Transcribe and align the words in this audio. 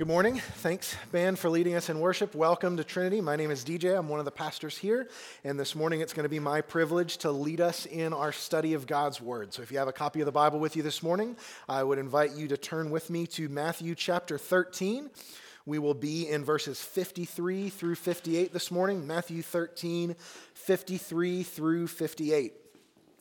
Good 0.00 0.08
morning. 0.08 0.38
Thanks, 0.38 0.96
band, 1.12 1.38
for 1.38 1.50
leading 1.50 1.74
us 1.74 1.90
in 1.90 2.00
worship. 2.00 2.34
Welcome 2.34 2.78
to 2.78 2.84
Trinity. 2.84 3.20
My 3.20 3.36
name 3.36 3.50
is 3.50 3.62
DJ. 3.62 3.98
I'm 3.98 4.08
one 4.08 4.18
of 4.18 4.24
the 4.24 4.30
pastors 4.30 4.78
here. 4.78 5.10
And 5.44 5.60
this 5.60 5.74
morning 5.74 6.00
it's 6.00 6.14
going 6.14 6.22
to 6.22 6.30
be 6.30 6.38
my 6.38 6.62
privilege 6.62 7.18
to 7.18 7.30
lead 7.30 7.60
us 7.60 7.84
in 7.84 8.14
our 8.14 8.32
study 8.32 8.72
of 8.72 8.86
God's 8.86 9.20
Word. 9.20 9.52
So 9.52 9.60
if 9.60 9.70
you 9.70 9.76
have 9.76 9.88
a 9.88 9.92
copy 9.92 10.20
of 10.20 10.24
the 10.24 10.32
Bible 10.32 10.58
with 10.58 10.74
you 10.74 10.82
this 10.82 11.02
morning, 11.02 11.36
I 11.68 11.82
would 11.82 11.98
invite 11.98 12.32
you 12.32 12.48
to 12.48 12.56
turn 12.56 12.88
with 12.88 13.10
me 13.10 13.26
to 13.26 13.50
Matthew 13.50 13.94
chapter 13.94 14.38
13. 14.38 15.10
We 15.66 15.78
will 15.78 15.92
be 15.92 16.30
in 16.30 16.46
verses 16.46 16.80
53 16.80 17.68
through 17.68 17.96
58 17.96 18.54
this 18.54 18.70
morning. 18.70 19.06
Matthew 19.06 19.42
13, 19.42 20.16
53 20.54 21.42
through 21.42 21.88
58. 21.88 22.54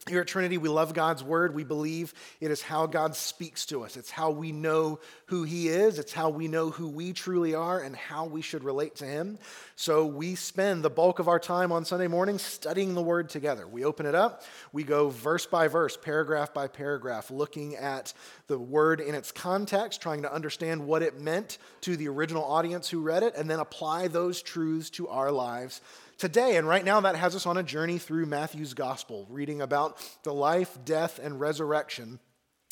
Here 0.08 0.22
at 0.22 0.28
Trinity, 0.28 0.58
we 0.58 0.70
love 0.70 0.94
God's 0.94 1.24
word. 1.24 1.54
We 1.54 1.66
believe 1.66 2.14
it 2.40 2.52
is 2.52 2.62
how 2.62 2.88
God 2.88 3.16
speaks 3.16 3.66
to 3.68 3.84
us. 3.84 3.98
It's 3.98 4.10
how 4.10 4.32
we 4.32 4.52
know 4.52 5.00
who 5.26 5.44
He 5.44 5.68
is. 5.68 6.00
It's 6.00 6.14
how 6.14 6.30
we 6.30 6.48
know 6.48 6.70
who 6.70 6.88
we 6.88 7.12
truly 7.12 7.54
are 7.54 7.80
and 7.80 7.96
how 7.96 8.26
we 8.26 8.42
should 8.42 8.64
relate 8.64 8.96
to 8.98 9.06
Him. 9.06 9.38
So 9.76 10.06
we 10.06 10.36
spend 10.36 10.84
the 10.84 10.90
bulk 10.90 11.20
of 11.20 11.28
our 11.28 11.40
time 11.40 11.71
on 11.71 11.84
Sunday 11.84 12.07
morning 12.07 12.38
studying 12.40 12.96
the 12.96 13.02
word 13.02 13.30
together. 13.30 13.68
We 13.68 13.84
open 13.84 14.06
it 14.06 14.16
up, 14.16 14.43
we 14.71 14.84
go 14.84 15.10
verse 15.10 15.46
by 15.46 15.68
verse, 15.68 15.98
paragraph 15.98 16.54
by 16.54 16.68
paragraph, 16.68 17.29
looking 17.29 17.76
at 17.76 18.14
the 18.48 18.57
word 18.57 19.02
in 19.02 19.16
its 19.16 19.32
context, 19.32 20.02
trying 20.02 20.21
to 20.21 20.34
understand 20.34 20.88
what 20.88 21.02
it 21.04 21.20
meant 21.20 21.57
to 21.82 21.98
the 21.98 22.07
original 22.07 22.46
audience 22.46 22.90
who 22.90 23.02
read 23.02 23.24
it, 23.24 23.36
and 23.36 23.50
then 23.50 23.60
apply 23.60 24.07
those 24.07 24.42
truths 24.42 24.90
to 24.92 25.10
our 25.10 25.32
lives 25.32 25.82
today. 26.19 26.57
And 26.57 26.68
right 26.68 26.86
now, 26.86 27.00
that 27.01 27.15
has 27.15 27.36
us 27.36 27.47
on 27.47 27.57
a 27.57 27.64
journey 27.64 27.97
through 27.97 28.28
Matthew's 28.28 28.75
gospel, 28.75 29.25
reading 29.29 29.61
about 29.61 29.97
the 30.23 30.33
life, 30.33 30.78
death, 30.86 31.19
and 31.21 31.39
resurrection 31.39 32.19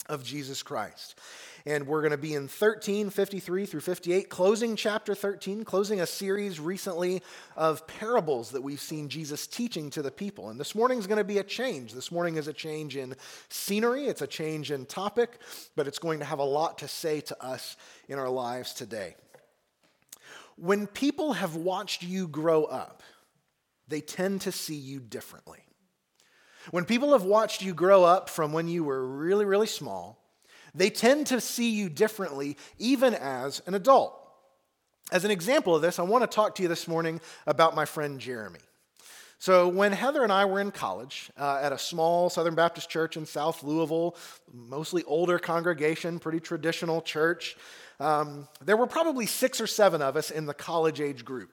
of 0.07 0.23
Jesus 0.23 0.61
Christ. 0.61 1.15
And 1.65 1.85
we're 1.85 2.01
going 2.01 2.11
to 2.11 2.17
be 2.17 2.33
in 2.33 2.47
13, 2.47 3.09
53 3.09 3.65
through 3.65 3.81
58, 3.81 4.29
closing 4.29 4.77
chapter 4.77 5.13
13, 5.13 5.65
closing 5.65 5.99
a 5.99 6.07
series 6.07 6.61
recently 6.61 7.21
of 7.57 7.85
parables 7.87 8.51
that 8.51 8.63
we've 8.63 8.79
seen 8.79 9.09
Jesus 9.09 9.47
teaching 9.47 9.89
to 9.89 10.01
the 10.01 10.11
people. 10.11 10.49
And 10.49 10.57
this 10.57 10.75
morning 10.75 10.97
is 10.97 11.07
going 11.07 11.17
to 11.17 11.25
be 11.25 11.39
a 11.39 11.43
change. 11.43 11.93
This 11.93 12.09
morning 12.09 12.37
is 12.37 12.47
a 12.47 12.53
change 12.53 12.95
in 12.95 13.15
scenery, 13.49 14.05
it's 14.05 14.21
a 14.21 14.27
change 14.27 14.71
in 14.71 14.85
topic, 14.85 15.39
but 15.75 15.87
it's 15.87 15.99
going 15.99 16.19
to 16.19 16.25
have 16.25 16.39
a 16.39 16.43
lot 16.43 16.77
to 16.77 16.87
say 16.87 17.19
to 17.21 17.43
us 17.43 17.75
in 18.07 18.17
our 18.17 18.29
lives 18.29 18.73
today. 18.73 19.15
When 20.55 20.87
people 20.87 21.33
have 21.33 21.55
watched 21.55 22.01
you 22.01 22.29
grow 22.29 22.63
up, 22.63 23.03
they 23.87 24.01
tend 24.01 24.41
to 24.41 24.51
see 24.51 24.75
you 24.75 24.99
differently. 24.99 25.59
When 26.71 26.85
people 26.85 27.13
have 27.13 27.23
watched 27.23 27.61
you 27.61 27.73
grow 27.73 28.03
up 28.03 28.29
from 28.29 28.51
when 28.51 28.67
you 28.67 28.83
were 28.83 29.05
really, 29.05 29.45
really 29.45 29.67
small, 29.67 30.21
they 30.75 30.89
tend 30.89 31.27
to 31.27 31.39
see 31.39 31.71
you 31.71 31.89
differently 31.89 32.57
even 32.77 33.13
as 33.13 33.61
an 33.65 33.73
adult. 33.73 34.13
As 35.11 35.23
an 35.23 35.31
example 35.31 35.75
of 35.75 35.81
this, 35.81 35.99
I 35.99 36.03
want 36.03 36.29
to 36.29 36.35
talk 36.35 36.55
to 36.55 36.63
you 36.63 36.67
this 36.67 36.87
morning 36.87 37.21
about 37.45 37.75
my 37.75 37.85
friend 37.85 38.19
Jeremy. 38.19 38.59
So, 39.39 39.67
when 39.67 39.91
Heather 39.91 40.23
and 40.23 40.31
I 40.31 40.45
were 40.45 40.59
in 40.59 40.71
college 40.71 41.29
uh, 41.37 41.59
at 41.61 41.71
a 41.71 41.77
small 41.77 42.29
Southern 42.29 42.55
Baptist 42.55 42.89
church 42.89 43.17
in 43.17 43.25
South 43.25 43.63
Louisville, 43.63 44.15
mostly 44.51 45.03
older 45.03 45.37
congregation, 45.37 46.17
pretty 46.17 46.39
traditional 46.39 47.01
church, 47.01 47.55
um, 47.99 48.47
there 48.65 48.75
were 48.75 48.87
probably 48.87 49.27
six 49.27 49.61
or 49.61 49.67
seven 49.67 50.01
of 50.01 50.17
us 50.17 50.31
in 50.31 50.47
the 50.47 50.55
college 50.55 50.99
age 50.99 51.23
group 51.23 51.51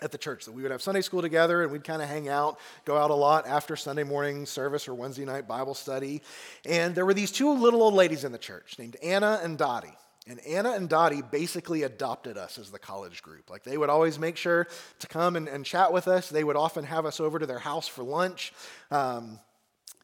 at 0.00 0.10
the 0.10 0.18
church 0.18 0.44
that 0.46 0.52
we 0.52 0.62
would 0.62 0.70
have 0.70 0.82
Sunday 0.82 1.00
school 1.02 1.22
together 1.22 1.62
and 1.62 1.70
we'd 1.70 1.84
kind 1.84 2.02
of 2.02 2.08
hang 2.08 2.28
out, 2.28 2.58
go 2.84 2.96
out 2.96 3.10
a 3.10 3.14
lot 3.14 3.46
after 3.46 3.76
Sunday 3.76 4.04
morning 4.04 4.46
service 4.46 4.88
or 4.88 4.94
Wednesday 4.94 5.24
night 5.24 5.46
Bible 5.46 5.74
study. 5.74 6.22
And 6.64 6.94
there 6.94 7.06
were 7.06 7.14
these 7.14 7.30
two 7.30 7.52
little 7.52 7.82
old 7.82 7.94
ladies 7.94 8.24
in 8.24 8.32
the 8.32 8.38
church 8.38 8.78
named 8.78 8.96
Anna 9.02 9.40
and 9.42 9.58
Dottie. 9.58 9.96
And 10.28 10.38
Anna 10.46 10.72
and 10.72 10.88
Dottie 10.88 11.22
basically 11.22 11.82
adopted 11.82 12.38
us 12.38 12.58
as 12.58 12.70
the 12.70 12.78
college 12.78 13.22
group. 13.22 13.50
Like 13.50 13.64
they 13.64 13.76
would 13.76 13.90
always 13.90 14.18
make 14.18 14.36
sure 14.36 14.68
to 15.00 15.06
come 15.08 15.36
and, 15.36 15.48
and 15.48 15.64
chat 15.64 15.92
with 15.92 16.06
us. 16.06 16.28
They 16.28 16.44
would 16.44 16.56
often 16.56 16.84
have 16.84 17.06
us 17.06 17.18
over 17.18 17.38
to 17.38 17.46
their 17.46 17.58
house 17.58 17.88
for 17.88 18.04
lunch. 18.04 18.52
Um, 18.90 19.40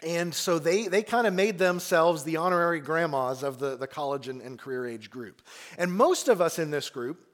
and 0.03 0.33
so 0.35 0.59
they, 0.59 0.89
they 0.89 1.03
kind 1.03 1.27
of 1.27 1.35
made 1.35 1.59
themselves 1.59 2.25
the 2.25 2.37
honorary 2.37 2.81
grandmas 2.81 3.43
of 3.43 3.59
the, 3.59 3.77
the 3.77 3.87
college 3.87 4.29
and, 4.29 4.41
and 4.43 4.59
career 4.59 4.87
age 4.87 5.11
group. 5.11 5.43
And 5.77 5.93
most 5.93 6.29
of 6.29 6.41
us 6.41 6.59
in 6.59 6.71
this 6.71 6.89
group 6.91 7.25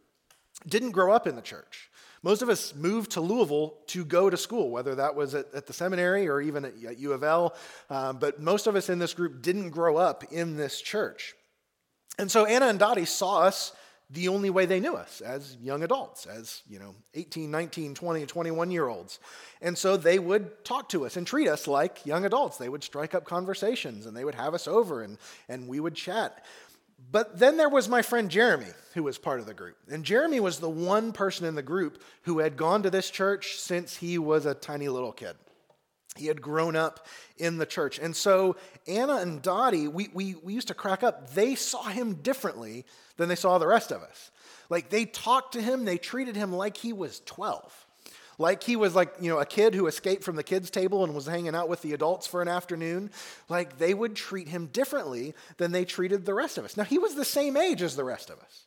didn't 0.66 0.92
grow 0.92 1.12
up 1.12 1.26
in 1.26 1.36
the 1.36 1.42
church. 1.42 1.91
Most 2.24 2.40
of 2.40 2.48
us 2.48 2.74
moved 2.74 3.12
to 3.12 3.20
Louisville 3.20 3.76
to 3.88 4.02
go 4.02 4.30
to 4.30 4.36
school, 4.38 4.70
whether 4.70 4.94
that 4.94 5.14
was 5.14 5.34
at, 5.34 5.52
at 5.54 5.66
the 5.66 5.74
seminary 5.74 6.26
or 6.26 6.40
even 6.40 6.64
at, 6.64 6.72
at 6.82 6.98
U 6.98 7.12
of 7.12 7.22
L. 7.22 7.54
Um, 7.90 8.16
but 8.16 8.40
most 8.40 8.66
of 8.66 8.76
us 8.76 8.88
in 8.88 8.98
this 8.98 9.12
group 9.12 9.42
didn't 9.42 9.70
grow 9.70 9.98
up 9.98 10.24
in 10.32 10.56
this 10.56 10.80
church. 10.80 11.34
And 12.18 12.30
so 12.30 12.46
Anna 12.46 12.68
and 12.68 12.78
Dottie 12.78 13.04
saw 13.04 13.40
us 13.40 13.72
the 14.08 14.28
only 14.28 14.48
way 14.48 14.64
they 14.64 14.80
knew 14.80 14.94
us 14.94 15.20
as 15.20 15.56
young 15.60 15.82
adults, 15.82 16.24
as, 16.24 16.62
you 16.66 16.78
know, 16.78 16.94
18, 17.12 17.50
19, 17.50 17.94
20, 17.94 18.24
21 18.24 18.70
year 18.70 18.88
olds. 18.88 19.18
And 19.60 19.76
so 19.76 19.98
they 19.98 20.18
would 20.18 20.64
talk 20.64 20.88
to 20.91 21.04
us 21.04 21.18
and 21.18 21.26
treat 21.26 21.48
us 21.48 21.68
like 21.68 22.06
young 22.06 22.24
adults. 22.24 22.56
They 22.56 22.70
would 22.70 22.84
strike 22.84 23.14
up 23.14 23.26
conversations 23.26 24.06
and 24.06 24.16
they 24.16 24.24
would 24.24 24.34
have 24.34 24.54
us 24.54 24.66
over 24.66 25.02
and, 25.02 25.18
and 25.50 25.68
we 25.68 25.78
would 25.78 25.94
chat. 25.94 26.42
But 27.10 27.38
then 27.38 27.56
there 27.56 27.69
was 27.69 27.88
my 27.88 28.03
friend 28.03 28.31
Jeremy, 28.31 28.72
who 28.94 29.03
was 29.03 29.19
part 29.19 29.41
of 29.41 29.47
the 29.47 29.54
group. 29.54 29.76
And 29.88 30.04
Jeremy 30.04 30.41
was 30.41 30.59
the 30.59 30.70
one 30.70 31.12
person 31.12 31.47
in 31.47 31.54
the 31.54 31.62
group 31.62 32.03
who 32.22 32.38
had 32.38 32.56
gone 32.56 32.82
to 32.82 32.91
this 32.91 33.10
church 33.10 33.56
since 33.59 33.97
he 33.97 34.19
was 34.19 34.47
a 34.47 34.54
tiny 34.54 34.88
little 34.88 35.12
kid. 35.12 35.37
He 36.16 36.26
had 36.26 36.41
grown 36.41 36.76
up 36.76 37.06
in 37.38 37.59
the 37.59 37.66
church. 37.66 37.98
And 37.98 38.15
so 38.15 38.56
Anna 38.87 39.16
and 39.16 39.42
Dottie, 39.42 39.88
we, 39.88 40.09
we, 40.15 40.37
we 40.37 40.54
used 40.54 40.69
to 40.69 40.75
crack 40.75 41.03
up. 41.03 41.34
They 41.34 41.56
saw 41.56 41.84
him 41.84 42.15
differently 42.15 42.84
than 43.16 43.28
they 43.28 43.34
saw 43.34 43.59
the 43.59 43.66
rest 43.66 43.91
of 43.91 44.03
us. 44.03 44.31
Like 44.71 44.91
they 44.91 45.04
talked 45.04 45.54
to 45.54 45.62
him, 45.62 45.84
they 45.84 45.98
treated 45.98 46.36
him 46.36 46.53
like 46.53 46.76
he 46.76 46.92
was 46.92 47.21
12. 47.26 47.84
Like 48.39 48.62
he 48.62 48.77
was 48.77 48.95
like, 48.95 49.15
you 49.21 49.31
know, 49.31 49.39
a 49.39 49.47
kid 49.47 49.75
who 49.75 49.87
escaped 49.87 50.25
from 50.25 50.37
the 50.37 50.43
kids' 50.43 50.71
table 50.71 51.05
and 51.05 51.15
was 51.15 51.27
hanging 51.27 51.55
out 51.55 51.69
with 51.69 51.83
the 51.83 51.93
adults 51.93 52.27
for 52.27 52.43
an 52.43 52.49
afternoon. 52.49 53.11
Like 53.49 53.78
they 53.78 53.95
would 53.95 54.17
treat 54.17 54.49
him 54.49 54.67
differently 54.67 55.34
than 55.56 55.72
they 55.72 55.84
treated 55.84 56.25
the 56.25 56.34
rest 56.34 56.59
of 56.59 56.65
us. 56.65 56.77
Now, 56.77 56.84
he 56.84 56.99
was 56.99 57.15
the 57.15 57.25
same 57.25 57.56
age 57.56 57.83
as 57.83 57.97
the 57.97 58.05
rest 58.05 58.31
of 58.31 58.39
us. 58.41 58.65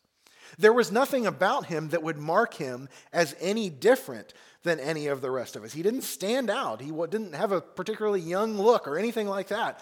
There 0.58 0.74
was 0.74 0.92
nothing 0.92 1.28
about 1.28 1.66
him 1.66 1.90
that 1.90 2.04
would 2.04 2.18
mark 2.18 2.54
him 2.54 2.88
as 3.12 3.36
any 3.40 3.70
different 3.70 4.34
than 4.64 4.80
any 4.80 5.08
of 5.08 5.22
the 5.22 5.30
rest 5.30 5.56
of 5.56 5.64
us. 5.64 5.74
He 5.74 5.84
didn't 5.84 6.02
stand 6.02 6.50
out, 6.50 6.82
he 6.82 6.92
didn't 6.92 7.36
have 7.36 7.52
a 7.52 7.62
particularly 7.62 8.22
young 8.22 8.58
look 8.58 8.88
or 8.88 8.98
anything 8.98 9.28
like 9.28 9.50
that. 9.50 9.80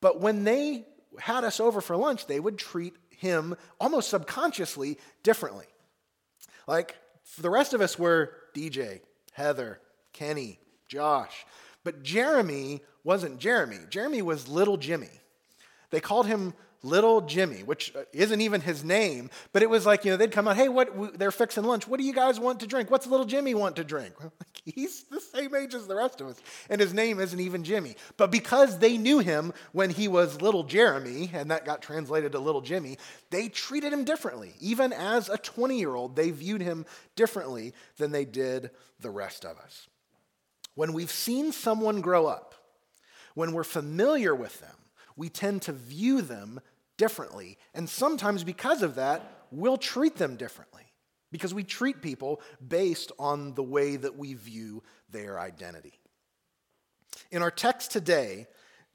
But 0.00 0.20
when 0.20 0.44
they 0.44 0.86
had 1.18 1.44
us 1.44 1.60
over 1.60 1.80
for 1.80 1.96
lunch, 1.96 2.26
they 2.26 2.40
would 2.40 2.58
treat 2.58 2.94
him 3.10 3.56
almost 3.80 4.10
subconsciously 4.10 4.98
differently. 5.22 5.66
Like 6.66 6.96
the 7.38 7.50
rest 7.50 7.74
of 7.74 7.80
us 7.80 7.98
were 7.98 8.32
DJ, 8.58 9.00
Heather, 9.32 9.80
Kenny, 10.12 10.58
Josh. 10.88 11.46
But 11.84 12.02
Jeremy 12.02 12.82
wasn't 13.04 13.38
Jeremy. 13.38 13.78
Jeremy 13.88 14.20
was 14.22 14.48
Little 14.48 14.76
Jimmy. 14.76 15.20
They 15.90 16.00
called 16.00 16.26
him 16.26 16.54
Little 16.82 17.22
Jimmy, 17.22 17.64
which 17.64 17.94
uh, 17.96 18.02
isn't 18.12 18.40
even 18.40 18.60
his 18.60 18.84
name, 18.84 19.30
but 19.52 19.62
it 19.62 19.70
was 19.70 19.84
like, 19.84 20.04
you 20.04 20.12
know, 20.12 20.16
they'd 20.16 20.30
come 20.30 20.46
out, 20.46 20.56
hey, 20.56 20.68
what, 20.68 21.18
they're 21.18 21.32
fixing 21.32 21.64
lunch. 21.64 21.88
What 21.88 21.98
do 21.98 22.06
you 22.06 22.12
guys 22.12 22.38
want 22.38 22.60
to 22.60 22.68
drink? 22.68 22.88
What's 22.90 23.06
Little 23.06 23.26
Jimmy 23.26 23.52
want 23.54 23.76
to 23.76 23.84
drink? 23.84 24.14
He's 24.64 25.02
the 25.04 25.20
same 25.20 25.54
age 25.56 25.74
as 25.74 25.88
the 25.88 25.96
rest 25.96 26.20
of 26.20 26.28
us, 26.28 26.40
and 26.70 26.80
his 26.80 26.94
name 26.94 27.18
isn't 27.18 27.40
even 27.40 27.64
Jimmy. 27.64 27.96
But 28.16 28.30
because 28.30 28.78
they 28.78 28.96
knew 28.96 29.18
him 29.18 29.52
when 29.72 29.90
he 29.90 30.06
was 30.06 30.40
Little 30.40 30.62
Jeremy, 30.62 31.30
and 31.32 31.50
that 31.50 31.64
got 31.64 31.82
translated 31.82 32.32
to 32.32 32.38
Little 32.38 32.60
Jimmy, 32.60 32.98
they 33.30 33.48
treated 33.48 33.92
him 33.92 34.04
differently. 34.04 34.52
Even 34.60 34.92
as 34.92 35.28
a 35.28 35.36
20 35.36 35.78
year 35.78 35.94
old, 35.94 36.14
they 36.14 36.30
viewed 36.30 36.62
him 36.62 36.86
differently 37.16 37.74
than 37.96 38.12
they 38.12 38.24
did 38.24 38.70
the 39.00 39.10
rest 39.10 39.44
of 39.44 39.58
us. 39.58 39.88
When 40.76 40.92
we've 40.92 41.10
seen 41.10 41.50
someone 41.50 42.00
grow 42.00 42.26
up, 42.26 42.54
when 43.34 43.52
we're 43.52 43.64
familiar 43.64 44.32
with 44.32 44.60
them, 44.60 44.76
we 45.18 45.28
tend 45.28 45.62
to 45.62 45.72
view 45.72 46.22
them 46.22 46.60
differently. 46.96 47.58
And 47.74 47.88
sometimes, 47.88 48.44
because 48.44 48.82
of 48.82 48.94
that, 48.94 49.46
we'll 49.50 49.76
treat 49.76 50.16
them 50.16 50.36
differently 50.36 50.84
because 51.32 51.52
we 51.52 51.64
treat 51.64 52.00
people 52.00 52.40
based 52.66 53.12
on 53.18 53.54
the 53.54 53.62
way 53.62 53.96
that 53.96 54.16
we 54.16 54.34
view 54.34 54.82
their 55.10 55.38
identity. 55.38 55.98
In 57.30 57.42
our 57.42 57.50
text 57.50 57.90
today, 57.90 58.46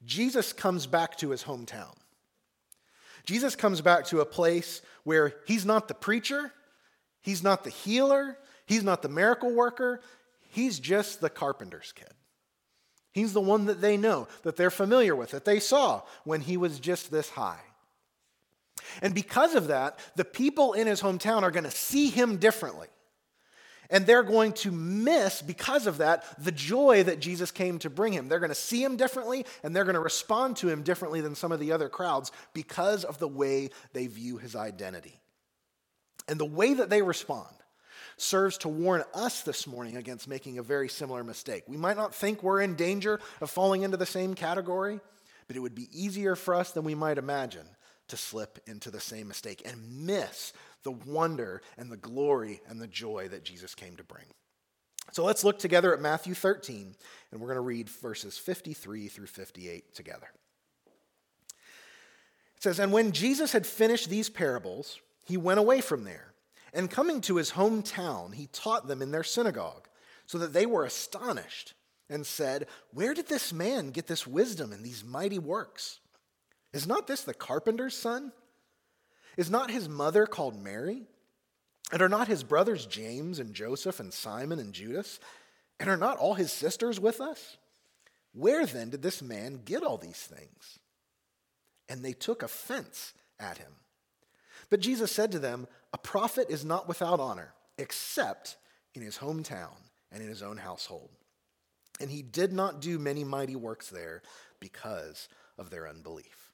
Jesus 0.06 0.54
comes 0.54 0.88
back 0.88 1.18
to 1.18 1.30
his 1.30 1.44
hometown. 1.44 1.94
Jesus 3.25 3.56
comes 3.56 3.81
back 3.81 4.06
to 4.06 4.22
a 4.22 4.25
place 4.25 4.81
where 5.04 5.36
he's 5.46 5.66
not 5.66 5.88
the 5.88 5.94
preacher, 5.94 6.52
he's 7.22 7.44
not 7.44 7.64
the 7.64 7.70
healer, 7.70 8.38
he's 8.66 8.84
not 8.84 9.02
the 9.02 9.10
miracle 9.10 9.54
worker, 9.54 10.02
he's 10.50 10.80
just 10.80 11.22
the 11.22 11.30
carpenter's 11.30 11.92
kid. 11.92 12.14
He's 13.13 13.33
the 13.33 13.42
one 13.42 13.65
that 13.65 13.80
they 13.80 13.95
know, 13.95 14.27
that 14.42 14.57
they're 14.57 14.71
familiar 14.71 15.15
with, 15.15 15.31
that 15.31 15.45
they 15.45 15.60
saw 15.60 16.01
when 16.24 16.42
he 16.42 16.57
was 16.57 16.80
just 16.80 17.12
this 17.12 17.30
high. 17.30 17.62
And 19.01 19.13
because 19.13 19.56
of 19.56 19.68
that, 19.68 20.00
the 20.15 20.25
people 20.25 20.74
in 20.74 20.88
his 20.88 21.01
hometown 21.01 21.44
are 21.44 21.51
going 21.51 21.63
to 21.63 21.71
see 21.71 22.10
him 22.10 22.38
differently. 22.38 22.88
And 23.89 24.07
they're 24.07 24.24
going 24.24 24.54
to 24.54 24.71
miss, 24.71 25.44
because 25.44 25.86
of 25.86 26.00
that, 26.00 26.25
the 26.44 26.51
joy 26.51 27.04
that 27.04 27.19
Jesus 27.19 27.51
came 27.51 27.77
to 27.80 27.89
bring 27.92 28.13
him. 28.13 28.27
They're 28.27 28.39
going 28.39 28.50
to 28.50 28.56
see 28.56 28.83
him 28.83 28.98
differently, 28.98 29.45
and 29.62 29.75
they're 29.75 29.83
going 29.83 29.94
to 29.94 30.00
respond 30.00 30.57
to 30.57 30.69
him 30.69 30.81
differently 30.81 31.21
than 31.21 31.36
some 31.36 31.51
of 31.51 31.60
the 31.60 31.71
other 31.71 31.89
crowds 31.89 32.31
because 32.54 33.04
of 33.04 33.19
the 33.19 33.27
way 33.27 33.69
they 33.94 34.07
view 34.07 34.38
his 34.38 34.56
identity. 34.56 35.19
And 36.27 36.39
the 36.39 36.45
way 36.45 36.74
that 36.74 36.89
they 36.89 37.04
respond 37.04 37.54
serves 38.18 38.57
to 38.60 38.69
warn 38.69 39.04
us 39.13 39.42
this 39.42 39.68
morning 39.68 39.98
against 39.98 40.27
making 40.27 40.57
a 40.57 40.63
very 40.63 40.89
similar 40.89 41.24
mistake. 41.24 41.63
We 41.68 41.77
might 41.77 41.98
not 41.98 42.13
think 42.13 42.44
we're 42.44 42.62
in 42.62 42.75
danger 42.75 43.19
of 43.42 43.50
falling 43.50 43.83
into 43.83 43.98
the 43.98 44.06
same 44.06 44.33
category, 44.33 45.00
but 45.48 45.56
it 45.56 45.60
would 45.60 45.75
be 45.75 45.89
easier 45.92 46.36
for 46.36 46.56
us 46.56 46.71
than 46.71 46.83
we 46.83 46.95
might 46.95 47.18
imagine 47.18 47.68
to 48.07 48.18
slip 48.18 48.60
into 48.68 48.92
the 48.92 49.00
same 49.00 49.27
mistake 49.27 49.62
and 49.65 50.06
miss 50.06 50.54
the 50.83 50.92
wonder 50.92 51.62
and 51.77 51.92
the 51.92 51.98
glory 51.98 52.62
and 52.68 52.80
the 52.80 52.88
joy 52.88 53.27
that 53.30 53.44
Jesus 53.44 53.74
came 53.75 53.95
to 53.95 54.04
bring. 54.04 54.25
So 55.12 55.24
let's 55.24 55.44
look 55.44 55.60
together 55.60 55.94
at 55.94 56.01
Matthew 56.01 56.33
13, 56.33 56.95
and 57.31 57.42
we're 57.42 57.48
going 57.48 57.56
to 57.56 57.62
read 57.62 57.89
verses 57.89 58.38
53 58.38 59.07
through 59.07 59.27
58 59.27 59.94
together. 59.94 60.27
It 62.56 62.63
says, 62.63 62.80
And 62.80 62.92
when 62.94 63.12
Jesus 63.12 63.51
had 63.51 63.68
finished 63.68 64.10
these 64.10 64.30
parables, 64.30 65.00
he 65.25 65.38
went 65.38 65.60
away 65.60 65.81
from 65.81 66.04
there. 66.04 66.33
And 66.74 66.90
coming 66.90 67.22
to 67.22 67.36
his 67.36 67.52
hometown, 67.52 68.34
he 68.34 68.48
taught 68.48 68.88
them 68.88 69.02
in 69.02 69.12
their 69.12 69.24
synagogue, 69.24 69.88
so 70.25 70.38
that 70.40 70.54
they 70.54 70.66
were 70.66 70.86
astonished 70.86 71.74
and 72.10 72.25
said, 72.25 72.68
Where 72.92 73.14
did 73.14 73.28
this 73.28 73.54
man 73.54 73.92
get 73.92 74.08
this 74.08 74.25
wisdom 74.25 74.72
and 74.72 74.84
these 74.84 75.04
mighty 75.04 75.40
works? 75.40 76.00
Is 76.74 76.88
not 76.88 77.08
this 77.08 77.24
the 77.24 77.34
carpenter's 77.34 77.96
son? 77.96 78.31
Is 79.38 79.50
not 79.50 79.72
his 79.72 79.88
mother 79.88 80.25
called 80.25 80.62
Mary? 80.62 81.04
And 81.92 82.02
are 82.02 82.10
not 82.10 82.28
his 82.28 82.44
brothers 82.44 82.86
James 82.86 83.40
and 83.40 83.54
Joseph 83.54 84.00
and 84.00 84.12
Simon 84.12 84.60
and 84.60 84.74
Judas? 84.74 85.20
And 85.80 85.90
are 85.90 85.98
not 85.98 86.18
all 86.18 86.34
his 86.34 86.52
sisters 86.52 87.00
with 87.00 87.22
us? 87.22 87.58
Where 88.34 88.66
then 88.66 88.90
did 88.90 89.04
this 89.04 89.22
man 89.22 89.62
get 89.64 89.84
all 89.84 89.98
these 89.98 90.18
things? 90.18 90.80
And 91.88 92.04
they 92.04 92.14
took 92.14 92.42
offense 92.42 93.14
at 93.40 93.60
him. 93.60 93.74
But 94.70 94.80
Jesus 94.80 95.12
said 95.12 95.31
to 95.34 95.40
them, 95.40 95.68
A 95.94 95.98
prophet 95.98 96.48
is 96.50 96.66
not 96.66 96.88
without 96.88 97.19
honor, 97.19 97.54
except 97.78 98.57
in 98.95 99.01
his 99.01 99.18
hometown 99.18 99.75
and 100.12 100.22
in 100.22 100.30
his 100.30 100.42
own 100.42 100.57
household. 100.57 101.10
And 102.01 102.10
he 102.10 102.22
did 102.22 102.51
not 102.51 102.81
do 102.81 102.98
many 102.98 103.24
mighty 103.24 103.56
works 103.56 103.90
there 103.90 104.22
because 104.60 105.28
of 105.57 105.69
their 105.69 105.88
unbelief. 105.88 106.51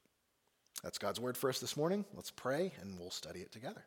That's 0.84 0.98
God's 0.98 1.20
word 1.20 1.38
for 1.38 1.50
us 1.50 1.60
this 1.60 1.78
morning. 1.78 2.06
Let's 2.14 2.32
pray 2.32 2.74
and 2.82 3.00
we'll 3.00 3.12
study 3.12 3.40
it 3.40 3.52
together. 3.52 3.84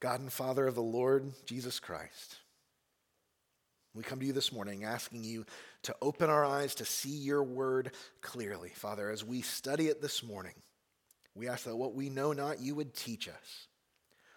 God 0.00 0.20
and 0.20 0.32
Father 0.32 0.66
of 0.66 0.74
the 0.74 0.82
Lord 0.82 1.32
Jesus 1.46 1.80
Christ, 1.80 2.36
we 3.94 4.02
come 4.02 4.20
to 4.20 4.26
you 4.26 4.32
this 4.32 4.52
morning 4.52 4.84
asking 4.84 5.24
you 5.24 5.46
to 5.84 5.96
open 6.02 6.28
our 6.28 6.44
eyes 6.44 6.74
to 6.76 6.84
see 6.84 7.16
your 7.16 7.42
word 7.42 7.92
clearly. 8.20 8.70
Father, 8.70 9.10
as 9.10 9.24
we 9.24 9.40
study 9.40 9.88
it 9.88 10.02
this 10.02 10.22
morning, 10.22 10.52
we 11.36 11.48
ask 11.48 11.64
that 11.64 11.76
what 11.76 11.94
we 11.94 12.08
know 12.08 12.32
not, 12.32 12.60
you 12.60 12.74
would 12.74 12.94
teach 12.94 13.28
us. 13.28 13.66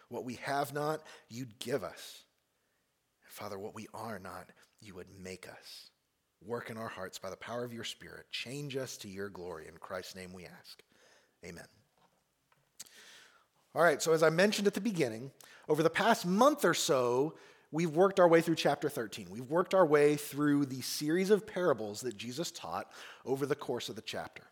What 0.09 0.25
we 0.25 0.35
have 0.35 0.73
not, 0.73 1.01
you'd 1.29 1.57
give 1.59 1.83
us. 1.83 2.23
Father, 3.27 3.57
what 3.57 3.73
we 3.73 3.87
are 3.93 4.19
not, 4.19 4.49
you 4.81 4.95
would 4.95 5.07
make 5.23 5.47
us. 5.47 5.91
Work 6.45 6.69
in 6.69 6.77
our 6.77 6.87
hearts 6.87 7.17
by 7.17 7.29
the 7.29 7.37
power 7.37 7.63
of 7.63 7.73
your 7.73 7.83
Spirit. 7.83 8.25
Change 8.31 8.75
us 8.75 8.97
to 8.97 9.07
your 9.07 9.29
glory. 9.29 9.67
In 9.67 9.77
Christ's 9.77 10.15
name 10.15 10.33
we 10.33 10.45
ask. 10.45 10.81
Amen. 11.45 11.65
All 13.75 13.83
right, 13.83 14.01
so 14.01 14.13
as 14.13 14.23
I 14.23 14.29
mentioned 14.29 14.67
at 14.67 14.73
the 14.73 14.81
beginning, 14.81 15.31
over 15.67 15.83
the 15.83 15.89
past 15.89 16.25
month 16.25 16.65
or 16.65 16.73
so, 16.73 17.35
we've 17.71 17.95
worked 17.95 18.19
our 18.19 18.27
way 18.27 18.41
through 18.41 18.55
chapter 18.55 18.89
13. 18.89 19.27
We've 19.29 19.49
worked 19.49 19.73
our 19.73 19.85
way 19.85 20.15
through 20.15 20.65
the 20.65 20.81
series 20.81 21.29
of 21.29 21.45
parables 21.45 22.01
that 22.01 22.17
Jesus 22.17 22.51
taught 22.51 22.91
over 23.25 23.45
the 23.45 23.55
course 23.55 23.87
of 23.87 23.95
the 23.95 24.01
chapter. 24.01 24.43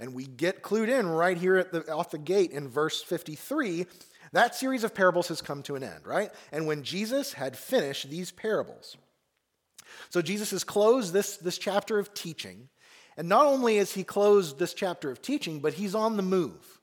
And 0.00 0.14
we 0.14 0.24
get 0.24 0.62
clued 0.62 0.88
in 0.88 1.06
right 1.06 1.36
here 1.36 1.56
at 1.56 1.72
the, 1.72 1.90
off 1.92 2.10
the 2.10 2.18
gate 2.18 2.50
in 2.50 2.68
verse 2.68 3.02
53. 3.02 3.86
That 4.32 4.54
series 4.54 4.84
of 4.84 4.94
parables 4.94 5.28
has 5.28 5.40
come 5.40 5.62
to 5.64 5.76
an 5.76 5.84
end, 5.84 6.06
right? 6.06 6.30
And 6.50 6.66
when 6.66 6.82
Jesus 6.82 7.32
had 7.34 7.56
finished 7.56 8.10
these 8.10 8.32
parables, 8.32 8.96
so 10.10 10.22
Jesus 10.22 10.50
has 10.50 10.64
closed 10.64 11.12
this, 11.12 11.36
this 11.36 11.58
chapter 11.58 11.98
of 11.98 12.14
teaching. 12.14 12.68
And 13.16 13.28
not 13.28 13.46
only 13.46 13.76
has 13.76 13.92
he 13.92 14.02
closed 14.02 14.58
this 14.58 14.74
chapter 14.74 15.10
of 15.10 15.22
teaching, 15.22 15.60
but 15.60 15.74
he's 15.74 15.94
on 15.94 16.16
the 16.16 16.22
move. 16.22 16.80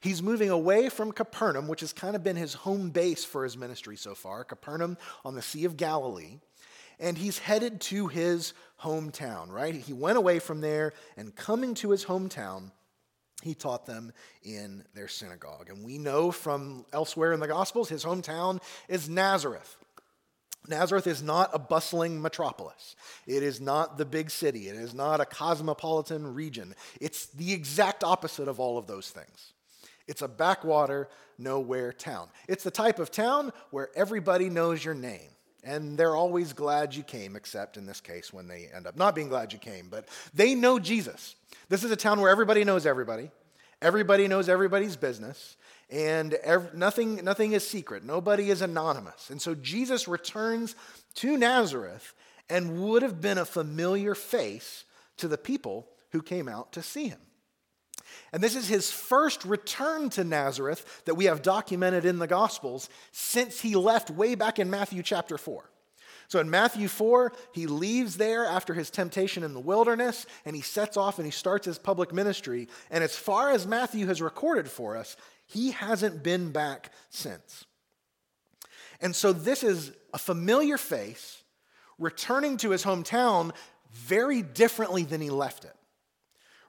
He's 0.00 0.22
moving 0.22 0.50
away 0.50 0.88
from 0.88 1.12
Capernaum, 1.12 1.68
which 1.68 1.80
has 1.80 1.92
kind 1.92 2.16
of 2.16 2.22
been 2.22 2.36
his 2.36 2.54
home 2.54 2.90
base 2.90 3.24
for 3.24 3.44
his 3.44 3.56
ministry 3.56 3.96
so 3.96 4.14
far, 4.14 4.44
Capernaum 4.44 4.98
on 5.24 5.34
the 5.34 5.42
Sea 5.42 5.64
of 5.64 5.76
Galilee. 5.76 6.40
And 7.00 7.18
he's 7.18 7.38
headed 7.38 7.80
to 7.82 8.06
his 8.08 8.54
hometown, 8.80 9.50
right? 9.50 9.74
He 9.74 9.92
went 9.92 10.18
away 10.18 10.38
from 10.38 10.60
there, 10.60 10.92
and 11.16 11.34
coming 11.34 11.74
to 11.74 11.90
his 11.90 12.04
hometown, 12.04 12.70
he 13.42 13.54
taught 13.54 13.86
them 13.86 14.12
in 14.42 14.84
their 14.94 15.08
synagogue. 15.08 15.68
And 15.68 15.84
we 15.84 15.98
know 15.98 16.30
from 16.30 16.86
elsewhere 16.92 17.32
in 17.32 17.40
the 17.40 17.48
Gospels, 17.48 17.88
his 17.88 18.04
hometown 18.04 18.62
is 18.88 19.08
Nazareth. 19.08 19.76
Nazareth 20.66 21.06
is 21.06 21.22
not 21.22 21.50
a 21.52 21.58
bustling 21.58 22.22
metropolis. 22.22 22.96
It 23.26 23.42
is 23.42 23.60
not 23.60 23.98
the 23.98 24.06
big 24.06 24.30
city. 24.30 24.68
It 24.68 24.76
is 24.76 24.94
not 24.94 25.20
a 25.20 25.26
cosmopolitan 25.26 26.32
region. 26.32 26.74
It's 27.00 27.26
the 27.26 27.52
exact 27.52 28.02
opposite 28.02 28.48
of 28.48 28.58
all 28.58 28.78
of 28.78 28.86
those 28.86 29.10
things. 29.10 29.52
It's 30.06 30.22
a 30.22 30.28
backwater, 30.28 31.08
nowhere 31.38 31.92
town. 31.92 32.28
It's 32.48 32.64
the 32.64 32.70
type 32.70 32.98
of 32.98 33.10
town 33.10 33.52
where 33.70 33.90
everybody 33.94 34.48
knows 34.48 34.82
your 34.82 34.94
name. 34.94 35.33
And 35.64 35.96
they're 35.96 36.14
always 36.14 36.52
glad 36.52 36.94
you 36.94 37.02
came, 37.02 37.36
except 37.36 37.76
in 37.76 37.86
this 37.86 38.00
case 38.00 38.32
when 38.32 38.46
they 38.46 38.68
end 38.74 38.86
up 38.86 38.96
not 38.96 39.14
being 39.14 39.28
glad 39.28 39.52
you 39.52 39.58
came. 39.58 39.88
But 39.90 40.08
they 40.34 40.54
know 40.54 40.78
Jesus. 40.78 41.36
This 41.68 41.82
is 41.84 41.90
a 41.90 41.96
town 41.96 42.20
where 42.20 42.30
everybody 42.30 42.64
knows 42.64 42.86
everybody, 42.86 43.30
everybody 43.80 44.28
knows 44.28 44.48
everybody's 44.48 44.96
business 44.96 45.56
and 45.90 46.36
nothing, 46.74 47.16
nothing 47.24 47.52
is 47.52 47.66
secret. 47.66 48.04
Nobody 48.04 48.50
is 48.50 48.62
anonymous. 48.62 49.30
And 49.30 49.40
so 49.40 49.54
Jesus 49.54 50.08
returns 50.08 50.74
to 51.16 51.36
Nazareth 51.36 52.14
and 52.48 52.82
would 52.82 53.02
have 53.02 53.20
been 53.20 53.38
a 53.38 53.44
familiar 53.44 54.14
face 54.14 54.84
to 55.18 55.28
the 55.28 55.38
people 55.38 55.88
who 56.10 56.22
came 56.22 56.48
out 56.48 56.72
to 56.72 56.82
see 56.82 57.08
him. 57.08 57.20
And 58.32 58.42
this 58.42 58.56
is 58.56 58.68
his 58.68 58.90
first 58.90 59.44
return 59.44 60.10
to 60.10 60.24
Nazareth 60.24 61.02
that 61.04 61.14
we 61.14 61.26
have 61.26 61.42
documented 61.42 62.04
in 62.04 62.18
the 62.18 62.26
Gospels 62.26 62.88
since 63.12 63.60
he 63.60 63.74
left 63.76 64.10
way 64.10 64.34
back 64.34 64.58
in 64.58 64.70
Matthew 64.70 65.02
chapter 65.02 65.38
4. 65.38 65.70
So 66.28 66.40
in 66.40 66.50
Matthew 66.50 66.88
4, 66.88 67.32
he 67.52 67.66
leaves 67.66 68.16
there 68.16 68.44
after 68.46 68.74
his 68.74 68.90
temptation 68.90 69.42
in 69.44 69.54
the 69.54 69.60
wilderness 69.60 70.26
and 70.44 70.56
he 70.56 70.62
sets 70.62 70.96
off 70.96 71.18
and 71.18 71.26
he 71.26 71.30
starts 71.30 71.66
his 71.66 71.78
public 71.78 72.12
ministry. 72.12 72.68
And 72.90 73.04
as 73.04 73.16
far 73.16 73.50
as 73.50 73.66
Matthew 73.66 74.06
has 74.06 74.22
recorded 74.22 74.68
for 74.68 74.96
us, 74.96 75.16
he 75.46 75.72
hasn't 75.72 76.22
been 76.22 76.50
back 76.50 76.90
since. 77.10 77.66
And 79.00 79.14
so 79.14 79.32
this 79.32 79.62
is 79.62 79.92
a 80.12 80.18
familiar 80.18 80.78
face 80.78 81.42
returning 81.98 82.56
to 82.58 82.70
his 82.70 82.84
hometown 82.84 83.52
very 83.92 84.42
differently 84.42 85.04
than 85.04 85.20
he 85.20 85.30
left 85.30 85.64
it. 85.64 85.76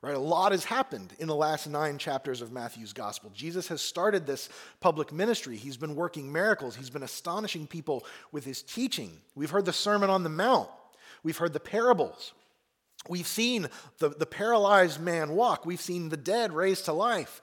Right? 0.05 0.13
A 0.15 0.19
lot 0.19 0.51
has 0.51 0.63
happened 0.63 1.15
in 1.17 1.27
the 1.27 1.33
last 1.33 1.65
nine 1.65 1.97
chapters 1.97 2.43
of 2.43 2.51
Matthew's 2.51 2.93
gospel. 2.93 3.31
Jesus 3.33 3.69
has 3.69 3.81
started 3.81 4.27
this 4.27 4.49
public 4.79 5.11
ministry. 5.11 5.57
He's 5.57 5.77
been 5.77 5.95
working 5.95 6.31
miracles. 6.31 6.75
He's 6.75 6.91
been 6.91 7.01
astonishing 7.01 7.65
people 7.65 8.05
with 8.31 8.45
his 8.45 8.61
teaching. 8.61 9.09
We've 9.33 9.49
heard 9.49 9.65
the 9.65 9.73
Sermon 9.73 10.11
on 10.11 10.21
the 10.21 10.29
Mount. 10.29 10.69
We've 11.23 11.35
heard 11.35 11.53
the 11.53 11.59
parables. 11.59 12.33
We've 13.09 13.25
seen 13.25 13.67
the, 13.97 14.09
the 14.09 14.27
paralyzed 14.27 15.01
man 15.01 15.31
walk. 15.31 15.65
We've 15.65 15.81
seen 15.81 16.09
the 16.09 16.17
dead 16.17 16.53
raised 16.53 16.85
to 16.85 16.93
life. 16.93 17.41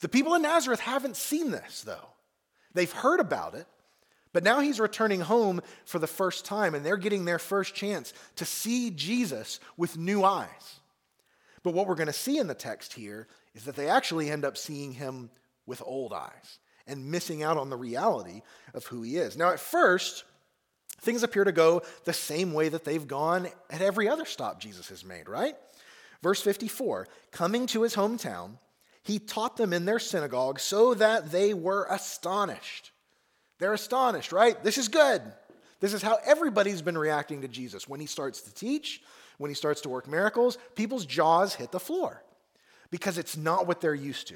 The 0.00 0.08
people 0.08 0.34
in 0.34 0.40
Nazareth 0.40 0.80
haven't 0.80 1.18
seen 1.18 1.50
this, 1.50 1.82
though. 1.82 2.08
They've 2.72 2.90
heard 2.90 3.20
about 3.20 3.54
it, 3.54 3.66
but 4.32 4.42
now 4.42 4.60
he's 4.60 4.80
returning 4.80 5.20
home 5.20 5.60
for 5.84 5.98
the 5.98 6.06
first 6.06 6.46
time, 6.46 6.74
and 6.74 6.82
they're 6.82 6.96
getting 6.96 7.26
their 7.26 7.38
first 7.38 7.74
chance 7.74 8.14
to 8.36 8.46
see 8.46 8.88
Jesus 8.88 9.60
with 9.76 9.98
new 9.98 10.24
eyes. 10.24 10.79
But 11.62 11.74
what 11.74 11.86
we're 11.86 11.94
going 11.94 12.06
to 12.06 12.12
see 12.12 12.38
in 12.38 12.46
the 12.46 12.54
text 12.54 12.94
here 12.94 13.26
is 13.54 13.64
that 13.64 13.76
they 13.76 13.88
actually 13.88 14.30
end 14.30 14.44
up 14.44 14.56
seeing 14.56 14.92
him 14.92 15.30
with 15.66 15.82
old 15.84 16.12
eyes 16.12 16.58
and 16.86 17.10
missing 17.10 17.42
out 17.42 17.56
on 17.56 17.70
the 17.70 17.76
reality 17.76 18.42
of 18.74 18.86
who 18.86 19.02
he 19.02 19.16
is. 19.16 19.36
Now, 19.36 19.50
at 19.50 19.60
first, 19.60 20.24
things 21.00 21.22
appear 21.22 21.44
to 21.44 21.52
go 21.52 21.82
the 22.04 22.12
same 22.12 22.52
way 22.52 22.68
that 22.68 22.84
they've 22.84 23.06
gone 23.06 23.48
at 23.68 23.82
every 23.82 24.08
other 24.08 24.24
stop 24.24 24.60
Jesus 24.60 24.88
has 24.88 25.04
made, 25.04 25.28
right? 25.28 25.54
Verse 26.22 26.42
54 26.42 27.08
coming 27.30 27.66
to 27.68 27.82
his 27.82 27.94
hometown, 27.94 28.58
he 29.02 29.18
taught 29.18 29.56
them 29.56 29.72
in 29.72 29.84
their 29.84 29.98
synagogue 29.98 30.60
so 30.60 30.94
that 30.94 31.30
they 31.30 31.54
were 31.54 31.86
astonished. 31.90 32.92
They're 33.58 33.72
astonished, 33.72 34.32
right? 34.32 34.62
This 34.62 34.78
is 34.78 34.88
good. 34.88 35.22
This 35.80 35.94
is 35.94 36.02
how 36.02 36.18
everybody's 36.24 36.82
been 36.82 36.98
reacting 36.98 37.42
to 37.42 37.48
Jesus. 37.48 37.88
When 37.88 38.00
he 38.00 38.06
starts 38.06 38.42
to 38.42 38.54
teach, 38.54 39.02
when 39.40 39.50
he 39.50 39.54
starts 39.54 39.80
to 39.80 39.88
work 39.88 40.06
miracles, 40.06 40.58
people's 40.74 41.06
jaws 41.06 41.54
hit 41.54 41.72
the 41.72 41.80
floor 41.80 42.22
because 42.90 43.16
it's 43.16 43.38
not 43.38 43.66
what 43.66 43.80
they're 43.80 43.94
used 43.94 44.28
to, 44.28 44.34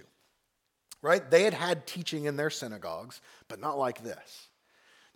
right? 1.03 1.31
They 1.31 1.43
had 1.43 1.53
had 1.53 1.87
teaching 1.87 2.25
in 2.25 2.37
their 2.37 2.49
synagogues, 2.49 3.21
but 3.47 3.61
not 3.61 3.77
like 3.77 4.03
this. 4.03 4.49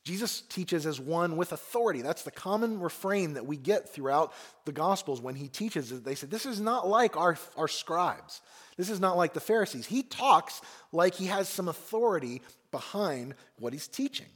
Jesus 0.05 0.43
teaches 0.43 0.85
as 0.85 1.01
one 1.01 1.39
with 1.39 1.53
authority. 1.53 2.03
That's 2.03 2.23
the 2.23 2.31
common 2.31 2.81
refrain 2.81 3.33
that 3.33 3.47
we 3.47 3.57
get 3.57 3.89
throughout 3.89 4.35
the 4.67 4.73
Gospels 4.73 5.23
when 5.23 5.35
he 5.35 5.49
teaches. 5.49 6.03
They 6.03 6.15
said, 6.15 6.31
This 6.31 6.45
is 6.45 6.61
not 6.61 6.87
like 6.87 7.17
our, 7.17 7.39
our 7.57 7.69
scribes. 7.69 8.43
This 8.77 8.91
is 8.91 9.01
not 9.01 9.17
like 9.17 9.33
the 9.33 9.41
Pharisees. 9.41 9.87
He 9.87 10.03
talks 10.03 10.61
like 10.93 11.15
he 11.15 11.27
has 11.27 11.49
some 11.49 11.69
authority 11.69 12.43
behind 12.71 13.35
what 13.59 13.73
he's 13.73 13.89
teaching. 13.89 14.29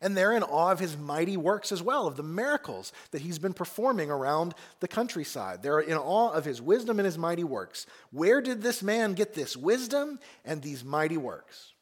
And 0.00 0.16
they're 0.16 0.32
in 0.32 0.42
awe 0.42 0.72
of 0.72 0.80
his 0.80 0.96
mighty 0.96 1.36
works 1.36 1.72
as 1.72 1.82
well, 1.82 2.06
of 2.06 2.16
the 2.16 2.22
miracles 2.22 2.92
that 3.10 3.22
he's 3.22 3.38
been 3.38 3.54
performing 3.54 4.10
around 4.10 4.54
the 4.80 4.88
countryside. 4.88 5.62
They're 5.62 5.80
in 5.80 5.96
awe 5.96 6.30
of 6.30 6.44
his 6.44 6.60
wisdom 6.60 6.98
and 6.98 7.06
his 7.06 7.18
mighty 7.18 7.44
works. 7.44 7.86
Where 8.10 8.40
did 8.40 8.62
this 8.62 8.82
man 8.82 9.14
get 9.14 9.34
this 9.34 9.56
wisdom 9.56 10.18
and 10.44 10.62
these 10.62 10.84
mighty 10.84 11.16
works? 11.16 11.72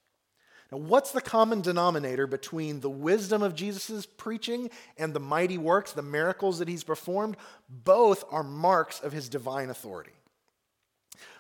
Now, 0.73 0.79
what's 0.79 1.13
the 1.13 1.21
common 1.21 1.61
denominator 1.61 2.27
between 2.27 2.81
the 2.81 2.89
wisdom 2.89 3.43
of 3.43 3.55
Jesus' 3.55 4.07
preaching 4.07 4.71
and 4.97 5.13
the 5.13 5.21
mighty 5.21 5.59
works, 5.59 5.93
the 5.93 6.01
miracles 6.01 6.59
that 6.61 6.69
he's 6.69 6.83
performed? 6.83 7.37
Both 7.69 8.25
are 8.31 8.43
marks 8.43 9.01
of 9.01 9.13
his 9.13 9.29
divine 9.29 9.69
authority. 9.69 10.13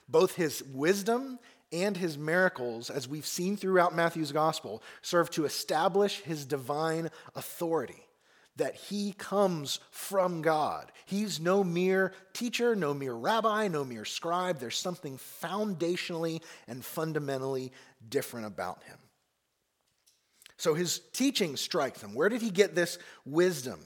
Both 0.07 0.35
his 0.35 0.63
wisdom 0.63 1.39
and 1.73 1.97
his 1.97 2.19
miracles, 2.19 2.91
as 2.91 3.09
we've 3.09 3.27
seen 3.27 3.57
throughout 3.57 3.95
Matthew's 3.95 4.33
gospel, 4.33 4.83
serve 5.01 5.31
to 5.31 5.45
establish 5.45 6.21
his 6.21 6.45
divine 6.45 7.11
authority. 7.35 8.05
That 8.57 8.75
he 8.75 9.13
comes 9.13 9.81
from 9.91 10.43
God. 10.43 10.93
He's 11.07 11.41
no 11.41 11.65
mere 11.65 12.13
teacher, 12.35 12.77
no 12.77 12.93
mere 12.93 13.15
rabbi, 13.15 13.69
no 13.69 13.83
mere 13.83 14.05
scribe. 14.05 14.59
There's 14.59 14.77
something 14.77 15.19
foundationally 15.43 16.43
and 16.69 16.85
fundamentally 16.85 17.73
different 18.07 18.47
about 18.47 18.83
him. 18.83 18.99
So 20.59 20.75
his 20.75 21.01
teaching 21.15 21.57
strikes 21.57 22.03
them. 22.03 22.15
Where 22.15 22.29
did 22.29 22.43
he 22.43 22.51
get 22.51 22.75
this 22.75 22.99
wisdom? 23.25 23.81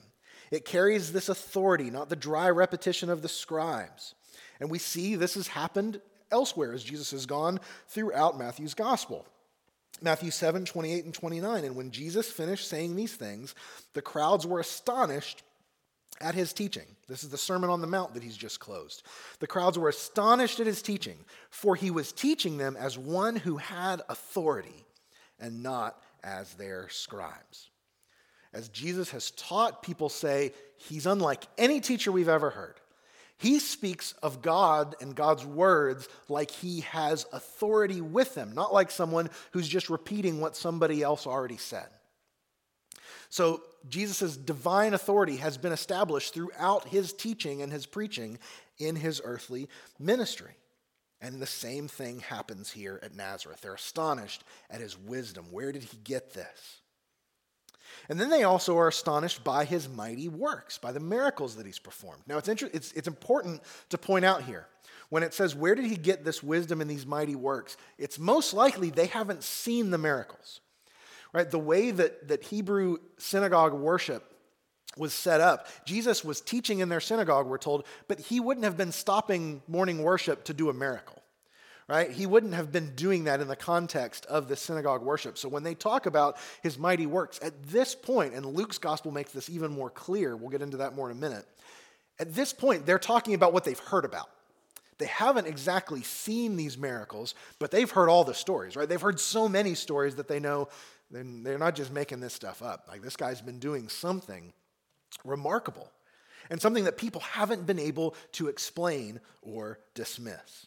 It 0.50 0.64
carries 0.64 1.12
this 1.12 1.28
authority, 1.28 1.90
not 1.90 2.08
the 2.08 2.16
dry 2.16 2.50
repetition 2.50 3.08
of 3.08 3.22
the 3.22 3.28
scribes. 3.28 4.14
And 4.60 4.68
we 4.68 4.78
see 4.78 5.14
this 5.14 5.34
has 5.34 5.46
happened 5.48 6.00
elsewhere 6.30 6.72
as 6.72 6.84
Jesus 6.84 7.10
has 7.10 7.26
gone 7.26 7.60
throughout 7.88 8.38
Matthew's 8.38 8.74
gospel. 8.74 9.26
Matthew 10.02 10.30
7, 10.30 10.64
28 10.64 11.04
and 11.04 11.14
29. 11.14 11.64
And 11.64 11.76
when 11.76 11.90
Jesus 11.90 12.30
finished 12.30 12.68
saying 12.68 12.96
these 12.96 13.14
things, 13.14 13.54
the 13.94 14.02
crowds 14.02 14.46
were 14.46 14.60
astonished 14.60 15.42
at 16.20 16.34
his 16.34 16.52
teaching. 16.52 16.86
This 17.08 17.24
is 17.24 17.30
the 17.30 17.38
Sermon 17.38 17.70
on 17.70 17.80
the 17.80 17.86
Mount 17.86 18.14
that 18.14 18.22
he's 18.22 18.36
just 18.36 18.60
closed. 18.60 19.02
The 19.38 19.46
crowds 19.46 19.78
were 19.78 19.88
astonished 19.88 20.60
at 20.60 20.66
his 20.66 20.82
teaching, 20.82 21.18
for 21.50 21.76
he 21.76 21.90
was 21.90 22.12
teaching 22.12 22.58
them 22.58 22.76
as 22.76 22.98
one 22.98 23.36
who 23.36 23.56
had 23.56 24.02
authority 24.08 24.84
and 25.38 25.62
not 25.62 26.02
as 26.22 26.54
their 26.54 26.88
scribes. 26.88 27.70
As 28.52 28.68
Jesus 28.70 29.10
has 29.10 29.30
taught, 29.32 29.82
people 29.82 30.08
say 30.08 30.52
he's 30.76 31.06
unlike 31.06 31.44
any 31.58 31.80
teacher 31.80 32.10
we've 32.10 32.28
ever 32.28 32.50
heard. 32.50 32.80
He 33.38 33.58
speaks 33.58 34.12
of 34.22 34.40
God 34.40 34.94
and 35.00 35.14
God's 35.14 35.44
words 35.44 36.08
like 36.28 36.50
he 36.50 36.80
has 36.80 37.26
authority 37.32 38.00
with 38.00 38.34
them, 38.34 38.52
not 38.54 38.72
like 38.72 38.90
someone 38.90 39.28
who's 39.52 39.68
just 39.68 39.90
repeating 39.90 40.40
what 40.40 40.56
somebody 40.56 41.02
else 41.02 41.26
already 41.26 41.58
said. 41.58 41.88
So, 43.28 43.62
Jesus' 43.88 44.36
divine 44.36 44.94
authority 44.94 45.36
has 45.36 45.58
been 45.58 45.72
established 45.72 46.32
throughout 46.32 46.88
his 46.88 47.12
teaching 47.12 47.62
and 47.62 47.70
his 47.70 47.86
preaching 47.86 48.38
in 48.78 48.96
his 48.96 49.20
earthly 49.22 49.68
ministry. 49.98 50.56
And 51.20 51.40
the 51.40 51.46
same 51.46 51.88
thing 51.88 52.20
happens 52.20 52.70
here 52.70 53.00
at 53.02 53.14
Nazareth. 53.14 53.60
They're 53.60 53.74
astonished 53.74 54.44
at 54.70 54.80
his 54.80 54.98
wisdom. 54.98 55.46
Where 55.50 55.72
did 55.72 55.82
he 55.82 55.96
get 55.98 56.32
this? 56.34 56.80
And 58.08 58.20
then 58.20 58.30
they 58.30 58.44
also 58.44 58.78
are 58.78 58.88
astonished 58.88 59.42
by 59.42 59.64
his 59.64 59.88
mighty 59.88 60.28
works, 60.28 60.78
by 60.78 60.92
the 60.92 61.00
miracles 61.00 61.56
that 61.56 61.66
he's 61.66 61.78
performed. 61.78 62.22
Now, 62.26 62.38
it's, 62.38 62.48
inter- 62.48 62.70
it's, 62.72 62.92
it's 62.92 63.08
important 63.08 63.62
to 63.90 63.98
point 63.98 64.24
out 64.24 64.42
here 64.42 64.66
when 65.08 65.22
it 65.22 65.34
says, 65.34 65.54
Where 65.54 65.74
did 65.74 65.86
he 65.86 65.96
get 65.96 66.24
this 66.24 66.42
wisdom 66.42 66.80
and 66.80 66.90
these 66.90 67.06
mighty 67.06 67.34
works? 67.34 67.76
It's 67.98 68.18
most 68.18 68.54
likely 68.54 68.90
they 68.90 69.06
haven't 69.06 69.42
seen 69.42 69.90
the 69.90 69.98
miracles. 69.98 70.60
Right? 71.32 71.50
The 71.50 71.58
way 71.58 71.90
that, 71.90 72.28
that 72.28 72.44
Hebrew 72.44 72.98
synagogue 73.18 73.74
worship 73.74 74.32
was 74.96 75.12
set 75.12 75.40
up, 75.40 75.66
Jesus 75.84 76.24
was 76.24 76.40
teaching 76.40 76.78
in 76.78 76.88
their 76.88 77.00
synagogue, 77.00 77.46
we're 77.46 77.58
told, 77.58 77.86
but 78.08 78.18
he 78.18 78.40
wouldn't 78.40 78.64
have 78.64 78.76
been 78.76 78.92
stopping 78.92 79.60
morning 79.68 80.02
worship 80.02 80.44
to 80.44 80.54
do 80.54 80.70
a 80.70 80.72
miracle 80.72 81.22
right? 81.88 82.10
He 82.10 82.26
wouldn't 82.26 82.54
have 82.54 82.72
been 82.72 82.94
doing 82.94 83.24
that 83.24 83.40
in 83.40 83.48
the 83.48 83.56
context 83.56 84.26
of 84.26 84.48
the 84.48 84.56
synagogue 84.56 85.02
worship. 85.02 85.38
So 85.38 85.48
when 85.48 85.62
they 85.62 85.74
talk 85.74 86.06
about 86.06 86.36
his 86.62 86.78
mighty 86.78 87.06
works, 87.06 87.38
at 87.42 87.68
this 87.68 87.94
point, 87.94 88.34
and 88.34 88.44
Luke's 88.44 88.78
gospel 88.78 89.12
makes 89.12 89.32
this 89.32 89.48
even 89.48 89.70
more 89.70 89.90
clear, 89.90 90.36
we'll 90.36 90.50
get 90.50 90.62
into 90.62 90.78
that 90.78 90.96
more 90.96 91.10
in 91.10 91.16
a 91.16 91.20
minute. 91.20 91.46
At 92.18 92.34
this 92.34 92.52
point, 92.52 92.86
they're 92.86 92.98
talking 92.98 93.34
about 93.34 93.52
what 93.52 93.64
they've 93.64 93.78
heard 93.78 94.04
about. 94.04 94.28
They 94.98 95.06
haven't 95.06 95.46
exactly 95.46 96.02
seen 96.02 96.56
these 96.56 96.78
miracles, 96.78 97.34
but 97.58 97.70
they've 97.70 97.90
heard 97.90 98.08
all 98.08 98.24
the 98.24 98.34
stories, 98.34 98.76
right? 98.76 98.88
They've 98.88 99.00
heard 99.00 99.20
so 99.20 99.48
many 99.48 99.74
stories 99.74 100.16
that 100.16 100.26
they 100.26 100.40
know 100.40 100.68
they're 101.10 101.58
not 101.58 101.76
just 101.76 101.92
making 101.92 102.20
this 102.20 102.32
stuff 102.32 102.62
up. 102.62 102.86
Like 102.88 103.02
this 103.02 103.14
guy's 103.14 103.42
been 103.42 103.58
doing 103.58 103.88
something 103.88 104.52
remarkable 105.24 105.92
and 106.50 106.60
something 106.60 106.84
that 106.84 106.96
people 106.96 107.20
haven't 107.20 107.66
been 107.66 107.78
able 107.78 108.16
to 108.32 108.48
explain 108.48 109.20
or 109.42 109.78
dismiss. 109.94 110.66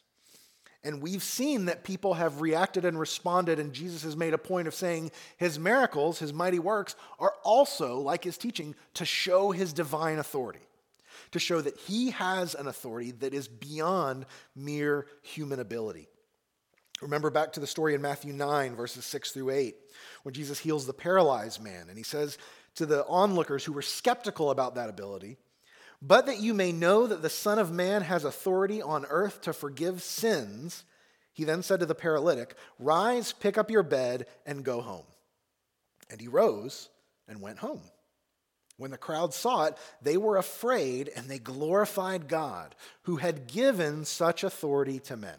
And 0.83 1.01
we've 1.01 1.24
seen 1.24 1.65
that 1.65 1.83
people 1.83 2.13
have 2.13 2.39
reacted 2.39 2.86
and 2.86 2.98
responded, 2.98 3.59
and 3.59 3.74
Jesus 3.74 4.03
has 4.03 4.15
made 4.15 4.33
a 4.33 4.38
point 4.38 4.67
of 4.67 4.74
saying 4.74 5.12
his 5.36 5.59
miracles, 5.59 6.19
his 6.19 6.31
mighty 6.31 6.59
works, 6.59 6.95
are 7.19 7.33
also, 7.43 8.00
like 8.00 8.24
his 8.24 8.38
teaching, 8.38 8.75
to 8.93 9.03
show 9.03 9.51
his 9.51 9.74
divine 9.74 10.19
authority, 10.19 10.65
to 11.31 11.39
show 11.39 11.59
that 11.59 11.77
he 11.77 12.12
has 12.12 12.55
an 12.55 12.67
authority 12.67 13.12
that 13.12 13.33
is 13.33 13.48
beyond 13.50 14.25
mere 14.55 15.05
human 15.21 15.59
ability. 15.59 16.07
Remember 17.01 17.29
back 17.29 17.53
to 17.53 17.59
the 17.59 17.67
story 17.67 17.93
in 17.93 18.01
Matthew 18.01 18.31
9, 18.31 18.75
verses 18.75 19.05
6 19.05 19.31
through 19.31 19.50
8, 19.50 19.75
when 20.24 20.33
Jesus 20.33 20.59
heals 20.59 20.86
the 20.86 20.93
paralyzed 20.93 21.62
man, 21.62 21.88
and 21.89 21.98
he 21.98 22.03
says 22.03 22.38
to 22.75 22.86
the 22.86 23.05
onlookers 23.07 23.65
who 23.65 23.74
were 23.74 23.81
skeptical 23.81 24.50
about 24.50 24.75
that 24.75 24.89
ability, 24.89 25.38
but 26.01 26.27
that 26.27 26.39
you 26.39 26.53
may 26.53 26.72
know 26.72 27.08
that 27.08 27.22
the 27.22 27.29
Son 27.29 27.60
of 27.60 27.72
Man 27.72 28.01
has 28.03 28.24
authority 28.24 28.82
on 28.82 29.06
earth 29.10 29.41
to 29.41 29.53
forgive 29.53 30.01
sins, 30.01 30.84
he 31.34 31.44
then 31.44 31.63
said 31.63 31.82
to 31.82 31.86
the 31.86 31.96
paralytic, 31.96 32.56
Rise, 32.79 33.34
pick 33.34 33.58
up 33.58 33.70
your 33.70 33.84
bed, 33.84 34.27
and 34.46 34.63
go 34.63 34.82
home. 34.82 35.06
And 36.10 36.20
he 36.20 36.27
rose 36.27 36.89
and 37.27 37.41
went 37.41 37.60
home. 37.60 37.82
When 38.77 38.91
the 38.91 38.98
crowd 38.98 39.34
saw 39.34 39.65
it, 39.65 39.77
they 40.01 40.15
were 40.15 40.38
afraid 40.38 41.12
and 41.15 41.27
they 41.27 41.38
glorified 41.38 42.29
God, 42.29 42.75
who 43.03 43.18
had 43.18 43.48
given 43.48 44.06
such 44.06 44.44
authority 44.46 45.00
to 45.00 45.18
men. 45.18 45.38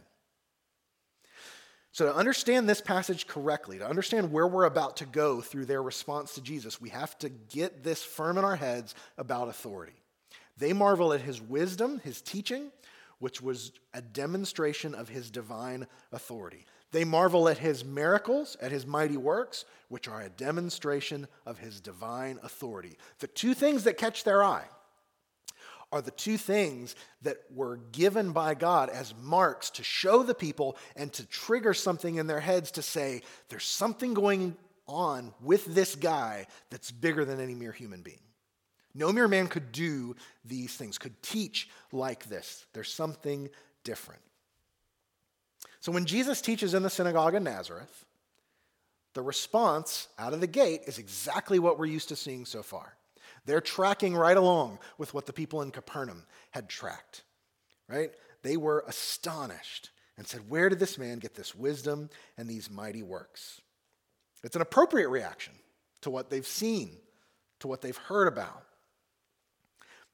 So, 1.92 2.04
to 2.04 2.14
understand 2.14 2.68
this 2.68 2.80
passage 2.80 3.26
correctly, 3.26 3.78
to 3.78 3.88
understand 3.88 4.30
where 4.30 4.46
we're 4.46 4.64
about 4.64 4.98
to 4.98 5.06
go 5.06 5.40
through 5.40 5.64
their 5.64 5.82
response 5.82 6.34
to 6.34 6.40
Jesus, 6.40 6.80
we 6.80 6.90
have 6.90 7.18
to 7.18 7.28
get 7.28 7.82
this 7.82 8.02
firm 8.02 8.38
in 8.38 8.44
our 8.44 8.56
heads 8.56 8.94
about 9.18 9.48
authority. 9.48 9.99
They 10.60 10.74
marvel 10.74 11.12
at 11.14 11.22
his 11.22 11.40
wisdom, 11.40 12.00
his 12.04 12.20
teaching, 12.20 12.70
which 13.18 13.40
was 13.40 13.72
a 13.94 14.02
demonstration 14.02 14.94
of 14.94 15.08
his 15.08 15.30
divine 15.30 15.86
authority. 16.12 16.66
They 16.92 17.04
marvel 17.04 17.48
at 17.48 17.58
his 17.58 17.84
miracles, 17.84 18.56
at 18.60 18.70
his 18.70 18.86
mighty 18.86 19.16
works, 19.16 19.64
which 19.88 20.06
are 20.06 20.20
a 20.20 20.28
demonstration 20.28 21.28
of 21.46 21.58
his 21.58 21.80
divine 21.80 22.38
authority. 22.42 22.98
The 23.20 23.26
two 23.26 23.54
things 23.54 23.84
that 23.84 23.96
catch 23.96 24.22
their 24.22 24.44
eye 24.44 24.66
are 25.92 26.02
the 26.02 26.10
two 26.10 26.36
things 26.36 26.94
that 27.22 27.38
were 27.54 27.78
given 27.92 28.32
by 28.32 28.54
God 28.54 28.90
as 28.90 29.14
marks 29.22 29.70
to 29.70 29.82
show 29.82 30.22
the 30.22 30.34
people 30.34 30.76
and 30.94 31.12
to 31.14 31.26
trigger 31.26 31.72
something 31.74 32.16
in 32.16 32.26
their 32.26 32.40
heads 32.40 32.70
to 32.72 32.82
say, 32.82 33.22
there's 33.48 33.64
something 33.64 34.12
going 34.14 34.56
on 34.86 35.32
with 35.40 35.64
this 35.64 35.94
guy 35.94 36.46
that's 36.68 36.90
bigger 36.90 37.24
than 37.24 37.40
any 37.40 37.54
mere 37.54 37.72
human 37.72 38.02
being. 38.02 38.20
No 38.94 39.12
mere 39.12 39.28
man 39.28 39.48
could 39.48 39.72
do 39.72 40.16
these 40.44 40.74
things, 40.74 40.98
could 40.98 41.22
teach 41.22 41.68
like 41.92 42.26
this. 42.26 42.66
There's 42.72 42.92
something 42.92 43.48
different. 43.84 44.22
So 45.80 45.92
when 45.92 46.04
Jesus 46.04 46.40
teaches 46.40 46.74
in 46.74 46.82
the 46.82 46.90
synagogue 46.90 47.34
in 47.34 47.44
Nazareth, 47.44 48.04
the 49.14 49.22
response 49.22 50.08
out 50.18 50.34
of 50.34 50.40
the 50.40 50.46
gate 50.46 50.82
is 50.86 50.98
exactly 50.98 51.58
what 51.58 51.78
we're 51.78 51.86
used 51.86 52.08
to 52.10 52.16
seeing 52.16 52.44
so 52.44 52.62
far. 52.62 52.94
They're 53.46 53.60
tracking 53.60 54.14
right 54.14 54.36
along 54.36 54.78
with 54.98 55.14
what 55.14 55.26
the 55.26 55.32
people 55.32 55.62
in 55.62 55.70
Capernaum 55.70 56.24
had 56.50 56.68
tracked, 56.68 57.22
right? 57.88 58.10
They 58.42 58.56
were 58.56 58.84
astonished 58.86 59.90
and 60.16 60.26
said, 60.26 60.48
Where 60.48 60.68
did 60.68 60.78
this 60.78 60.98
man 60.98 61.18
get 61.18 61.34
this 61.34 61.54
wisdom 61.54 62.10
and 62.36 62.48
these 62.48 62.70
mighty 62.70 63.02
works? 63.02 63.60
It's 64.44 64.56
an 64.56 64.62
appropriate 64.62 65.08
reaction 65.08 65.54
to 66.02 66.10
what 66.10 66.30
they've 66.30 66.46
seen, 66.46 66.96
to 67.60 67.68
what 67.68 67.80
they've 67.80 67.96
heard 67.96 68.28
about. 68.28 68.64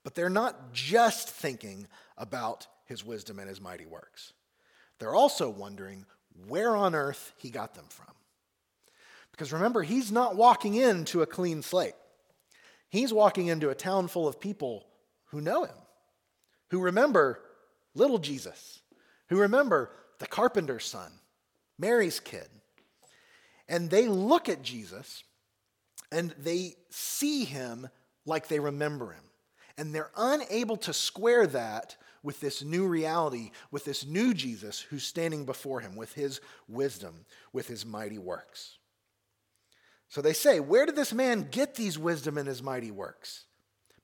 But 0.07 0.15
they're 0.15 0.31
not 0.31 0.73
just 0.73 1.29
thinking 1.29 1.89
about 2.17 2.69
his 2.85 3.05
wisdom 3.05 3.41
and 3.41 3.49
his 3.49 3.61
mighty 3.61 3.87
works. 3.87 4.35
They're 5.01 5.17
also 5.17 5.51
wondering 5.51 6.07
where 6.47 6.77
on 6.77 6.95
earth 6.95 7.33
he 7.39 7.51
got 7.51 7.75
them 7.75 7.87
from. 7.89 8.15
Because 9.33 9.53
remember, 9.53 9.83
he's 9.83 10.13
not 10.13 10.37
walking 10.37 10.75
into 10.75 11.23
a 11.23 11.27
clean 11.27 11.61
slate. 11.61 11.97
He's 12.89 13.13
walking 13.13 13.49
into 13.49 13.69
a 13.69 13.75
town 13.75 14.07
full 14.07 14.29
of 14.29 14.39
people 14.39 14.87
who 15.31 15.41
know 15.41 15.65
him, 15.65 15.75
who 16.71 16.83
remember 16.83 17.41
little 17.97 18.19
Jesus, 18.19 18.83
who 19.29 19.41
remember 19.41 19.91
the 20.21 20.29
carpenter's 20.29 20.85
son, 20.85 21.11
Mary's 21.81 22.21
kid. 22.21 22.47
And 23.69 23.91
they 23.91 24.07
look 24.07 24.49
at 24.49 24.63
Jesus 24.63 25.25
and 26.13 26.33
they 26.39 26.75
see 26.91 27.43
him 27.43 27.89
like 28.25 28.47
they 28.47 28.61
remember 28.61 29.11
him. 29.11 29.25
And 29.79 29.95
they're 29.95 30.11
unable 30.17 30.77
to 30.79 30.93
square 30.93 31.47
that 31.49 31.97
with 32.23 32.41
this 32.41 32.63
new 32.65 32.87
reality, 32.87 33.51
with 33.71 33.85
this 33.85 34.07
new 34.07 34.35
Jesus 34.35 34.81
who's 34.81 35.05
standing 35.05 35.45
before 35.45 35.81
him, 35.81 35.97
with 35.97 36.13
his 36.15 36.41
wisdom, 36.69 37.27
with 37.53 37.69
his 37.69 37.85
mighty 37.87 38.19
works. 38.19 38.79
So 40.09 40.23
they 40.23 40.33
say, 40.33 40.61
Where 40.61 40.87
did 40.87 40.97
this 40.97 41.13
man 41.13 41.49
get 41.51 41.75
these 41.75 41.99
wisdom 41.99 42.39
and 42.39 42.49
his 42.49 42.63
mighty 42.63 42.91
works? 42.91 43.45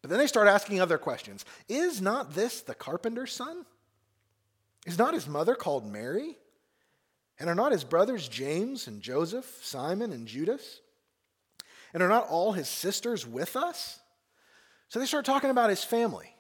But 0.02 0.10
then 0.10 0.18
they 0.18 0.26
start 0.26 0.48
asking 0.48 0.80
other 0.80 0.98
questions. 0.98 1.44
Is 1.68 2.02
not 2.02 2.34
this 2.34 2.60
the 2.60 2.74
carpenter's 2.74 3.32
son? 3.32 3.64
Is 4.84 4.98
not 4.98 5.14
his 5.14 5.28
mother 5.28 5.54
called 5.54 5.86
Mary? 5.86 6.36
And 7.38 7.48
are 7.48 7.54
not 7.54 7.72
his 7.72 7.84
brothers 7.84 8.28
James 8.28 8.86
and 8.88 9.00
Joseph, 9.00 9.60
Simon 9.62 10.12
and 10.12 10.26
Judas? 10.26 10.80
And 11.94 12.02
are 12.02 12.08
not 12.08 12.28
all 12.28 12.52
his 12.52 12.68
sisters 12.68 13.26
with 13.26 13.56
us? 13.56 14.00
So 14.92 15.00
they 15.00 15.06
start 15.06 15.24
talking 15.24 15.48
about 15.48 15.70
his 15.70 15.82
family. 15.82 16.34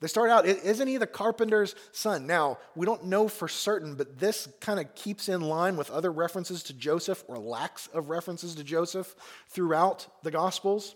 They 0.00 0.06
start 0.06 0.28
out, 0.28 0.44
isn't 0.44 0.86
he 0.86 0.98
the 0.98 1.06
carpenter's 1.06 1.74
son? 1.90 2.26
Now, 2.26 2.58
we 2.76 2.84
don't 2.84 3.06
know 3.06 3.26
for 3.26 3.48
certain, 3.48 3.94
but 3.94 4.18
this 4.18 4.50
kind 4.60 4.78
of 4.78 4.94
keeps 4.94 5.30
in 5.30 5.40
line 5.40 5.78
with 5.78 5.90
other 5.90 6.12
references 6.12 6.62
to 6.64 6.74
Joseph 6.74 7.24
or 7.28 7.38
lacks 7.38 7.86
of 7.86 8.10
references 8.10 8.54
to 8.56 8.64
Joseph 8.64 9.14
throughout 9.48 10.08
the 10.22 10.30
Gospels 10.30 10.94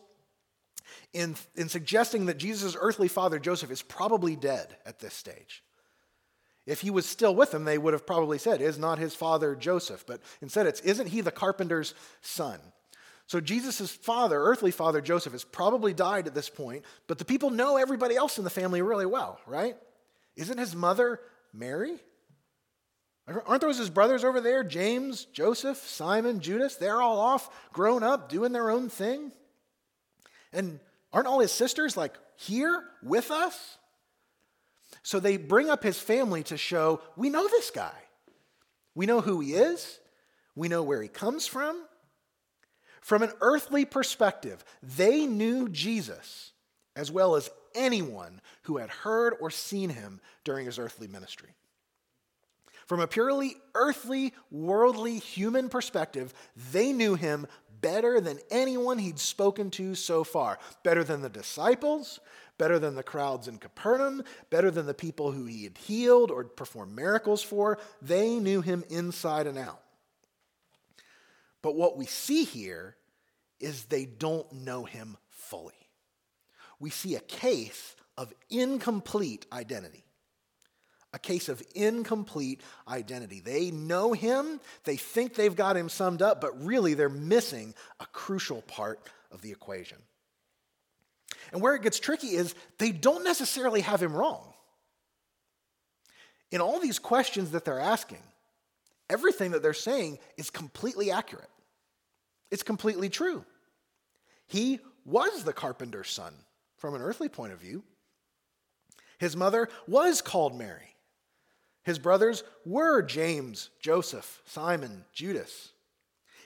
in, 1.15 1.37
in 1.55 1.71
suggesting 1.71 2.27
that 2.27 2.37
Jesus' 2.37 2.77
earthly 2.79 3.09
father, 3.09 3.39
Joseph, 3.39 3.71
is 3.71 3.81
probably 3.81 4.37
dead 4.37 4.77
at 4.85 4.99
this 4.99 5.15
stage. 5.15 5.63
If 6.67 6.83
he 6.83 6.91
was 6.91 7.07
still 7.07 7.35
with 7.35 7.51
them, 7.51 7.65
they 7.65 7.79
would 7.79 7.95
have 7.95 8.07
probably 8.07 8.37
said, 8.37 8.61
Is 8.61 8.79
not 8.79 8.99
his 8.99 9.15
father 9.15 9.57
Joseph? 9.57 10.05
But 10.07 10.21
instead, 10.43 10.67
it's, 10.67 10.81
Isn't 10.83 11.07
he 11.07 11.23
the 11.23 11.31
carpenter's 11.31 11.95
son? 12.21 12.61
So 13.27 13.41
Jesus' 13.41 13.91
father, 13.91 14.41
earthly 14.41 14.71
father 14.71 15.01
Joseph, 15.01 15.33
has 15.33 15.45
probably 15.45 15.93
died 15.93 16.27
at 16.27 16.35
this 16.35 16.49
point, 16.49 16.85
but 17.09 17.19
the 17.19 17.25
people 17.25 17.51
know 17.51 17.77
everybody 17.77 18.15
else 18.15 18.39
in 18.39 18.45
the 18.45 18.51
family 18.51 18.83
really 18.83 19.07
well, 19.07 19.41
right? 19.47 19.77
Isn't 20.37 20.59
his 20.59 20.77
mother 20.77 21.21
Mary? 21.53 21.97
Aren't 23.27 23.61
those 23.61 23.79
his 23.79 23.91
brothers 23.91 24.23
over 24.23 24.41
there? 24.41 24.63
James, 24.63 25.25
Joseph, 25.25 25.79
Simon, 25.79 26.39
Judas? 26.39 26.77
They're 26.77 27.03
all 27.03 27.19
off, 27.19 27.51
grown 27.73 28.05
up, 28.05 28.29
doing 28.29 28.53
their 28.53 28.71
own 28.71 28.89
thing. 28.89 29.33
And 30.53 30.79
aren't 31.13 31.27
all 31.27 31.41
his 31.41 31.51
sisters 31.51 31.97
like 31.97 32.15
here 32.37 32.85
with 33.03 33.33
us? 33.33 33.79
So 35.03 35.19
they 35.19 35.37
bring 35.37 35.69
up 35.69 35.83
his 35.83 35.99
family 35.99 36.45
to 36.45 36.57
show 36.57 37.01
we 37.17 37.29
know 37.29 37.49
this 37.49 37.73
guy. 37.73 37.95
We 38.95 39.07
know 39.07 39.21
who 39.21 39.41
he 39.41 39.55
is, 39.55 39.99
we 40.55 40.69
know 40.69 40.85
where 40.85 41.03
he 41.03 41.09
comes 41.09 41.47
from, 41.47 41.83
from 43.07 43.23
an 43.23 43.31
earthly 43.41 43.85
perspective, 43.85 44.65
they 44.83 45.27
knew 45.27 45.69
Jesus 45.69 46.51
as 46.97 47.09
well 47.09 47.37
as 47.37 47.49
anyone 47.73 48.41
who 48.63 48.79
had 48.79 48.91
heard 48.91 49.33
or 49.41 49.49
seen 49.49 49.91
him 49.91 50.21
during 50.43 50.67
his 50.67 50.77
earthly 50.77 51.07
ministry. 51.07 51.51
From 52.87 52.99
a 52.99 53.07
purely 53.07 53.59
earthly, 53.77 54.35
worldly, 54.51 55.21
human 55.21 55.69
perspective, 55.69 56.35
they 56.73 56.93
knew 56.93 57.15
him 57.15 57.47
better 57.81 58.21
than 58.21 58.41
anyone 58.51 58.99
he'd 58.99 59.21
spoken 59.21 59.71
to 59.71 59.95
so 59.95 60.25
far. 60.25 60.59
Better 60.83 61.05
than 61.05 61.23
the 61.23 61.29
disciples, 61.29 62.19
better 62.59 62.81
than 62.81 62.97
the 62.97 63.05
crowds 63.05 63.47
in 63.47 63.59
Capernaum, 63.59 64.25
better 64.51 64.73
than 64.73 64.87
the 64.87 64.95
people 64.95 65.31
who 65.31 65.47
he 65.47 65.63
had 65.63 65.79
healed 65.79 66.33
or 66.33 66.43
performed 66.43 66.97
miracles 66.97 67.41
for. 67.41 67.79
They 68.03 68.41
knew 68.41 68.63
him 68.63 68.83
inside 68.91 69.47
and 69.47 69.59
out. 69.59 69.81
But 71.63 71.75
what 71.75 71.97
we 71.97 72.07
see 72.07 72.45
here 72.45 72.97
is 73.61 73.85
they 73.85 74.05
don't 74.05 74.51
know 74.53 74.85
him 74.85 75.17
fully. 75.31 75.75
We 76.79 76.91
see 76.91 77.15
a 77.17 77.21
case 77.21 77.97
of 78.17 78.33
incomplete 78.51 79.47
identity. 79.53 80.05
A 81.13 81.19
case 81.19 81.49
of 81.49 81.63
incomplete 81.75 82.61
identity. 82.87 83.41
They 83.41 83.71
know 83.71 84.13
him, 84.13 84.61
they 84.85 84.97
think 84.97 85.35
they've 85.35 85.57
got 85.57 85.77
him 85.77 85.89
summed 85.89 86.21
up, 86.21 86.41
but 86.41 86.63
really 86.65 86.95
they're 86.95 87.09
missing 87.09 87.75
a 88.01 88.07
crucial 88.07 88.63
part 88.63 89.01
of 89.31 89.41
the 89.41 89.51
equation. 89.51 89.99
And 91.53 91.63
where 91.63 91.75
it 91.75 91.83
gets 91.83 91.99
tricky 91.99 92.29
is 92.29 92.55
they 92.79 92.93
don't 92.93 93.25
necessarily 93.25 93.81
have 93.81 94.03
him 94.03 94.15
wrong. 94.15 94.53
In 96.51 96.61
all 96.61 96.81
these 96.81 96.99
questions 96.99 97.53
that 97.53 97.65
they're 97.65 97.81
asking, 97.81 98.23
everything 99.09 99.53
that 99.53 99.63
they're 99.63 99.75
saying 99.75 100.19
is 100.37 100.51
completely 100.51 101.11
accurate. 101.11 101.51
It's 102.51 102.63
completely 102.63 103.09
true. 103.09 103.45
He 104.47 104.81
was 105.05 105.45
the 105.45 105.53
carpenter's 105.53 106.11
son 106.11 106.35
from 106.77 106.95
an 106.95 107.03
earthly 107.03 107.29
point 107.29 107.53
of 107.53 107.61
view. 107.61 107.83
His 109.19 109.37
mother 109.37 109.69
was 109.87 110.21
called 110.21 110.57
Mary. 110.57 110.95
His 111.85 111.99
brothers 111.99 112.43
were 112.65 113.03
James, 113.03 113.71
Joseph, 113.81 114.43
Simon, 114.45 115.05
Judas. 115.13 115.73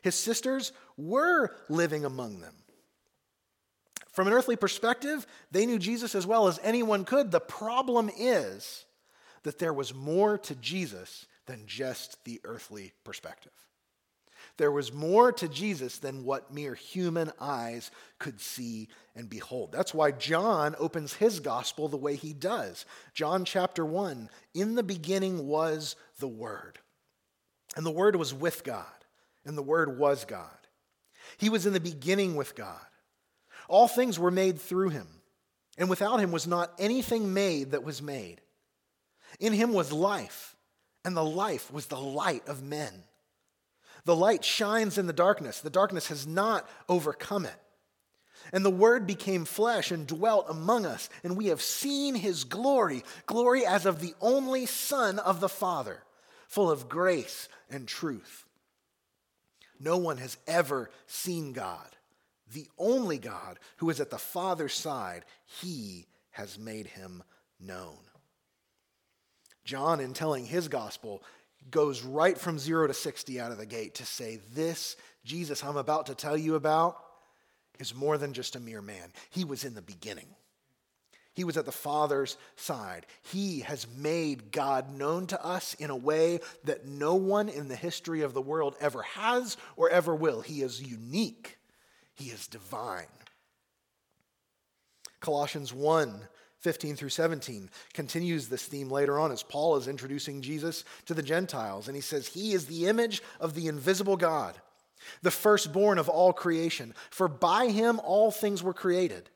His 0.02 0.14
sisters 0.14 0.72
were 0.96 1.54
living 1.68 2.04
among 2.04 2.40
them. 2.40 2.54
From 4.12 4.26
an 4.26 4.32
earthly 4.32 4.56
perspective, 4.56 5.26
they 5.50 5.66
knew 5.66 5.78
Jesus 5.78 6.14
as 6.14 6.26
well 6.26 6.46
as 6.46 6.60
anyone 6.62 7.04
could. 7.04 7.30
The 7.30 7.40
problem 7.40 8.10
is 8.16 8.84
that 9.44 9.58
there 9.58 9.72
was 9.72 9.94
more 9.94 10.36
to 10.38 10.54
Jesus 10.56 11.26
than 11.50 11.66
just 11.66 12.24
the 12.24 12.40
earthly 12.44 12.92
perspective. 13.02 13.50
There 14.56 14.70
was 14.70 14.92
more 14.92 15.32
to 15.32 15.48
Jesus 15.48 15.98
than 15.98 16.24
what 16.24 16.54
mere 16.54 16.74
human 16.76 17.32
eyes 17.40 17.90
could 18.20 18.40
see 18.40 18.88
and 19.16 19.28
behold. 19.28 19.72
That's 19.72 19.92
why 19.92 20.12
John 20.12 20.76
opens 20.78 21.12
his 21.14 21.40
gospel 21.40 21.88
the 21.88 21.96
way 21.96 22.14
he 22.14 22.32
does. 22.32 22.86
John 23.14 23.44
chapter 23.44 23.84
1 23.84 24.30
In 24.54 24.76
the 24.76 24.84
beginning 24.84 25.48
was 25.48 25.96
the 26.20 26.28
Word, 26.28 26.78
and 27.74 27.84
the 27.84 27.90
Word 27.90 28.14
was 28.14 28.32
with 28.32 28.62
God, 28.62 28.86
and 29.44 29.58
the 29.58 29.62
Word 29.62 29.98
was 29.98 30.24
God. 30.24 30.46
He 31.36 31.48
was 31.48 31.66
in 31.66 31.72
the 31.72 31.80
beginning 31.80 32.36
with 32.36 32.54
God. 32.54 32.78
All 33.68 33.88
things 33.88 34.20
were 34.20 34.30
made 34.30 34.60
through 34.60 34.90
him, 34.90 35.08
and 35.76 35.90
without 35.90 36.20
him 36.20 36.30
was 36.30 36.46
not 36.46 36.72
anything 36.78 37.34
made 37.34 37.72
that 37.72 37.82
was 37.82 38.00
made. 38.00 38.40
In 39.40 39.52
him 39.52 39.72
was 39.72 39.92
life, 39.92 40.54
and 41.04 41.16
the 41.16 41.24
life 41.24 41.72
was 41.72 41.86
the 41.86 42.00
light 42.00 42.46
of 42.48 42.62
men. 42.62 43.04
The 44.04 44.16
light 44.16 44.44
shines 44.44 44.98
in 44.98 45.06
the 45.06 45.12
darkness. 45.12 45.60
The 45.60 45.70
darkness 45.70 46.08
has 46.08 46.26
not 46.26 46.68
overcome 46.88 47.44
it. 47.44 47.54
And 48.52 48.64
the 48.64 48.70
Word 48.70 49.06
became 49.06 49.44
flesh 49.44 49.90
and 49.90 50.06
dwelt 50.06 50.46
among 50.48 50.86
us, 50.86 51.10
and 51.22 51.36
we 51.36 51.46
have 51.46 51.60
seen 51.60 52.14
his 52.14 52.44
glory, 52.44 53.04
glory 53.26 53.66
as 53.66 53.84
of 53.84 54.00
the 54.00 54.14
only 54.20 54.66
Son 54.66 55.18
of 55.18 55.40
the 55.40 55.48
Father, 55.48 56.02
full 56.48 56.70
of 56.70 56.88
grace 56.88 57.48
and 57.68 57.86
truth. 57.86 58.46
No 59.78 59.98
one 59.98 60.18
has 60.18 60.36
ever 60.46 60.90
seen 61.06 61.52
God, 61.52 61.96
the 62.52 62.66
only 62.78 63.18
God 63.18 63.58
who 63.76 63.90
is 63.90 64.00
at 64.00 64.10
the 64.10 64.18
Father's 64.18 64.74
side. 64.74 65.24
He 65.60 66.06
has 66.30 66.58
made 66.58 66.86
him 66.86 67.22
known. 67.58 67.98
John, 69.64 70.00
in 70.00 70.12
telling 70.12 70.46
his 70.46 70.68
gospel, 70.68 71.22
goes 71.70 72.02
right 72.02 72.36
from 72.36 72.58
zero 72.58 72.86
to 72.86 72.94
60 72.94 73.40
out 73.40 73.52
of 73.52 73.58
the 73.58 73.66
gate 73.66 73.96
to 73.96 74.06
say, 74.06 74.40
This 74.54 74.96
Jesus 75.24 75.62
I'm 75.62 75.76
about 75.76 76.06
to 76.06 76.14
tell 76.14 76.36
you 76.36 76.54
about 76.54 76.96
is 77.78 77.94
more 77.94 78.18
than 78.18 78.32
just 78.32 78.56
a 78.56 78.60
mere 78.60 78.82
man. 78.82 79.12
He 79.30 79.44
was 79.44 79.64
in 79.64 79.74
the 79.74 79.82
beginning. 79.82 80.28
He 81.32 81.44
was 81.44 81.56
at 81.56 81.64
the 81.64 81.72
Father's 81.72 82.36
side. 82.56 83.06
He 83.22 83.60
has 83.60 83.86
made 83.96 84.50
God 84.50 84.94
known 84.94 85.26
to 85.28 85.44
us 85.44 85.74
in 85.74 85.90
a 85.90 85.96
way 85.96 86.40
that 86.64 86.86
no 86.86 87.14
one 87.14 87.48
in 87.48 87.68
the 87.68 87.76
history 87.76 88.22
of 88.22 88.34
the 88.34 88.42
world 88.42 88.76
ever 88.80 89.02
has 89.02 89.56
or 89.76 89.88
ever 89.88 90.14
will. 90.14 90.40
He 90.40 90.62
is 90.62 90.82
unique, 90.82 91.58
He 92.14 92.26
is 92.26 92.46
divine. 92.46 93.06
Colossians 95.20 95.72
1 95.72 96.28
15 96.60 96.94
through 96.94 97.08
17 97.08 97.70
continues 97.94 98.48
this 98.48 98.64
theme 98.64 98.90
later 98.90 99.18
on 99.18 99.32
as 99.32 99.42
Paul 99.42 99.76
is 99.76 99.88
introducing 99.88 100.42
Jesus 100.42 100.84
to 101.06 101.14
the 101.14 101.22
Gentiles. 101.22 101.88
And 101.88 101.96
he 101.96 102.02
says, 102.02 102.28
He 102.28 102.52
is 102.52 102.66
the 102.66 102.86
image 102.86 103.22
of 103.40 103.54
the 103.54 103.66
invisible 103.66 104.18
God, 104.18 104.54
the 105.22 105.30
firstborn 105.30 105.98
of 105.98 106.10
all 106.10 106.34
creation. 106.34 106.94
For 107.10 107.28
by 107.28 107.68
him 107.68 107.98
all 108.00 108.30
things 108.30 108.62
were 108.62 108.74
created, 108.74 109.30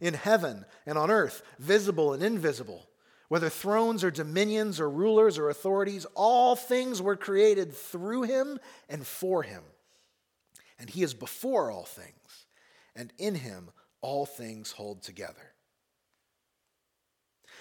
in 0.00 0.12
heaven 0.12 0.66
and 0.84 0.98
on 0.98 1.10
earth, 1.10 1.42
visible 1.58 2.12
and 2.12 2.22
invisible. 2.22 2.86
Whether 3.28 3.48
thrones 3.48 4.04
or 4.04 4.10
dominions 4.10 4.78
or 4.78 4.88
rulers 4.88 5.38
or 5.38 5.48
authorities, 5.48 6.06
all 6.14 6.54
things 6.54 7.02
were 7.02 7.16
created 7.16 7.74
through 7.74 8.22
him 8.22 8.60
and 8.88 9.04
for 9.04 9.42
him. 9.42 9.62
and 10.78 10.90
he 10.90 11.02
is 11.02 11.14
before 11.14 11.70
all 11.70 11.86
things, 11.86 12.44
and 12.94 13.10
in 13.16 13.34
him 13.34 13.70
all 14.00 14.26
things 14.26 14.72
hold 14.72 15.02
together. 15.02 15.52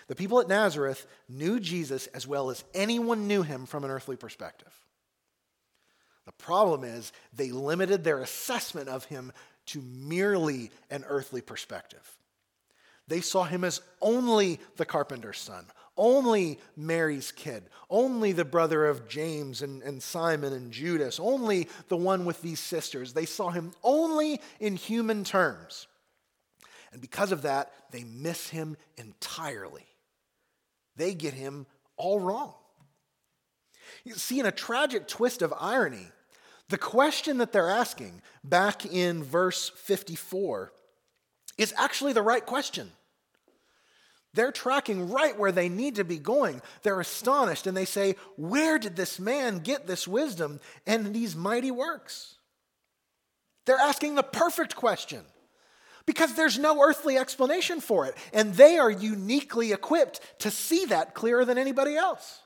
The 0.08 0.15
people 0.15 0.39
at 0.39 0.48
Nazareth 0.48 1.08
knew 1.28 1.60
Jesus 1.60 2.08
as 2.08 2.28
well 2.28 2.50
as 2.50 2.63
anyone 2.74 3.28
knew 3.28 3.41
him 3.41 3.65
from 3.65 3.84
an 3.84 3.89
earthly 3.89 4.15
perspective. 4.15 4.74
The 6.26 6.32
problem 6.32 6.84
is 6.84 7.12
they 7.34 7.52
limited 7.52 8.04
their 8.04 8.19
assessment 8.19 8.89
of 8.89 9.06
him 9.06 9.32
to 9.67 9.82
merely 9.82 10.71
an 10.91 11.04
earthly 11.08 11.41
perspective. 11.41 12.17
They 13.08 13.21
saw 13.21 13.43
him 13.43 13.63
as 13.63 13.82
only 14.02 14.60
the 14.78 14.86
carpenter's 14.86 15.39
son, 15.39 15.65
only 15.98 16.60
Mary's 16.76 17.32
kid, 17.32 17.63
only 17.89 18.32
the 18.32 18.45
brother 18.45 18.86
of 18.86 19.08
James 19.08 19.62
and, 19.62 19.82
and 19.84 20.02
Simon 20.02 20.54
and 20.54 20.71
Judas, 20.71 21.19
only 21.19 21.67
the 21.88 21.98
one 21.98 22.26
with 22.26 22.41
these 22.41 22.60
sisters. 22.60 23.13
They 23.13 23.26
saw 23.26 23.50
him 23.50 23.74
only 23.84 24.41
in 24.60 24.76
human 24.76 25.24
terms. 25.24 25.88
And 26.91 27.02
because 27.02 27.32
of 27.32 27.43
that, 27.43 27.71
they 27.91 28.04
miss 28.04 28.50
him 28.50 28.78
entirely. 28.98 29.86
They 30.95 31.13
get 31.13 31.34
him 31.34 31.65
all 31.98 32.19
wrong. 32.19 32.54
You 34.04 34.13
see, 34.13 34.39
in 34.39 34.45
a 34.45 34.52
tragic 34.52 35.08
twist 35.08 35.41
of 35.41 35.54
irony, 35.60 36.08
the 36.69 36.78
question 36.78 37.38
that 37.38 37.52
they're 37.52 37.69
asking 37.69 38.21
back 38.43 38.86
in 38.86 39.24
verse 39.24 39.69
54 39.69 40.71
is 41.58 41.74
actually 41.78 42.13
the 42.13 42.21
right 42.21 42.45
question. 42.45 42.91
They're 44.34 44.52
tracking 44.52 45.10
right 45.10 45.38
where 45.39 45.54
they 45.54 45.69
need 45.69 45.95
to 45.95 46.04
be 46.04 46.17
going. 46.17 46.62
They're 46.84 47.00
astonished 47.00 47.67
and 47.67 47.78
they 47.78 47.86
say, 47.86 48.15
Where 48.36 48.78
did 48.78 48.95
this 48.95 49.17
man 49.17 49.60
get 49.60 49.88
this 49.88 50.08
wisdom 50.08 50.60
and 50.86 51.13
these 51.13 51.36
mighty 51.36 51.71
works? 51.71 52.36
They're 53.65 53.78
asking 53.78 54.15
the 54.15 54.24
perfect 54.24 54.76
question 54.76 55.24
because 56.06 56.34
there's 56.36 56.60
no 56.60 56.82
earthly 56.82 57.18
explanation 57.18 57.82
for 57.82 58.06
it. 58.06 58.15
And 58.34 58.54
they 58.54 58.78
are 58.78 58.91
uniquely 58.91 59.72
equipped 59.72 60.22
to 60.39 60.52
see 60.52 60.86
that 60.86 61.13
clearer 61.13 61.46
than 61.46 61.58
anybody 61.58 61.96
else. 61.96 62.41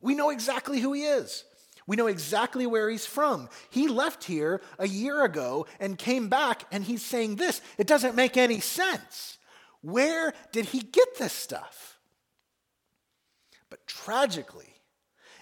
We 0.00 0.14
know 0.14 0.30
exactly 0.30 0.80
who 0.80 0.92
he 0.92 1.04
is. 1.04 1.44
We 1.86 1.96
know 1.96 2.08
exactly 2.08 2.66
where 2.66 2.90
he's 2.90 3.06
from. 3.06 3.48
He 3.70 3.88
left 3.88 4.24
here 4.24 4.60
a 4.78 4.88
year 4.88 5.24
ago 5.24 5.66
and 5.78 5.96
came 5.96 6.28
back, 6.28 6.64
and 6.72 6.82
he's 6.82 7.04
saying 7.04 7.36
this. 7.36 7.62
It 7.78 7.86
doesn't 7.86 8.16
make 8.16 8.36
any 8.36 8.60
sense. 8.60 9.38
Where 9.82 10.34
did 10.50 10.66
he 10.66 10.80
get 10.80 11.16
this 11.16 11.32
stuff? 11.32 11.98
But 13.70 13.86
tragically, 13.86 14.74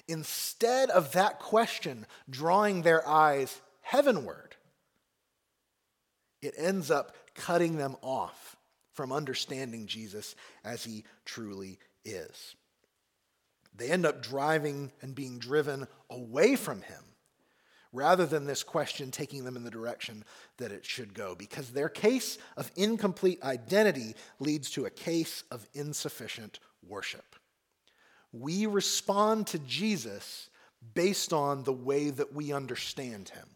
instead 0.07 0.91
of 0.91 1.13
that 1.13 1.39
question 1.39 2.07
drawing 2.29 2.83
their 2.83 3.07
eyes 3.09 3.61
heavenward, 3.81 4.55
it 6.43 6.55
ends 6.59 6.91
up 6.91 7.17
cutting 7.35 7.77
them 7.77 7.97
off 8.03 8.57
from 8.93 9.13
understanding 9.13 9.87
Jesus 9.87 10.37
as 10.65 10.85
he 10.85 11.05
truly 11.25 11.79
is. 12.05 12.55
They 13.77 13.91
end 13.91 14.07
up 14.07 14.23
driving 14.23 14.93
and 15.03 15.15
being 15.15 15.39
driven 15.39 15.89
away 16.09 16.55
from 16.57 16.83
him 16.83 17.03
rather 17.93 18.27
than 18.27 18.45
this 18.45 18.63
question 18.63 19.11
taking 19.11 19.45
them 19.45 19.57
in 19.57 19.65
the 19.65 19.71
direction 19.71 20.25
that 20.59 20.73
it 20.73 20.85
should 20.85 21.15
go, 21.15 21.35
because 21.37 21.71
their 21.71 21.89
case 21.89 22.39
of 22.57 22.71
incomplete 22.77 23.43
identity 23.43 24.15
leads 24.41 24.71
to 24.71 24.85
a 24.85 24.91
case 24.91 25.45
of 25.51 25.67
insufficient 25.75 26.59
worship. 26.87 27.37
We 28.33 28.67
respond 28.67 29.47
to 29.49 29.61
Jesus 29.61 30.51
based 30.95 31.33
on 31.33 31.63
the 31.63 31.73
way 31.73 32.11
that 32.11 32.33
we 32.33 32.53
understand 32.53 33.29
him, 33.29 33.47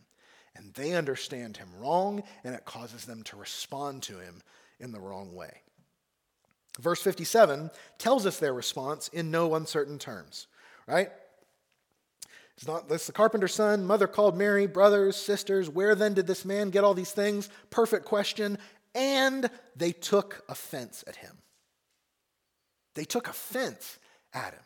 and 0.59 0.75
they 0.75 0.93
understand 0.93 1.57
him 1.57 1.69
wrong, 1.79 2.23
and 2.45 2.55
it 2.55 2.65
causes 2.65 3.05
them 3.05 3.23
to 3.25 3.37
respond 3.37 4.03
to 4.05 4.19
him 4.19 4.43
in 4.79 4.93
the 4.93 5.01
wrong 5.01 5.35
way. 5.35 5.63
Verse 6.79 7.03
57 7.03 7.71
tells 7.97 8.27
us 8.27 8.39
their 8.39 8.53
response 8.53 9.09
in 9.09 9.31
no 9.31 9.55
uncertain 9.55 9.99
terms, 9.99 10.47
right? 10.87 11.11
It's 12.57 12.67
not 12.67 12.89
this 12.89 13.07
the 13.07 13.13
carpenter's 13.13 13.55
son, 13.55 13.85
mother 13.85 14.09
called 14.09 14.37
Mary, 14.37 14.67
brothers, 14.67 15.17
sisters. 15.17 15.71
Where 15.71 15.95
then 15.95 16.15
did 16.15 16.27
this 16.27 16.45
man 16.45 16.71
get 16.71 16.83
all 16.83 16.95
these 16.95 17.13
things? 17.13 17.49
Perfect 17.71 18.05
question. 18.05 18.59
And 18.95 19.49
they 19.77 19.93
took 19.93 20.45
offense 20.49 21.05
at 21.07 21.17
him. 21.17 21.39
They 22.95 23.05
took 23.05 23.29
offense 23.29 23.99
at 24.35 24.55
him. 24.55 24.63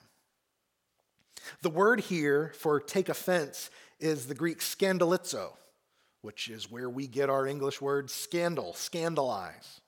The 1.60 1.68
word 1.70 2.00
here 2.00 2.52
for 2.58 2.80
take 2.80 3.10
offense 3.10 3.70
is 4.00 4.26
the 4.26 4.34
Greek 4.34 4.60
scandalizo, 4.60 5.52
which 6.22 6.48
is 6.48 6.70
where 6.70 6.88
we 6.88 7.06
get 7.06 7.28
our 7.28 7.46
English 7.46 7.80
word 7.80 8.10
scandal, 8.10 8.72
scandalize. 8.74 9.80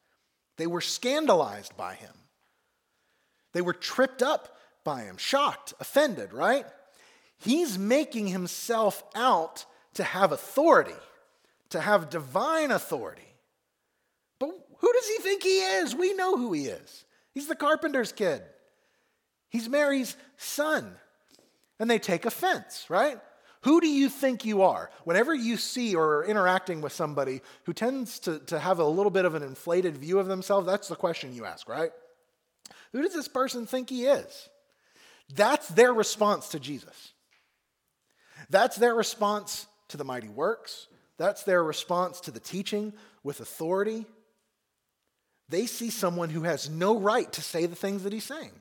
They 0.56 0.66
were 0.66 0.80
scandalized 0.80 1.76
by 1.76 1.94
him. 1.94 2.12
They 3.52 3.62
were 3.62 3.72
tripped 3.72 4.22
up 4.22 4.58
by 4.84 5.02
him, 5.02 5.16
shocked, 5.16 5.74
offended, 5.80 6.32
right? 6.32 6.66
He's 7.38 7.78
making 7.78 8.26
himself 8.28 9.02
out 9.14 9.64
to 9.94 10.04
have 10.04 10.32
authority, 10.32 10.94
to 11.70 11.80
have 11.80 12.10
divine 12.10 12.70
authority. 12.70 13.22
But 14.38 14.50
who 14.78 14.92
does 14.92 15.08
he 15.08 15.22
think 15.22 15.42
he 15.42 15.60
is? 15.60 15.94
We 15.94 16.14
know 16.14 16.36
who 16.36 16.52
he 16.52 16.66
is. 16.66 17.04
He's 17.32 17.48
the 17.48 17.56
carpenter's 17.56 18.12
kid, 18.12 18.42
he's 19.48 19.68
Mary's 19.68 20.16
son. 20.36 20.96
And 21.80 21.90
they 21.90 21.98
take 21.98 22.24
offense, 22.24 22.86
right? 22.88 23.18
Who 23.64 23.80
do 23.80 23.88
you 23.88 24.10
think 24.10 24.44
you 24.44 24.60
are? 24.60 24.90
Whenever 25.04 25.34
you 25.34 25.56
see 25.56 25.94
or 25.94 26.18
are 26.18 26.24
interacting 26.26 26.82
with 26.82 26.92
somebody 26.92 27.40
who 27.64 27.72
tends 27.72 28.18
to, 28.20 28.38
to 28.40 28.58
have 28.58 28.78
a 28.78 28.84
little 28.84 29.10
bit 29.10 29.24
of 29.24 29.34
an 29.34 29.42
inflated 29.42 29.96
view 29.96 30.18
of 30.18 30.26
themselves, 30.26 30.66
that's 30.66 30.88
the 30.88 30.96
question 30.96 31.34
you 31.34 31.46
ask, 31.46 31.66
right? 31.66 31.90
Who 32.92 33.00
does 33.00 33.14
this 33.14 33.26
person 33.26 33.66
think 33.66 33.88
he 33.88 34.04
is? 34.04 34.50
That's 35.34 35.66
their 35.68 35.94
response 35.94 36.48
to 36.48 36.60
Jesus. 36.60 37.12
That's 38.50 38.76
their 38.76 38.94
response 38.94 39.66
to 39.88 39.96
the 39.96 40.04
mighty 40.04 40.28
works. 40.28 40.86
That's 41.16 41.44
their 41.44 41.64
response 41.64 42.20
to 42.20 42.30
the 42.30 42.40
teaching 42.40 42.92
with 43.22 43.40
authority. 43.40 44.04
They 45.48 45.64
see 45.64 45.88
someone 45.88 46.28
who 46.28 46.42
has 46.42 46.68
no 46.68 46.98
right 46.98 47.32
to 47.32 47.40
say 47.40 47.64
the 47.64 47.76
things 47.76 48.02
that 48.02 48.12
he's 48.12 48.24
saying, 48.24 48.52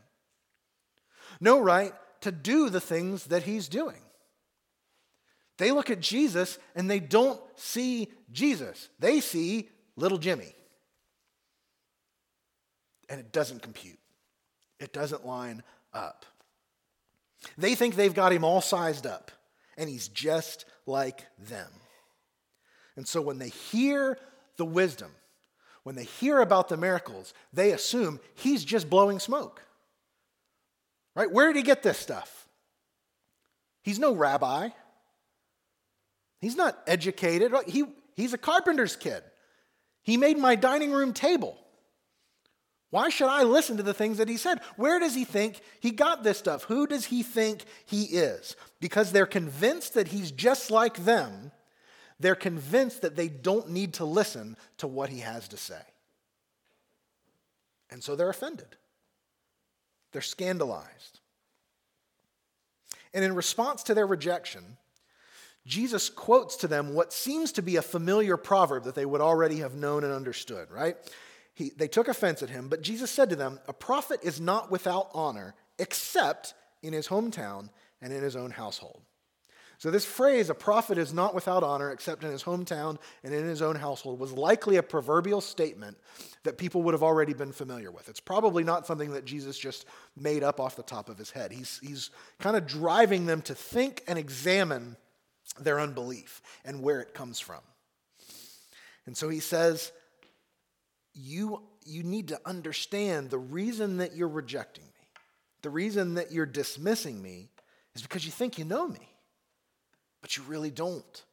no 1.42 1.60
right 1.60 1.92
to 2.22 2.32
do 2.32 2.70
the 2.70 2.80
things 2.80 3.26
that 3.26 3.44
he's 3.44 3.68
doing. 3.68 4.00
They 5.58 5.72
look 5.72 5.90
at 5.90 6.00
Jesus 6.00 6.58
and 6.76 6.90
they 6.90 7.00
don't 7.00 7.40
see 7.56 8.12
Jesus. 8.32 8.90
They 9.00 9.20
see 9.20 9.70
little 9.96 10.18
Jimmy. 10.18 10.54
And 13.10 13.20
it 13.20 13.32
doesn't 13.32 13.62
compute, 13.62 14.00
it 14.80 14.94
doesn't 14.94 15.26
line 15.26 15.64
up. 15.94 16.26
They 17.58 17.76
think 17.76 17.96
they've 17.96 18.14
got 18.14 18.32
him 18.32 18.44
all 18.46 18.62
sized 18.62 19.06
up, 19.06 19.32
and 19.78 19.90
he's 19.90 20.08
just 20.08 20.66
like 20.86 21.26
them. 21.38 21.70
And 22.96 23.08
so 23.08 23.22
when 23.22 23.38
they 23.38 23.50
hear 23.50 24.18
the 24.58 24.66
wisdom, 24.66 25.12
when 25.84 25.96
they 25.96 26.06
hear 26.06 26.40
about 26.40 26.70
the 26.70 26.78
miracles, 26.78 27.34
they 27.52 27.72
assume 27.72 28.20
he's 28.36 28.64
just 28.64 28.90
blowing 28.90 29.20
smoke. 29.20 29.62
Right? 31.16 31.32
Where 31.32 31.48
did 31.48 31.58
he 31.58 31.64
get 31.64 31.84
this 31.84 31.98
stuff? 31.98 32.48
He's 33.84 34.00
no 34.00 34.14
rabbi. 34.14 34.70
He's 36.44 36.58
not 36.58 36.78
educated. 36.88 37.54
He, 37.68 37.86
he's 38.18 38.34
a 38.34 38.38
carpenter's 38.38 38.98
kid. 38.98 39.24
He 40.02 40.18
made 40.18 40.38
my 40.38 40.56
dining 40.56 40.92
room 40.92 41.14
table. 41.14 41.58
Why 42.90 43.08
should 43.08 43.30
I 43.30 43.44
listen 43.44 43.78
to 43.78 43.84
the 43.84 43.94
things 43.94 44.18
that 44.18 44.28
he 44.28 44.36
said? 44.36 44.60
Where 44.76 45.00
does 45.00 45.16
he 45.16 45.24
think 45.24 45.62
he 45.80 45.92
got 45.92 46.22
this 46.22 46.38
stuff? 46.38 46.64
Who 46.64 46.86
does 46.86 47.06
he 47.06 47.24
think 47.24 47.64
he 47.86 48.04
is? 48.04 48.58
Because 48.82 49.14
they're 49.14 49.26
convinced 49.26 49.94
that 49.94 50.10
he's 50.10 50.32
just 50.32 50.70
like 50.70 51.06
them, 51.06 51.54
they're 52.20 52.36
convinced 52.36 53.04
that 53.04 53.16
they 53.16 53.30
don't 53.30 53.70
need 53.70 53.94
to 53.94 54.06
listen 54.06 54.58
to 54.80 54.88
what 54.88 55.08
he 55.08 55.20
has 55.20 55.48
to 55.48 55.58
say. 55.58 55.82
And 57.90 58.04
so 58.04 58.18
they're 58.18 58.30
offended, 58.30 58.76
they're 60.12 60.22
scandalized. 60.22 61.22
And 63.14 63.24
in 63.24 63.34
response 63.34 63.84
to 63.84 63.94
their 63.94 64.08
rejection, 64.08 64.78
Jesus 65.66 66.10
quotes 66.10 66.58
to 66.58 66.68
them 66.68 66.94
what 66.94 67.14
seems 67.14 67.54
to 67.54 67.62
be 67.62 67.78
a 67.78 67.82
familiar 67.82 68.36
proverb 68.36 68.84
that 68.84 68.96
they 68.96 69.06
would 69.06 69.22
already 69.22 69.58
have 69.58 69.76
known 69.76 70.04
and 70.04 70.14
understood, 70.14 70.70
right? 70.70 70.98
He, 71.54 71.72
they 71.78 71.88
took 71.88 72.08
offense 72.08 72.44
at 72.44 72.50
him, 72.50 72.68
but 72.68 72.82
Jesus 72.82 73.12
said 73.12 73.30
to 73.30 73.36
them, 73.36 73.60
A 73.68 73.74
prophet 73.74 74.20
is 74.24 74.42
not 74.42 74.72
without 74.72 75.10
honor 75.14 75.56
except 75.80 76.54
in 76.82 76.94
his 76.94 77.08
hometown 77.08 77.70
and 78.02 78.12
in 78.12 78.22
his 78.22 78.36
own 78.36 78.52
household. 78.52 79.02
So, 79.78 79.92
this 79.92 80.06
phrase, 80.06 80.50
a 80.50 80.56
prophet 80.56 80.98
is 80.98 81.14
not 81.14 81.36
without 81.36 81.64
honor 81.64 81.92
except 81.92 82.24
in 82.24 82.32
his 82.32 82.44
hometown 82.44 82.98
and 83.24 83.34
in 83.34 83.46
his 83.46 83.62
own 83.62 83.76
household, 83.76 84.20
was 84.20 84.32
likely 84.32 84.78
a 84.78 84.84
proverbial 84.84 85.42
statement 85.42 85.98
that 86.44 86.58
people 86.58 86.84
would 86.84 86.94
have 86.94 87.04
already 87.04 87.34
been 87.34 87.52
familiar 87.52 87.92
with. 87.92 88.08
It's 88.08 88.20
probably 88.20 88.64
not 88.64 88.88
something 88.88 89.12
that 89.12 89.26
Jesus 89.26 89.58
just 89.58 89.86
made 90.16 90.44
up 90.44 90.60
off 90.60 90.76
the 90.76 90.84
top 90.84 91.10
of 91.10 91.18
his 91.18 91.32
head. 91.32 91.52
He's, 91.52 91.80
he's 91.84 92.12
kind 92.40 92.56
of 92.56 92.66
driving 92.66 93.26
them 93.26 93.42
to 93.44 93.56
think 93.56 94.04
and 94.08 94.18
examine 94.18 94.96
their 95.60 95.80
unbelief 95.80 96.42
and 96.66 96.82
where 96.82 97.00
it 97.02 97.14
comes 97.14 97.40
from. 97.40 97.62
And 99.06 99.16
so 99.16 99.30
he 99.30 99.40
says, 99.40 99.92
you, 101.14 101.62
you 101.86 102.04
need 102.04 102.30
to 102.30 102.40
understand 102.46 103.30
the 103.30 103.38
reason 103.38 103.98
that 103.98 104.16
you're 104.16 104.28
rejecting 104.28 104.86
me, 104.86 105.08
the 105.62 105.70
reason 105.70 106.16
that 106.16 106.32
you're 106.32 106.46
dismissing 106.46 107.22
me 107.22 107.50
is 107.96 108.02
because 108.02 108.26
you 108.26 108.32
think 108.32 108.58
you 108.58 108.66
know 108.66 108.88
me, 108.88 109.10
but 110.22 110.38
you 110.38 110.44
really 110.44 110.72
don't. 110.72 111.24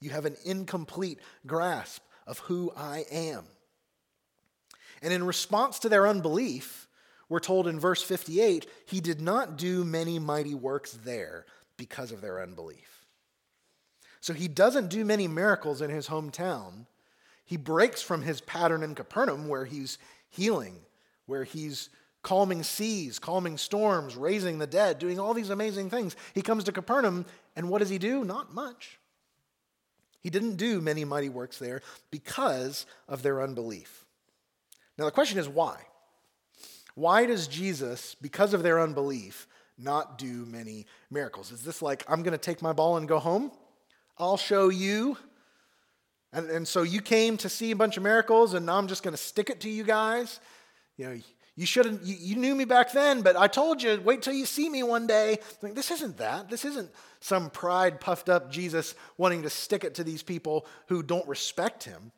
You 0.00 0.10
have 0.10 0.26
an 0.26 0.36
incomplete 0.44 1.18
grasp 1.46 2.02
of 2.26 2.38
who 2.40 2.72
I 2.76 3.04
am. 3.10 3.44
And 5.02 5.12
in 5.12 5.24
response 5.24 5.78
to 5.80 5.88
their 5.88 6.06
unbelief, 6.06 6.86
we're 7.28 7.40
told 7.40 7.66
in 7.66 7.80
verse 7.80 8.02
58 8.02 8.66
he 8.86 9.00
did 9.00 9.20
not 9.20 9.56
do 9.56 9.84
many 9.84 10.18
mighty 10.18 10.54
works 10.54 10.92
there 10.92 11.44
because 11.76 12.12
of 12.12 12.20
their 12.20 12.40
unbelief. 12.40 12.95
So 14.26 14.34
he 14.34 14.48
doesn't 14.48 14.88
do 14.88 15.04
many 15.04 15.28
miracles 15.28 15.80
in 15.80 15.88
his 15.88 16.08
hometown. 16.08 16.86
He 17.44 17.56
breaks 17.56 18.02
from 18.02 18.22
his 18.22 18.40
pattern 18.40 18.82
in 18.82 18.96
Capernaum 18.96 19.46
where 19.46 19.64
he's 19.64 19.98
healing, 20.30 20.80
where 21.26 21.44
he's 21.44 21.90
calming 22.24 22.64
seas, 22.64 23.20
calming 23.20 23.56
storms, 23.56 24.16
raising 24.16 24.58
the 24.58 24.66
dead, 24.66 24.98
doing 24.98 25.20
all 25.20 25.32
these 25.32 25.50
amazing 25.50 25.90
things. 25.90 26.16
He 26.34 26.42
comes 26.42 26.64
to 26.64 26.72
Capernaum, 26.72 27.24
and 27.54 27.68
what 27.68 27.78
does 27.78 27.88
he 27.88 27.98
do? 27.98 28.24
Not 28.24 28.52
much. 28.52 28.98
He 30.18 30.28
didn't 30.28 30.56
do 30.56 30.80
many 30.80 31.04
mighty 31.04 31.28
works 31.28 31.60
there 31.60 31.80
because 32.10 32.84
of 33.06 33.22
their 33.22 33.40
unbelief. 33.40 34.04
Now, 34.98 35.04
the 35.04 35.12
question 35.12 35.38
is 35.38 35.48
why? 35.48 35.76
Why 36.96 37.26
does 37.26 37.46
Jesus, 37.46 38.16
because 38.20 38.54
of 38.54 38.64
their 38.64 38.80
unbelief, 38.80 39.46
not 39.78 40.18
do 40.18 40.44
many 40.46 40.86
miracles? 41.12 41.52
Is 41.52 41.62
this 41.62 41.80
like, 41.80 42.04
I'm 42.08 42.24
going 42.24 42.32
to 42.32 42.38
take 42.38 42.60
my 42.60 42.72
ball 42.72 42.96
and 42.96 43.06
go 43.06 43.20
home? 43.20 43.52
I'll 44.18 44.36
show 44.36 44.68
you. 44.68 45.16
And, 46.32 46.50
and 46.50 46.68
so 46.68 46.82
you 46.82 47.00
came 47.00 47.36
to 47.38 47.48
see 47.48 47.70
a 47.70 47.76
bunch 47.76 47.96
of 47.96 48.02
miracles, 48.02 48.54
and 48.54 48.66
now 48.66 48.76
I'm 48.76 48.88
just 48.88 49.02
going 49.02 49.14
to 49.14 49.22
stick 49.22 49.50
it 49.50 49.60
to 49.60 49.70
you 49.70 49.84
guys. 49.84 50.40
You 50.96 51.06
know, 51.06 51.20
you 51.56 51.64
shouldn't, 51.64 52.02
you, 52.02 52.16
you, 52.18 52.36
knew 52.36 52.54
me 52.54 52.66
back 52.66 52.92
then, 52.92 53.22
but 53.22 53.36
I 53.36 53.46
told 53.46 53.82
you, 53.82 53.98
wait 54.04 54.20
till 54.20 54.34
you 54.34 54.44
see 54.44 54.68
me 54.68 54.82
one 54.82 55.06
day. 55.06 55.38
Like, 55.62 55.74
this 55.74 55.90
isn't 55.90 56.18
that. 56.18 56.50
This 56.50 56.66
isn't 56.66 56.90
some 57.20 57.48
pride 57.48 58.00
puffed 58.00 58.28
up 58.28 58.50
Jesus 58.50 58.94
wanting 59.16 59.42
to 59.42 59.50
stick 59.50 59.82
it 59.82 59.94
to 59.94 60.04
these 60.04 60.22
people 60.22 60.66
who 60.88 61.02
don't 61.02 61.26
respect 61.26 61.84
him. 61.84 62.12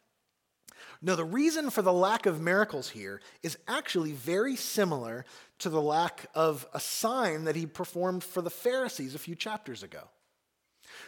No, 1.00 1.14
the 1.14 1.24
reason 1.24 1.70
for 1.70 1.82
the 1.82 1.92
lack 1.92 2.26
of 2.26 2.40
miracles 2.40 2.90
here 2.90 3.20
is 3.44 3.56
actually 3.68 4.12
very 4.12 4.56
similar 4.56 5.24
to 5.58 5.68
the 5.68 5.80
lack 5.80 6.26
of 6.34 6.66
a 6.74 6.80
sign 6.80 7.44
that 7.44 7.54
he 7.54 7.66
performed 7.66 8.24
for 8.24 8.42
the 8.42 8.50
Pharisees 8.50 9.14
a 9.14 9.20
few 9.20 9.36
chapters 9.36 9.84
ago. 9.84 10.08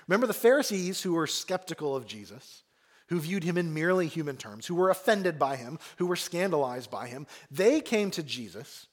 Remember 0.07 0.27
the 0.27 0.35
Pharisees 0.35 1.03
who 1.03 1.15
were 1.15 1.27
skeptical 1.27 1.95
of 1.97 2.07
Jesus? 2.07 2.63
who 3.11 3.19
viewed 3.19 3.43
him 3.43 3.59
in 3.59 3.75
merely 3.75 4.07
human 4.07 4.37
terms, 4.37 4.67
who 4.67 4.75
were 4.77 4.89
offended 4.89 5.37
by 5.37 5.57
him, 5.57 5.79
who 5.97 6.07
were 6.07 6.17
scandalized 6.17 6.91
by 6.91 7.09
him, 7.09 7.27
they 7.51 7.81
came 7.81 8.09
to 8.09 8.23
Jesus 8.23 8.87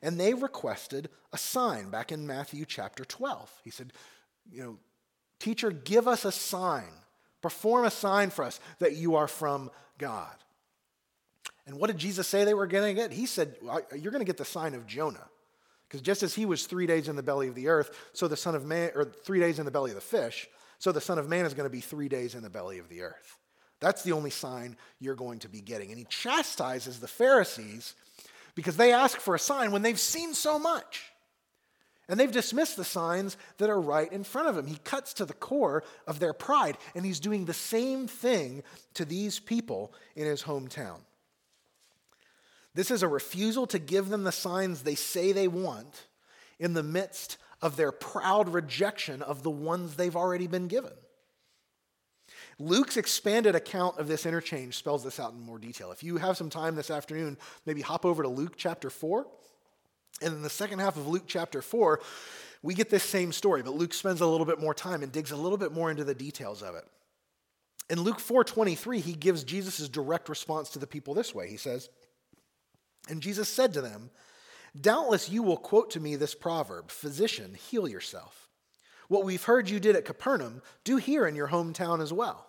and 0.00 0.18
they 0.18 0.32
requested 0.32 1.10
a 1.32 1.38
sign 1.38 1.90
back 1.90 2.12
in 2.12 2.26
Matthew 2.26 2.64
chapter 2.66 3.04
12. 3.04 3.50
He 3.64 3.70
said, 3.70 3.92
You 4.50 4.62
know, 4.62 4.78
teacher, 5.40 5.72
give 5.72 6.06
us 6.06 6.24
a 6.24 6.30
sign, 6.30 6.90
perform 7.42 7.84
a 7.84 7.90
sign 7.90 8.30
for 8.30 8.44
us 8.44 8.60
that 8.78 8.94
you 8.94 9.16
are 9.16 9.26
from 9.26 9.70
God. 9.98 10.34
And 11.66 11.80
what 11.80 11.88
did 11.88 11.98
Jesus 11.98 12.28
say 12.28 12.44
they 12.44 12.54
were 12.54 12.66
going 12.66 12.94
to 12.94 13.02
get? 13.02 13.12
He 13.12 13.26
said, 13.26 13.56
You're 13.62 14.12
going 14.12 14.20
to 14.20 14.24
get 14.24 14.36
the 14.36 14.44
sign 14.44 14.74
of 14.74 14.86
Jonah. 14.86 15.26
Because 15.88 16.00
just 16.00 16.22
as 16.22 16.34
he 16.34 16.46
was 16.46 16.66
three 16.66 16.86
days 16.86 17.08
in 17.08 17.16
the 17.16 17.22
belly 17.22 17.48
of 17.48 17.54
the 17.54 17.68
earth, 17.68 17.96
so 18.12 18.28
the 18.28 18.36
Son 18.36 18.54
of 18.54 18.64
Man, 18.64 18.90
or 18.94 19.04
three 19.04 19.40
days 19.40 19.58
in 19.58 19.64
the 19.64 19.70
belly 19.70 19.90
of 19.90 19.94
the 19.94 20.00
fish, 20.00 20.48
so 20.84 20.92
the 20.92 21.00
Son 21.00 21.18
of 21.18 21.30
Man 21.30 21.46
is 21.46 21.54
going 21.54 21.64
to 21.64 21.72
be 21.72 21.80
three 21.80 22.10
days 22.10 22.34
in 22.34 22.42
the 22.42 22.50
belly 22.50 22.78
of 22.78 22.90
the 22.90 23.00
earth. 23.00 23.38
That's 23.80 24.02
the 24.02 24.12
only 24.12 24.28
sign 24.28 24.76
you're 25.00 25.14
going 25.14 25.38
to 25.38 25.48
be 25.48 25.62
getting. 25.62 25.88
And 25.88 25.98
he 25.98 26.04
chastises 26.10 27.00
the 27.00 27.08
Pharisees 27.08 27.94
because 28.54 28.76
they 28.76 28.92
ask 28.92 29.18
for 29.18 29.34
a 29.34 29.38
sign 29.38 29.72
when 29.72 29.80
they've 29.80 29.98
seen 29.98 30.34
so 30.34 30.58
much. 30.58 31.04
And 32.06 32.20
they've 32.20 32.30
dismissed 32.30 32.76
the 32.76 32.84
signs 32.84 33.38
that 33.56 33.70
are 33.70 33.80
right 33.80 34.12
in 34.12 34.24
front 34.24 34.48
of 34.48 34.56
them. 34.56 34.66
He 34.66 34.76
cuts 34.84 35.14
to 35.14 35.24
the 35.24 35.32
core 35.32 35.84
of 36.06 36.20
their 36.20 36.34
pride, 36.34 36.76
and 36.94 37.02
he's 37.02 37.18
doing 37.18 37.46
the 37.46 37.54
same 37.54 38.06
thing 38.06 38.62
to 38.92 39.06
these 39.06 39.40
people 39.40 39.90
in 40.14 40.26
his 40.26 40.42
hometown. 40.42 40.98
This 42.74 42.90
is 42.90 43.02
a 43.02 43.08
refusal 43.08 43.66
to 43.68 43.78
give 43.78 44.10
them 44.10 44.24
the 44.24 44.32
signs 44.32 44.82
they 44.82 44.96
say 44.96 45.32
they 45.32 45.48
want 45.48 46.08
in 46.58 46.74
the 46.74 46.82
midst 46.82 47.38
of 47.64 47.76
their 47.76 47.90
proud 47.90 48.50
rejection 48.50 49.22
of 49.22 49.42
the 49.42 49.50
ones 49.50 49.96
they've 49.96 50.14
already 50.14 50.46
been 50.46 50.68
given. 50.68 50.92
Luke's 52.58 52.98
expanded 52.98 53.54
account 53.54 53.98
of 53.98 54.06
this 54.06 54.26
interchange 54.26 54.76
spells 54.76 55.02
this 55.02 55.18
out 55.18 55.32
in 55.32 55.40
more 55.40 55.58
detail. 55.58 55.90
If 55.90 56.04
you 56.04 56.18
have 56.18 56.36
some 56.36 56.50
time 56.50 56.76
this 56.76 56.90
afternoon, 56.90 57.38
maybe 57.64 57.80
hop 57.80 58.04
over 58.04 58.22
to 58.22 58.28
Luke 58.28 58.52
chapter 58.58 58.90
4. 58.90 59.26
And 60.20 60.34
in 60.34 60.42
the 60.42 60.50
second 60.50 60.78
half 60.78 60.96
of 60.98 61.08
Luke 61.08 61.24
chapter 61.26 61.62
4, 61.62 62.00
we 62.62 62.74
get 62.74 62.90
this 62.90 63.02
same 63.02 63.32
story, 63.32 63.62
but 63.62 63.74
Luke 63.74 63.94
spends 63.94 64.20
a 64.20 64.26
little 64.26 64.46
bit 64.46 64.60
more 64.60 64.74
time 64.74 65.02
and 65.02 65.10
digs 65.10 65.30
a 65.30 65.36
little 65.36 65.58
bit 65.58 65.72
more 65.72 65.90
into 65.90 66.04
the 66.04 66.14
details 66.14 66.62
of 66.62 66.74
it. 66.74 66.84
In 67.88 68.00
Luke 68.00 68.20
4:23, 68.20 69.00
he 69.00 69.14
gives 69.14 69.42
Jesus' 69.42 69.88
direct 69.88 70.28
response 70.28 70.68
to 70.70 70.78
the 70.78 70.86
people 70.86 71.14
this 71.14 71.34
way. 71.34 71.48
He 71.48 71.56
says, 71.56 71.88
And 73.08 73.22
Jesus 73.22 73.48
said 73.48 73.72
to 73.72 73.80
them, 73.80 74.10
Doubtless 74.78 75.28
you 75.28 75.42
will 75.42 75.56
quote 75.56 75.90
to 75.90 76.00
me 76.00 76.16
this 76.16 76.34
proverb, 76.34 76.90
Physician, 76.90 77.54
heal 77.54 77.86
yourself. 77.86 78.48
What 79.08 79.24
we've 79.24 79.44
heard 79.44 79.70
you 79.70 79.78
did 79.78 79.96
at 79.96 80.04
Capernaum, 80.04 80.62
do 80.82 80.96
here 80.96 81.26
in 81.26 81.36
your 81.36 81.48
hometown 81.48 82.02
as 82.02 82.12
well. 82.12 82.46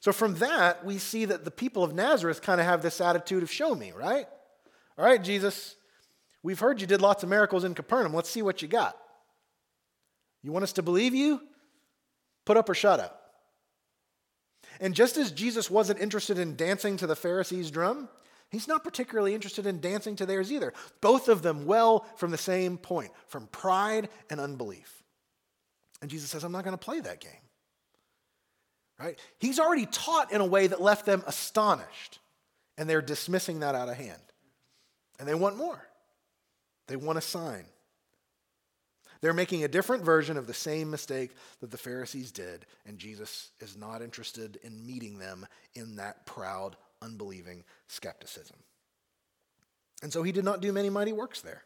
So 0.00 0.12
from 0.12 0.34
that, 0.36 0.84
we 0.84 0.98
see 0.98 1.24
that 1.24 1.44
the 1.44 1.50
people 1.50 1.84
of 1.84 1.94
Nazareth 1.94 2.42
kind 2.42 2.60
of 2.60 2.66
have 2.66 2.82
this 2.82 3.00
attitude 3.00 3.42
of 3.42 3.50
show 3.50 3.74
me, 3.74 3.92
right? 3.92 4.26
All 4.98 5.04
right, 5.04 5.22
Jesus, 5.22 5.76
we've 6.42 6.60
heard 6.60 6.80
you 6.80 6.86
did 6.86 7.00
lots 7.00 7.22
of 7.22 7.28
miracles 7.28 7.64
in 7.64 7.74
Capernaum. 7.74 8.12
Let's 8.12 8.28
see 8.28 8.42
what 8.42 8.60
you 8.60 8.68
got. 8.68 8.96
You 10.42 10.52
want 10.52 10.64
us 10.64 10.74
to 10.74 10.82
believe 10.82 11.14
you? 11.14 11.40
Put 12.44 12.56
up 12.56 12.68
or 12.68 12.74
shut 12.74 13.00
up. 13.00 13.20
And 14.80 14.94
just 14.94 15.16
as 15.16 15.30
Jesus 15.30 15.70
wasn't 15.70 16.00
interested 16.00 16.38
in 16.38 16.56
dancing 16.56 16.96
to 16.98 17.06
the 17.06 17.16
Pharisees' 17.16 17.70
drum, 17.70 18.08
he's 18.54 18.68
not 18.68 18.84
particularly 18.84 19.34
interested 19.34 19.66
in 19.66 19.80
dancing 19.80 20.16
to 20.16 20.26
theirs 20.26 20.52
either. 20.52 20.72
Both 21.00 21.28
of 21.28 21.42
them 21.42 21.66
well 21.66 22.06
from 22.16 22.30
the 22.30 22.38
same 22.38 22.78
point, 22.78 23.12
from 23.26 23.46
pride 23.48 24.08
and 24.30 24.40
unbelief. 24.40 25.02
And 26.00 26.10
Jesus 26.10 26.30
says, 26.30 26.44
I'm 26.44 26.52
not 26.52 26.64
going 26.64 26.76
to 26.76 26.84
play 26.84 27.00
that 27.00 27.20
game. 27.20 27.32
Right? 28.98 29.18
He's 29.38 29.58
already 29.58 29.86
taught 29.86 30.32
in 30.32 30.40
a 30.40 30.46
way 30.46 30.66
that 30.66 30.80
left 30.80 31.04
them 31.04 31.22
astonished, 31.26 32.20
and 32.78 32.88
they're 32.88 33.02
dismissing 33.02 33.60
that 33.60 33.74
out 33.74 33.88
of 33.88 33.96
hand. 33.96 34.20
And 35.18 35.28
they 35.28 35.34
want 35.34 35.56
more. 35.56 35.82
They 36.86 36.96
want 36.96 37.18
a 37.18 37.22
sign. 37.22 37.64
They're 39.20 39.32
making 39.32 39.64
a 39.64 39.68
different 39.68 40.04
version 40.04 40.36
of 40.36 40.46
the 40.46 40.52
same 40.52 40.90
mistake 40.90 41.30
that 41.60 41.70
the 41.70 41.78
Pharisees 41.78 42.30
did, 42.30 42.66
and 42.84 42.98
Jesus 42.98 43.52
is 43.60 43.76
not 43.76 44.02
interested 44.02 44.58
in 44.62 44.86
meeting 44.86 45.18
them 45.18 45.46
in 45.74 45.96
that 45.96 46.26
proud, 46.26 46.76
unbelieving 47.04 47.64
skepticism. 47.86 48.56
And 50.02 50.12
so 50.12 50.22
he 50.22 50.32
did 50.32 50.44
not 50.44 50.60
do 50.60 50.72
many 50.72 50.90
mighty 50.90 51.12
works 51.12 51.40
there. 51.40 51.62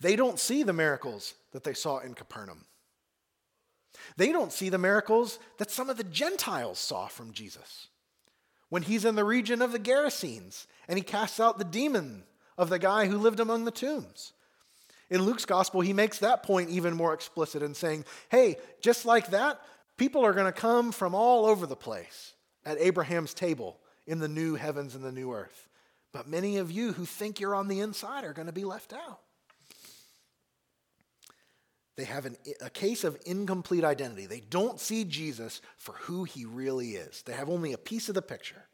They 0.00 0.16
don't 0.16 0.38
see 0.38 0.62
the 0.62 0.72
miracles 0.72 1.34
that 1.52 1.64
they 1.64 1.74
saw 1.74 1.98
in 1.98 2.14
Capernaum. 2.14 2.64
They 4.16 4.32
don't 4.32 4.52
see 4.52 4.68
the 4.68 4.78
miracles 4.78 5.38
that 5.58 5.70
some 5.70 5.90
of 5.90 5.96
the 5.96 6.04
Gentiles 6.04 6.78
saw 6.78 7.06
from 7.06 7.32
Jesus. 7.32 7.88
When 8.68 8.82
he's 8.82 9.04
in 9.04 9.14
the 9.14 9.24
region 9.24 9.62
of 9.62 9.72
the 9.72 9.78
Gerasenes 9.78 10.66
and 10.88 10.98
he 10.98 11.04
casts 11.04 11.40
out 11.40 11.58
the 11.58 11.64
demon 11.64 12.24
of 12.56 12.70
the 12.70 12.78
guy 12.78 13.06
who 13.06 13.18
lived 13.18 13.40
among 13.40 13.64
the 13.64 13.70
tombs. 13.70 14.32
In 15.10 15.22
Luke's 15.22 15.46
gospel, 15.46 15.80
he 15.80 15.92
makes 15.92 16.18
that 16.18 16.42
point 16.42 16.70
even 16.70 16.94
more 16.94 17.14
explicit 17.14 17.62
in 17.62 17.74
saying, 17.74 18.04
hey, 18.30 18.56
just 18.80 19.06
like 19.06 19.30
that, 19.30 19.60
people 19.96 20.24
are 20.24 20.34
going 20.34 20.52
to 20.52 20.52
come 20.52 20.92
from 20.92 21.14
all 21.14 21.46
over 21.46 21.66
the 21.66 21.76
place 21.76 22.34
at 22.68 22.78
Abraham's 22.78 23.32
table 23.32 23.78
in 24.06 24.18
the 24.18 24.28
new 24.28 24.54
heavens 24.54 24.94
and 24.94 25.02
the 25.02 25.10
new 25.10 25.32
earth. 25.32 25.68
But 26.12 26.28
many 26.28 26.58
of 26.58 26.70
you 26.70 26.92
who 26.92 27.06
think 27.06 27.40
you're 27.40 27.54
on 27.54 27.66
the 27.66 27.80
inside 27.80 28.24
are 28.24 28.34
going 28.34 28.46
to 28.46 28.52
be 28.52 28.64
left 28.64 28.92
out. 28.92 29.20
They 31.96 32.04
have 32.04 32.26
an, 32.26 32.36
a 32.60 32.68
case 32.68 33.04
of 33.04 33.18
incomplete 33.24 33.84
identity. 33.84 34.26
They 34.26 34.40
don't 34.40 34.78
see 34.78 35.04
Jesus 35.04 35.62
for 35.78 35.92
who 35.92 36.24
he 36.24 36.44
really 36.44 36.90
is, 36.90 37.22
they 37.22 37.32
have 37.32 37.48
only 37.48 37.72
a 37.72 37.78
piece 37.78 38.08
of 38.10 38.14
the 38.14 38.22
picture. 38.22 38.64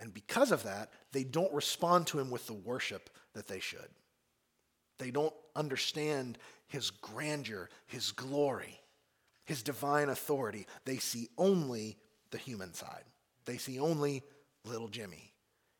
And 0.00 0.12
because 0.12 0.50
of 0.50 0.64
that, 0.64 0.90
they 1.12 1.24
don't 1.24 1.52
respond 1.52 2.06
to 2.08 2.18
him 2.18 2.30
with 2.30 2.46
the 2.46 2.54
worship 2.54 3.10
that 3.34 3.46
they 3.46 3.60
should. 3.60 3.88
They 4.98 5.10
don't 5.10 5.34
understand 5.54 6.38
his 6.66 6.90
grandeur, 6.90 7.68
his 7.86 8.10
glory, 8.10 8.80
his 9.44 9.62
divine 9.62 10.08
authority. 10.08 10.66
They 10.86 10.96
see 10.96 11.28
only 11.36 11.98
the 12.30 12.38
human 12.38 12.74
side. 12.74 13.04
They 13.44 13.56
see 13.56 13.78
only 13.78 14.22
little 14.64 14.88
Jimmy, 14.88 15.32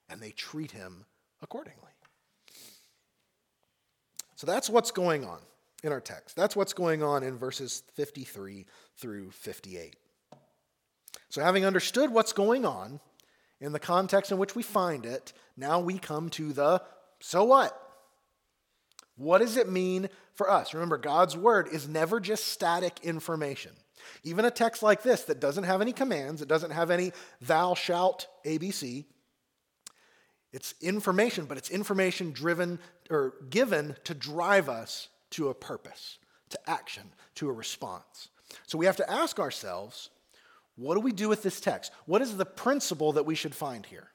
and 0.09 0.21
they 0.21 0.31
treat 0.31 0.71
him 0.71 1.05
accordingly. 1.43 1.93
So 4.37 4.47
that's 4.47 4.71
what's 4.71 4.91
going 4.91 5.25
on. 5.25 5.41
in 5.83 5.93
our 5.93 6.01
text. 6.01 6.37
That's 6.37 6.55
what's 6.55 6.75
going 6.75 7.03
on 7.03 7.23
in 7.23 7.39
verses 7.39 7.83
53 7.95 8.67
through 8.99 9.31
58. 9.31 9.97
So, 11.31 11.41
having 11.43 11.65
understood 11.65 12.11
what's 12.11 12.35
going 12.35 12.67
on 12.67 13.01
in 13.61 13.73
the 13.73 13.79
context 13.79 14.31
in 14.31 14.37
which 14.37 14.55
we 14.55 14.63
find 14.63 15.07
it, 15.07 15.33
now 15.57 15.81
we 15.81 15.99
come 15.99 16.29
to 16.31 16.53
the 16.53 16.83
so 17.21 17.45
what? 17.45 17.79
What 19.17 19.39
does 19.39 19.57
it 19.57 19.71
mean 19.71 20.09
for 20.35 20.51
us? 20.51 20.73
Remember, 20.73 20.97
God's 20.97 21.37
word 21.37 21.69
is 21.71 21.87
never 21.87 22.21
just 22.21 22.49
static 22.49 23.01
information. 23.03 23.73
Even 24.23 24.45
a 24.45 24.51
text 24.51 24.83
like 24.83 25.03
this 25.03 25.25
that 25.25 25.41
doesn't 25.41 25.65
have 25.65 25.81
any 25.81 25.93
commands, 25.93 26.43
it 26.43 26.49
doesn't 26.49 26.71
have 26.71 26.91
any 26.91 27.13
thou 27.41 27.75
shalt 27.75 28.27
ABC, 28.45 29.05
it's 30.53 30.75
information, 30.81 31.45
but 31.45 31.59
it's 31.59 31.71
information 31.71 32.33
driven 32.33 32.79
or 33.09 33.35
given 33.51 33.97
to 34.05 34.15
drive 34.15 34.69
us 34.69 35.09
to 35.31 35.49
a 35.49 35.55
purpose, 35.55 36.19
to 36.51 36.59
action, 36.69 37.05
to 37.37 37.49
a 37.49 37.53
response. 37.53 38.29
So 38.67 38.77
we 38.77 38.87
have 38.87 38.97
to 38.97 39.11
ask 39.11 39.39
ourselves 39.39 40.11
what 40.77 40.95
do 40.95 41.01
we 41.01 41.13
do 41.13 41.29
with 41.29 41.43
this 41.43 41.61
text? 41.61 41.93
What 42.07 42.23
is 42.23 42.37
the 42.37 42.47
principle 42.47 43.13
that 43.13 43.27
we 43.27 43.35
should 43.35 43.55
find 43.55 43.85
here 43.85 44.09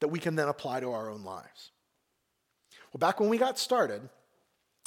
that 0.00 0.08
we 0.08 0.18
can 0.18 0.36
then 0.36 0.48
apply 0.48 0.80
to 0.80 0.92
our 0.92 1.08
own 1.08 1.24
lives? 1.24 1.70
Well, 2.92 2.98
back 2.98 3.20
when 3.20 3.30
we 3.30 3.38
got 3.38 3.58
started, 3.58 4.02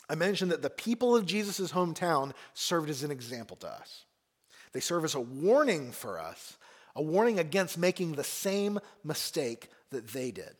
I 0.10 0.16
mentioned 0.16 0.52
that 0.52 0.62
the 0.62 0.70
people 0.70 1.16
of 1.16 1.26
Jesus' 1.26 1.72
hometown 1.72 2.34
served 2.54 2.90
as 2.90 3.04
an 3.04 3.12
example 3.12 3.58
to 3.58 3.68
us. 3.68 4.06
They 4.78 4.82
serve 4.82 5.06
as 5.06 5.16
a 5.16 5.20
warning 5.20 5.92
for 5.92 6.20
us, 6.20 6.56
a 6.96 7.02
warning 7.02 7.40
against 7.40 7.80
making 7.80 8.12
the 8.12 8.24
same 8.24 8.80
mistake 9.04 9.70
that 9.90 10.10
they 10.10 10.30
did. 10.30 10.56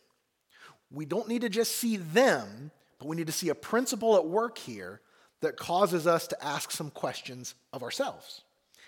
We 0.90 1.04
don't 1.04 1.28
need 1.28 1.42
to 1.42 1.48
just 1.48 1.76
see 1.76 1.98
them, 1.98 2.72
but 2.98 3.06
we 3.06 3.14
need 3.14 3.28
to 3.28 3.32
see 3.32 3.48
a 3.48 3.54
principle 3.54 4.16
at 4.16 4.26
work 4.26 4.58
here 4.58 5.00
that 5.40 5.56
causes 5.56 6.08
us 6.08 6.26
to 6.26 6.44
ask 6.44 6.72
some 6.72 6.90
questions 6.90 7.54
of 7.72 7.84
ourselves. 7.84 8.42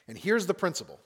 And 0.09 0.19
here's 0.19 0.47
the 0.47 0.53
principle 0.53 0.99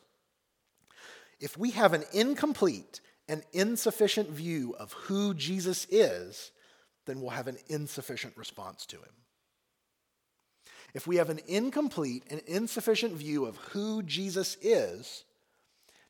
if 1.39 1.59
we 1.59 1.73
have 1.73 1.93
an 1.93 2.05
incomplete 2.15 3.03
and 3.29 3.43
insufficient 3.53 4.31
view 4.31 4.75
of 4.79 4.95
who 4.95 5.35
Jesus 5.35 5.87
is, 5.91 6.51
then 7.05 7.21
we'll 7.21 7.29
have 7.29 7.49
an 7.49 7.59
insufficient 7.67 8.39
response 8.39 8.87
to 8.87 8.97
him. 8.97 9.24
If 10.95 11.07
we 11.07 11.17
have 11.17 11.29
an 11.29 11.41
incomplete 11.47 12.25
and 12.31 12.41
insufficient 12.47 13.15
view 13.15 13.47
of 13.47 13.57
who 13.57 14.03
Jesus 14.03 14.57
is, 14.63 15.25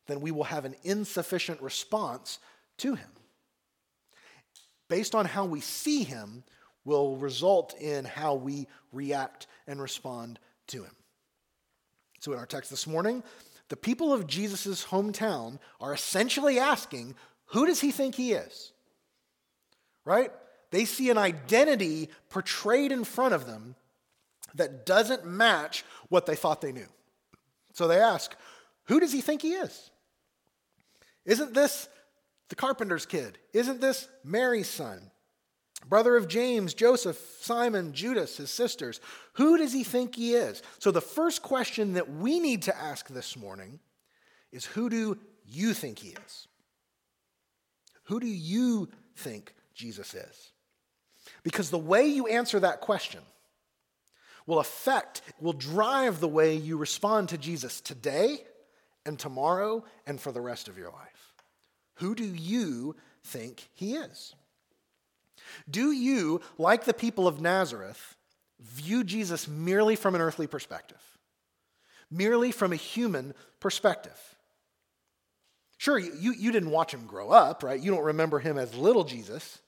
then 0.06 0.20
we 0.20 0.30
will 0.30 0.44
have 0.44 0.66
an 0.66 0.76
insufficient 0.84 1.62
response 1.62 2.38
to 2.78 2.94
him 2.94 3.08
based 4.88 5.14
on 5.14 5.24
how 5.24 5.44
we 5.44 5.60
see 5.60 6.04
him, 6.04 6.44
will 6.84 7.16
result 7.16 7.74
in 7.80 8.04
how 8.04 8.34
we 8.34 8.66
react 8.92 9.46
and 9.66 9.80
respond 9.80 10.38
to 10.66 10.84
him. 10.84 10.94
So, 12.20 12.32
in 12.32 12.38
our 12.38 12.46
text 12.46 12.70
this 12.70 12.86
morning, 12.86 13.22
the 13.70 13.76
people 13.76 14.12
of 14.12 14.26
Jesus' 14.26 14.84
hometown 14.84 15.58
are 15.80 15.94
essentially 15.94 16.58
asking, 16.58 17.14
Who 17.46 17.66
does 17.66 17.80
he 17.80 17.90
think 17.90 18.14
he 18.14 18.32
is? 18.32 18.72
Right? 20.04 20.30
They 20.70 20.84
see 20.84 21.10
an 21.10 21.18
identity 21.18 22.10
portrayed 22.28 22.92
in 22.92 23.04
front 23.04 23.32
of 23.32 23.46
them 23.46 23.76
that 24.54 24.86
doesn't 24.86 25.26
match 25.26 25.84
what 26.08 26.26
they 26.26 26.36
thought 26.36 26.60
they 26.60 26.72
knew. 26.72 26.88
So 27.72 27.88
they 27.88 27.98
ask, 27.98 28.34
Who 28.86 29.00
does 29.00 29.12
he 29.12 29.20
think 29.20 29.42
he 29.42 29.52
is? 29.52 29.90
Isn't 31.24 31.54
this 31.54 31.88
the 32.48 32.54
carpenter's 32.54 33.06
kid? 33.06 33.38
Isn't 33.52 33.80
this 33.80 34.08
Mary's 34.22 34.68
son? 34.68 35.10
Brother 35.86 36.16
of 36.16 36.28
James, 36.28 36.72
Joseph, 36.72 37.18
Simon, 37.40 37.92
Judas, 37.92 38.38
his 38.38 38.50
sisters. 38.50 39.00
Who 39.34 39.58
does 39.58 39.72
he 39.72 39.84
think 39.84 40.14
he 40.14 40.34
is? 40.34 40.62
So, 40.78 40.90
the 40.90 41.00
first 41.00 41.42
question 41.42 41.94
that 41.94 42.10
we 42.10 42.38
need 42.38 42.62
to 42.62 42.76
ask 42.76 43.08
this 43.08 43.36
morning 43.36 43.80
is 44.52 44.64
Who 44.64 44.88
do 44.88 45.18
you 45.44 45.74
think 45.74 45.98
he 45.98 46.10
is? 46.26 46.48
Who 48.04 48.20
do 48.20 48.26
you 48.26 48.88
think 49.16 49.54
Jesus 49.74 50.14
is? 50.14 50.52
Because 51.42 51.70
the 51.70 51.78
way 51.78 52.06
you 52.06 52.26
answer 52.26 52.60
that 52.60 52.80
question 52.80 53.20
will 54.46 54.58
affect, 54.58 55.22
will 55.40 55.52
drive 55.52 56.20
the 56.20 56.28
way 56.28 56.54
you 56.54 56.76
respond 56.76 57.30
to 57.30 57.38
Jesus 57.38 57.80
today 57.80 58.38
and 59.06 59.18
tomorrow 59.18 59.84
and 60.06 60.20
for 60.20 60.32
the 60.32 60.40
rest 60.40 60.68
of 60.68 60.78
your 60.78 60.90
life. 60.90 61.34
Who 61.96 62.14
do 62.14 62.24
you 62.24 62.96
think 63.22 63.68
he 63.74 63.94
is? 63.94 64.34
Do 65.70 65.92
you, 65.92 66.40
like 66.58 66.84
the 66.84 66.94
people 66.94 67.28
of 67.28 67.40
Nazareth, 67.40 68.16
view 68.60 69.04
Jesus 69.04 69.46
merely 69.46 69.96
from 69.96 70.14
an 70.14 70.20
earthly 70.20 70.46
perspective? 70.46 71.00
Merely 72.10 72.52
from 72.52 72.72
a 72.72 72.76
human 72.76 73.34
perspective? 73.60 74.18
Sure, 75.78 75.98
you, 75.98 76.32
you 76.32 76.52
didn't 76.52 76.70
watch 76.70 76.92
him 76.92 77.06
grow 77.06 77.30
up, 77.30 77.62
right? 77.62 77.80
You 77.80 77.90
don't 77.90 78.04
remember 78.04 78.38
him 78.38 78.58
as 78.58 78.74
little 78.74 79.04
Jesus. 79.04 79.58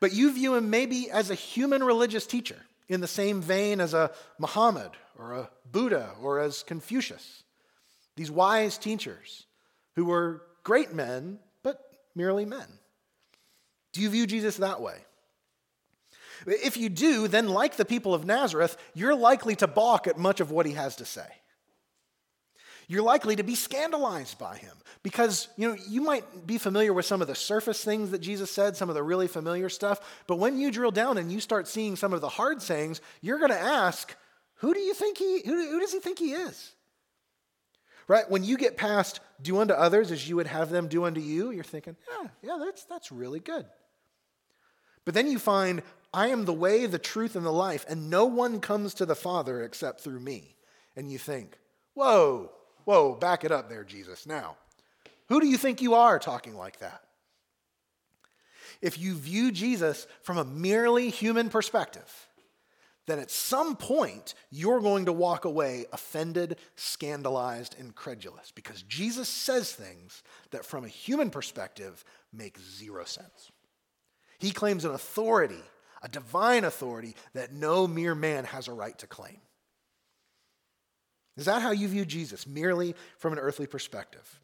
But 0.00 0.12
you 0.12 0.32
view 0.32 0.54
him 0.54 0.70
maybe 0.70 1.10
as 1.10 1.30
a 1.30 1.34
human 1.34 1.82
religious 1.82 2.26
teacher 2.26 2.58
in 2.88 3.00
the 3.00 3.06
same 3.06 3.40
vein 3.40 3.80
as 3.80 3.94
a 3.94 4.10
Muhammad 4.38 4.90
or 5.18 5.32
a 5.34 5.50
Buddha 5.70 6.10
or 6.22 6.40
as 6.40 6.62
Confucius. 6.62 7.42
These 8.16 8.30
wise 8.30 8.78
teachers 8.78 9.46
who 9.94 10.04
were 10.04 10.42
great 10.64 10.92
men, 10.92 11.38
but 11.62 11.80
merely 12.14 12.44
men. 12.44 12.66
Do 13.92 14.00
you 14.00 14.10
view 14.10 14.26
Jesus 14.26 14.56
that 14.56 14.80
way? 14.80 14.96
If 16.46 16.76
you 16.76 16.88
do, 16.88 17.28
then 17.28 17.48
like 17.48 17.76
the 17.76 17.84
people 17.84 18.14
of 18.14 18.24
Nazareth, 18.24 18.76
you're 18.94 19.14
likely 19.14 19.56
to 19.56 19.66
balk 19.66 20.06
at 20.06 20.18
much 20.18 20.40
of 20.40 20.50
what 20.50 20.66
he 20.66 20.72
has 20.72 20.96
to 20.96 21.04
say. 21.04 21.26
You're 22.88 23.02
likely 23.02 23.36
to 23.36 23.42
be 23.42 23.54
scandalized 23.54 24.38
by 24.38 24.56
him 24.56 24.74
because 25.02 25.48
you 25.56 25.68
know 25.68 25.76
you 25.88 26.00
might 26.00 26.46
be 26.46 26.56
familiar 26.56 26.92
with 26.92 27.04
some 27.04 27.20
of 27.20 27.28
the 27.28 27.34
surface 27.34 27.84
things 27.84 28.10
that 28.10 28.20
Jesus 28.20 28.50
said, 28.50 28.76
some 28.76 28.88
of 28.88 28.94
the 28.94 29.02
really 29.02 29.28
familiar 29.28 29.68
stuff, 29.68 30.00
but 30.26 30.36
when 30.36 30.58
you 30.58 30.70
drill 30.70 30.90
down 30.90 31.18
and 31.18 31.30
you 31.30 31.38
start 31.38 31.68
seeing 31.68 31.96
some 31.96 32.14
of 32.14 32.22
the 32.22 32.28
hard 32.30 32.62
sayings, 32.62 33.02
you're 33.20 33.38
going 33.38 33.50
to 33.50 33.60
ask, 33.60 34.16
who 34.56 34.72
do 34.72 34.80
you 34.80 34.94
think 34.94 35.18
he 35.18 35.42
who, 35.44 35.70
who 35.70 35.80
does 35.80 35.92
he 35.92 36.00
think 36.00 36.18
he 36.18 36.32
is? 36.32 36.72
Right? 38.08 38.28
When 38.30 38.42
you 38.42 38.56
get 38.56 38.78
past 38.78 39.20
do 39.42 39.58
unto 39.58 39.74
others 39.74 40.10
as 40.10 40.26
you 40.26 40.36
would 40.36 40.46
have 40.46 40.70
them 40.70 40.88
do 40.88 41.04
unto 41.04 41.20
you, 41.20 41.50
you're 41.50 41.62
thinking, 41.64 41.94
yeah, 42.10 42.28
yeah, 42.42 42.58
that's, 42.58 42.84
that's 42.84 43.12
really 43.12 43.38
good. 43.38 43.66
But 45.04 45.12
then 45.14 45.30
you 45.30 45.38
find, 45.38 45.82
I 46.12 46.28
am 46.28 46.46
the 46.46 46.54
way, 46.54 46.86
the 46.86 46.98
truth, 46.98 47.36
and 47.36 47.44
the 47.44 47.52
life, 47.52 47.84
and 47.88 48.08
no 48.08 48.24
one 48.24 48.60
comes 48.60 48.94
to 48.94 49.06
the 49.06 49.14
Father 49.14 49.62
except 49.62 50.00
through 50.00 50.20
me. 50.20 50.56
And 50.96 51.12
you 51.12 51.18
think, 51.18 51.58
whoa, 51.94 52.50
whoa, 52.88 53.14
back 53.14 53.44
it 53.44 53.52
up 53.52 53.68
there, 53.68 53.84
Jesus. 53.84 54.24
Now, 54.24 54.56
who 55.28 55.42
do 55.42 55.46
you 55.46 55.58
think 55.58 55.82
you 55.82 55.92
are 55.92 56.18
talking 56.18 56.56
like 56.56 56.78
that? 56.78 57.02
If 58.80 58.98
you 58.98 59.14
view 59.14 59.52
Jesus 59.52 60.06
from 60.22 60.38
a 60.38 60.44
merely 60.44 61.10
human 61.10 61.50
perspective, 61.50 62.26
then 63.06 63.18
at 63.18 63.30
some 63.30 63.76
point 63.76 64.32
you're 64.50 64.80
going 64.80 65.04
to 65.04 65.12
walk 65.12 65.44
away 65.44 65.84
offended, 65.92 66.56
scandalized, 66.76 67.76
incredulous 67.78 68.52
because 68.52 68.80
Jesus 68.84 69.28
says 69.28 69.70
things 69.70 70.22
that 70.50 70.64
from 70.64 70.86
a 70.86 70.88
human 70.88 71.28
perspective 71.28 72.02
make 72.32 72.58
zero 72.58 73.04
sense. 73.04 73.52
He 74.38 74.50
claims 74.50 74.86
an 74.86 74.92
authority, 74.92 75.62
a 76.02 76.08
divine 76.08 76.64
authority 76.64 77.16
that 77.34 77.52
no 77.52 77.86
mere 77.86 78.14
man 78.14 78.44
has 78.44 78.66
a 78.66 78.72
right 78.72 78.98
to 79.00 79.06
claim. 79.06 79.40
Is 81.38 81.46
that 81.46 81.62
how 81.62 81.70
you 81.70 81.88
view 81.88 82.04
Jesus, 82.04 82.46
merely 82.46 82.94
from 83.16 83.32
an 83.32 83.38
earthly 83.38 83.66
perspective? 83.66 84.40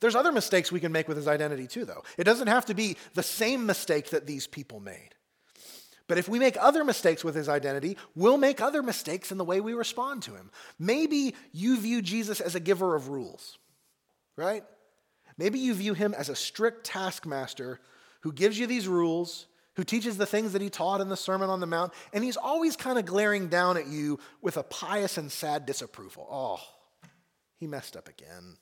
There's 0.00 0.16
other 0.16 0.32
mistakes 0.32 0.72
we 0.72 0.80
can 0.80 0.92
make 0.92 1.06
with 1.08 1.16
his 1.16 1.28
identity 1.28 1.68
too, 1.68 1.84
though. 1.84 2.02
It 2.18 2.24
doesn't 2.24 2.48
have 2.48 2.66
to 2.66 2.74
be 2.74 2.96
the 3.14 3.22
same 3.22 3.64
mistake 3.64 4.10
that 4.10 4.26
these 4.26 4.48
people 4.48 4.80
made. 4.80 5.10
But 6.08 6.18
if 6.18 6.28
we 6.28 6.38
make 6.38 6.56
other 6.60 6.84
mistakes 6.84 7.24
with 7.24 7.34
his 7.34 7.48
identity, 7.48 7.96
we'll 8.14 8.36
make 8.36 8.60
other 8.60 8.82
mistakes 8.82 9.32
in 9.32 9.38
the 9.38 9.44
way 9.44 9.60
we 9.60 9.74
respond 9.74 10.22
to 10.24 10.34
him. 10.34 10.50
Maybe 10.78 11.34
you 11.52 11.78
view 11.78 12.02
Jesus 12.02 12.40
as 12.40 12.54
a 12.54 12.60
giver 12.60 12.94
of 12.94 13.08
rules, 13.08 13.58
right? 14.36 14.64
Maybe 15.38 15.58
you 15.60 15.74
view 15.74 15.94
him 15.94 16.14
as 16.14 16.28
a 16.28 16.36
strict 16.36 16.84
taskmaster 16.84 17.80
who 18.20 18.32
gives 18.32 18.58
you 18.58 18.66
these 18.66 18.88
rules, 18.88 19.46
who 19.76 19.84
teaches 19.84 20.16
the 20.16 20.26
things 20.26 20.52
that 20.52 20.62
he 20.62 20.70
taught 20.70 21.00
in 21.00 21.08
the 21.08 21.16
Sermon 21.16 21.50
on 21.50 21.60
the 21.60 21.66
Mount, 21.66 21.92
and 22.12 22.24
he's 22.24 22.36
always 22.36 22.76
kind 22.76 22.98
of 22.98 23.04
glaring 23.04 23.48
down 23.48 23.76
at 23.76 23.86
you 23.86 24.18
with 24.40 24.56
a 24.56 24.62
pious 24.62 25.18
and 25.18 25.30
sad 25.30 25.66
disapproval. 25.66 26.26
Oh, 26.30 26.60
he 27.58 27.66
messed 27.66 27.96
up 27.96 28.08
again. 28.08 28.56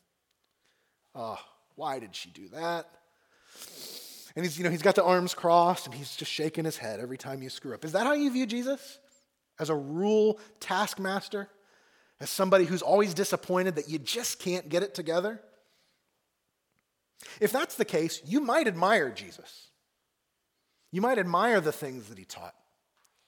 Oh, 1.14 1.38
why 1.76 2.00
did 2.00 2.14
she 2.14 2.30
do 2.30 2.48
that? 2.48 2.88
And 4.36 4.44
he's, 4.44 4.58
you 4.58 4.64
know, 4.64 4.70
he's 4.70 4.82
got 4.82 4.96
the 4.96 5.04
arms 5.04 5.32
crossed 5.32 5.86
and 5.86 5.94
he's 5.94 6.16
just 6.16 6.32
shaking 6.32 6.64
his 6.64 6.76
head 6.76 6.98
every 6.98 7.16
time 7.16 7.42
you 7.42 7.50
screw 7.50 7.72
up. 7.74 7.84
Is 7.84 7.92
that 7.92 8.04
how 8.04 8.14
you 8.14 8.32
view 8.32 8.46
Jesus? 8.46 8.98
As 9.60 9.70
a 9.70 9.76
rule 9.76 10.40
taskmaster? 10.58 11.48
As 12.20 12.30
somebody 12.30 12.64
who's 12.64 12.82
always 12.82 13.14
disappointed 13.14 13.76
that 13.76 13.88
you 13.88 14.00
just 14.00 14.40
can't 14.40 14.68
get 14.68 14.82
it 14.82 14.94
together? 14.94 15.40
If 17.40 17.52
that's 17.52 17.76
the 17.76 17.84
case, 17.84 18.20
you 18.26 18.40
might 18.40 18.66
admire 18.66 19.10
Jesus. 19.12 19.68
You 20.94 21.00
might 21.00 21.18
admire 21.18 21.60
the 21.60 21.72
things 21.72 22.08
that 22.08 22.18
he 22.18 22.24
taught, 22.24 22.54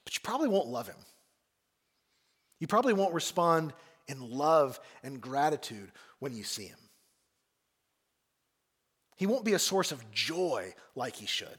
but 0.05 0.15
you 0.15 0.21
probably 0.23 0.47
won't 0.47 0.69
love 0.69 0.87
him. 0.87 1.05
You 2.61 2.69
probably 2.69 2.93
won't 2.93 3.13
respond 3.13 3.73
in 4.07 4.21
love 4.21 4.79
and 5.03 5.21
gratitude 5.21 5.91
when 6.21 6.33
you 6.33 6.45
see 6.45 6.67
him. 6.67 6.79
He 9.17 9.27
won't 9.27 9.45
be 9.45 9.55
a 9.55 9.59
source 9.59 9.91
of 9.91 10.13
joy 10.13 10.75
like 10.95 11.17
he 11.17 11.27
should. 11.27 11.59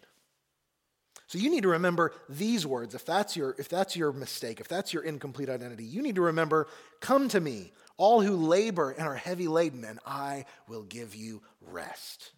So 1.27 1.39
you 1.39 1.49
need 1.49 1.63
to 1.63 1.67
remember 1.67 2.13
these 2.29 2.65
words. 2.65 2.95
If 2.95 3.03
that's 3.05 3.35
your 3.35 3.53
if 3.59 3.67
that's 3.67 3.97
your 3.97 4.13
mistake, 4.13 4.61
if 4.61 4.69
that's 4.69 4.93
your 4.93 5.03
incomplete 5.03 5.49
identity, 5.49 5.83
you 5.83 6.01
need 6.01 6.15
to 6.15 6.21
remember, 6.21 6.67
come 7.01 7.27
to 7.27 7.41
me, 7.41 7.73
all 7.97 8.21
who 8.21 8.37
labor 8.37 8.91
and 8.91 9.05
are 9.05 9.15
heavy 9.15 9.49
laden, 9.49 9.83
and 9.83 9.99
I 10.05 10.45
will 10.69 10.83
give 10.83 11.15
you 11.15 11.41
rest. 11.59 12.31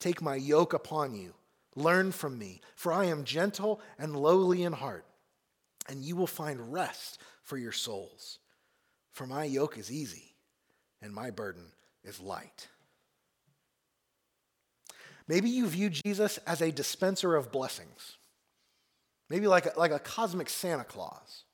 Take 0.00 0.20
my 0.20 0.34
yoke 0.34 0.72
upon 0.72 1.14
you. 1.14 1.34
Learn 1.76 2.12
from 2.12 2.38
me, 2.38 2.60
for 2.74 2.92
I 2.92 3.06
am 3.06 3.24
gentle 3.24 3.80
and 3.98 4.16
lowly 4.16 4.62
in 4.62 4.72
heart, 4.72 5.06
and 5.88 6.02
you 6.02 6.16
will 6.16 6.26
find 6.26 6.72
rest 6.72 7.20
for 7.42 7.56
your 7.56 7.72
souls. 7.72 8.38
For 9.12 9.26
my 9.26 9.44
yoke 9.44 9.78
is 9.78 9.90
easy, 9.90 10.34
and 11.00 11.12
my 11.12 11.30
burden 11.30 11.66
is 12.02 12.20
light. 12.20 12.68
Maybe 15.30 15.48
you 15.48 15.68
view 15.68 15.90
Jesus 15.90 16.38
as 16.38 16.60
a 16.60 16.72
dispenser 16.72 17.36
of 17.36 17.52
blessings, 17.52 18.16
maybe 19.28 19.46
like 19.46 19.66
a, 19.66 19.78
like 19.78 19.92
a 19.92 20.00
cosmic 20.00 20.48
Santa 20.48 20.82
Claus, 20.82 21.44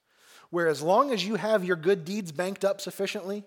where 0.48 0.66
as 0.66 0.80
long 0.80 1.12
as 1.12 1.26
you 1.26 1.34
have 1.34 1.62
your 1.62 1.76
good 1.76 2.06
deeds 2.06 2.32
banked 2.32 2.64
up 2.64 2.80
sufficiently, 2.80 3.44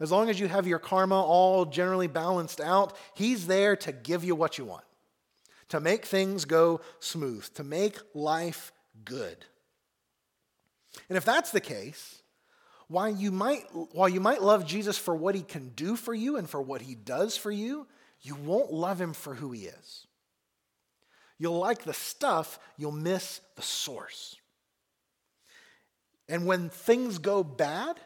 as 0.00 0.10
long 0.10 0.30
as 0.30 0.40
you 0.40 0.48
have 0.48 0.66
your 0.66 0.78
karma 0.78 1.22
all 1.22 1.66
generally 1.66 2.06
balanced 2.06 2.58
out, 2.58 2.96
he's 3.14 3.46
there 3.46 3.76
to 3.76 3.92
give 3.92 4.24
you 4.24 4.34
what 4.34 4.56
you 4.56 4.64
want, 4.64 4.84
to 5.68 5.80
make 5.80 6.04
things 6.04 6.44
go 6.44 6.80
smooth, 7.00 7.52
to 7.54 7.64
make 7.64 7.98
life 8.14 8.72
good. 9.04 9.44
And 11.08 11.16
if 11.16 11.24
that's 11.24 11.50
the 11.50 11.60
case, 11.60 12.22
while 12.88 13.10
you 13.10 13.32
might, 13.32 13.64
while 13.92 14.08
you 14.08 14.20
might 14.20 14.42
love 14.42 14.66
Jesus 14.66 14.96
for 14.96 15.14
what 15.14 15.34
he 15.34 15.42
can 15.42 15.70
do 15.70 15.96
for 15.96 16.14
you 16.14 16.36
and 16.36 16.48
for 16.48 16.62
what 16.62 16.82
he 16.82 16.94
does 16.94 17.36
for 17.36 17.50
you, 17.50 17.86
you 18.22 18.34
won't 18.34 18.72
love 18.72 19.00
him 19.00 19.12
for 19.12 19.34
who 19.34 19.52
he 19.52 19.62
is. 19.62 20.06
You'll 21.38 21.58
like 21.58 21.84
the 21.84 21.92
stuff, 21.92 22.58
you'll 22.76 22.92
miss 22.92 23.40
the 23.56 23.62
source. 23.62 24.36
And 26.28 26.46
when 26.46 26.70
things 26.70 27.18
go 27.18 27.44
bad, 27.44 27.96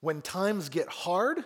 when 0.00 0.20
times 0.20 0.68
get 0.68 0.88
hard, 0.88 1.44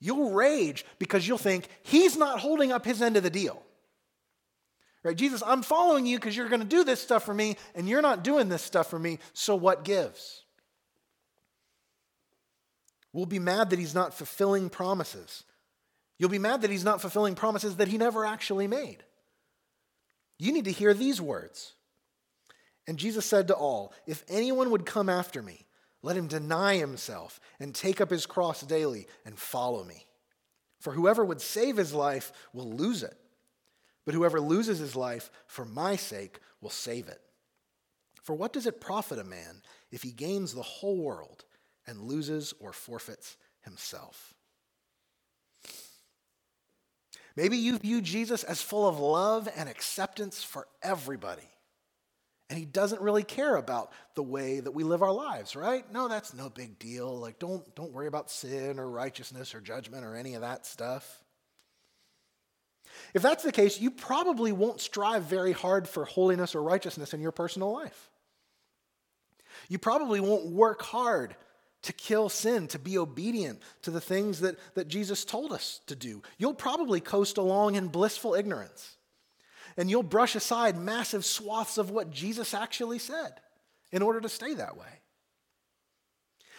you'll 0.00 0.32
rage 0.32 0.84
because 0.98 1.26
you'll 1.26 1.38
think 1.38 1.68
he's 1.82 2.16
not 2.16 2.40
holding 2.40 2.72
up 2.72 2.84
his 2.84 3.02
end 3.02 3.16
of 3.16 3.22
the 3.22 3.30
deal. 3.30 3.62
Right? 5.08 5.16
Jesus, 5.16 5.42
I'm 5.46 5.62
following 5.62 6.04
you 6.04 6.18
because 6.18 6.36
you're 6.36 6.50
going 6.50 6.60
to 6.60 6.66
do 6.66 6.84
this 6.84 7.00
stuff 7.00 7.24
for 7.24 7.32
me, 7.32 7.56
and 7.74 7.88
you're 7.88 8.02
not 8.02 8.22
doing 8.22 8.50
this 8.50 8.60
stuff 8.60 8.90
for 8.90 8.98
me, 8.98 9.20
so 9.32 9.56
what 9.56 9.82
gives? 9.82 10.42
We'll 13.14 13.24
be 13.24 13.38
mad 13.38 13.70
that 13.70 13.78
he's 13.78 13.94
not 13.94 14.12
fulfilling 14.12 14.68
promises. 14.68 15.44
You'll 16.18 16.28
be 16.28 16.38
mad 16.38 16.60
that 16.60 16.70
he's 16.70 16.84
not 16.84 17.00
fulfilling 17.00 17.36
promises 17.36 17.76
that 17.76 17.88
he 17.88 17.96
never 17.96 18.26
actually 18.26 18.66
made. 18.66 18.98
You 20.38 20.52
need 20.52 20.66
to 20.66 20.72
hear 20.72 20.92
these 20.92 21.22
words. 21.22 21.72
And 22.86 22.98
Jesus 22.98 23.24
said 23.24 23.48
to 23.48 23.54
all, 23.54 23.94
If 24.06 24.26
anyone 24.28 24.68
would 24.72 24.84
come 24.84 25.08
after 25.08 25.42
me, 25.42 25.64
let 26.02 26.18
him 26.18 26.26
deny 26.26 26.76
himself 26.76 27.40
and 27.58 27.74
take 27.74 28.02
up 28.02 28.10
his 28.10 28.26
cross 28.26 28.60
daily 28.60 29.06
and 29.24 29.38
follow 29.38 29.84
me. 29.84 30.04
For 30.80 30.92
whoever 30.92 31.24
would 31.24 31.40
save 31.40 31.78
his 31.78 31.94
life 31.94 32.30
will 32.52 32.70
lose 32.70 33.02
it, 33.02 33.17
but 34.08 34.14
whoever 34.14 34.40
loses 34.40 34.78
his 34.78 34.96
life 34.96 35.30
for 35.46 35.66
my 35.66 35.94
sake 35.94 36.38
will 36.62 36.70
save 36.70 37.08
it. 37.08 37.20
For 38.22 38.34
what 38.34 38.54
does 38.54 38.64
it 38.64 38.80
profit 38.80 39.18
a 39.18 39.22
man 39.22 39.60
if 39.90 40.02
he 40.02 40.12
gains 40.12 40.54
the 40.54 40.62
whole 40.62 40.96
world 40.96 41.44
and 41.86 42.00
loses 42.00 42.54
or 42.58 42.72
forfeits 42.72 43.36
himself? 43.60 44.32
Maybe 47.36 47.58
you 47.58 47.76
view 47.76 48.00
Jesus 48.00 48.44
as 48.44 48.62
full 48.62 48.88
of 48.88 48.98
love 48.98 49.46
and 49.54 49.68
acceptance 49.68 50.42
for 50.42 50.66
everybody. 50.82 51.50
And 52.48 52.58
he 52.58 52.64
doesn't 52.64 53.02
really 53.02 53.24
care 53.24 53.56
about 53.56 53.92
the 54.14 54.22
way 54.22 54.60
that 54.60 54.72
we 54.72 54.84
live 54.84 55.02
our 55.02 55.12
lives, 55.12 55.54
right? 55.54 55.84
No, 55.92 56.08
that's 56.08 56.32
no 56.32 56.48
big 56.48 56.78
deal. 56.78 57.14
Like 57.18 57.38
don't 57.38 57.74
don't 57.74 57.92
worry 57.92 58.06
about 58.06 58.30
sin 58.30 58.78
or 58.78 58.88
righteousness 58.88 59.54
or 59.54 59.60
judgment 59.60 60.06
or 60.06 60.16
any 60.16 60.32
of 60.32 60.40
that 60.40 60.64
stuff. 60.64 61.22
If 63.14 63.22
that's 63.22 63.44
the 63.44 63.52
case, 63.52 63.80
you 63.80 63.90
probably 63.90 64.52
won't 64.52 64.80
strive 64.80 65.24
very 65.24 65.52
hard 65.52 65.88
for 65.88 66.04
holiness 66.04 66.54
or 66.54 66.62
righteousness 66.62 67.14
in 67.14 67.20
your 67.20 67.32
personal 67.32 67.72
life. 67.72 68.10
You 69.68 69.78
probably 69.78 70.20
won't 70.20 70.46
work 70.46 70.82
hard 70.82 71.36
to 71.82 71.92
kill 71.92 72.28
sin, 72.28 72.66
to 72.68 72.78
be 72.78 72.98
obedient 72.98 73.60
to 73.82 73.90
the 73.90 74.00
things 74.00 74.40
that, 74.40 74.56
that 74.74 74.88
Jesus 74.88 75.24
told 75.24 75.52
us 75.52 75.80
to 75.86 75.94
do. 75.94 76.22
You'll 76.36 76.54
probably 76.54 77.00
coast 77.00 77.38
along 77.38 77.76
in 77.76 77.88
blissful 77.88 78.34
ignorance. 78.34 78.96
And 79.76 79.88
you'll 79.88 80.02
brush 80.02 80.34
aside 80.34 80.76
massive 80.76 81.24
swaths 81.24 81.78
of 81.78 81.90
what 81.90 82.10
Jesus 82.10 82.52
actually 82.52 82.98
said 82.98 83.40
in 83.92 84.02
order 84.02 84.20
to 84.20 84.28
stay 84.28 84.54
that 84.54 84.76
way. 84.76 84.86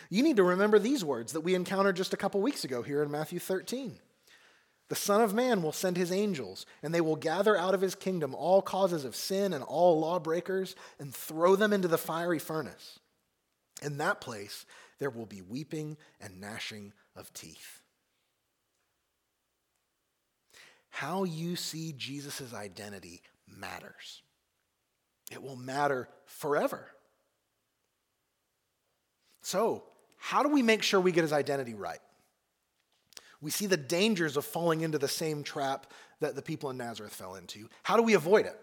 You 0.09 0.23
need 0.23 0.37
to 0.37 0.43
remember 0.43 0.79
these 0.79 1.03
words 1.03 1.33
that 1.33 1.41
we 1.41 1.53
encountered 1.53 1.95
just 1.95 2.13
a 2.13 2.17
couple 2.17 2.41
weeks 2.41 2.63
ago 2.63 2.81
here 2.81 3.03
in 3.03 3.11
Matthew 3.11 3.39
13. 3.39 3.99
The 4.89 4.95
Son 4.95 5.21
of 5.21 5.35
Man 5.35 5.61
will 5.61 5.71
send 5.71 5.97
his 5.97 6.11
angels, 6.11 6.65
and 6.81 6.93
they 6.93 7.01
will 7.01 7.15
gather 7.15 7.55
out 7.55 7.75
of 7.75 7.81
his 7.81 7.93
kingdom 7.93 8.33
all 8.33 8.61
causes 8.61 9.05
of 9.05 9.15
sin 9.15 9.53
and 9.53 9.63
all 9.63 9.99
lawbreakers 9.99 10.75
and 10.99 11.13
throw 11.13 11.55
them 11.55 11.71
into 11.71 11.87
the 11.87 11.97
fiery 11.97 12.39
furnace. 12.39 12.99
In 13.83 13.97
that 13.99 14.19
place, 14.19 14.65
there 14.97 15.11
will 15.11 15.27
be 15.27 15.41
weeping 15.41 15.95
and 16.19 16.41
gnashing 16.41 16.91
of 17.15 17.31
teeth. 17.33 17.81
How 20.89 21.23
you 21.23 21.55
see 21.55 21.93
Jesus' 21.95 22.53
identity 22.53 23.21
matters. 23.47 24.23
It 25.31 25.41
will 25.41 25.55
matter 25.55 26.09
forever. 26.25 26.87
So, 29.43 29.83
how 30.17 30.41
do 30.41 30.49
we 30.49 30.63
make 30.63 30.81
sure 30.81 30.99
we 30.99 31.11
get 31.11 31.21
his 31.21 31.31
identity 31.31 31.75
right? 31.75 31.99
We 33.41 33.51
see 33.51 33.67
the 33.67 33.77
dangers 33.77 34.37
of 34.37 34.45
falling 34.45 34.81
into 34.81 34.97
the 34.97 35.07
same 35.07 35.43
trap 35.43 35.87
that 36.19 36.35
the 36.35 36.41
people 36.41 36.69
in 36.69 36.77
Nazareth 36.77 37.13
fell 37.13 37.35
into. 37.35 37.69
How 37.83 37.95
do 37.95 38.03
we 38.03 38.13
avoid 38.13 38.45
it? 38.45 38.59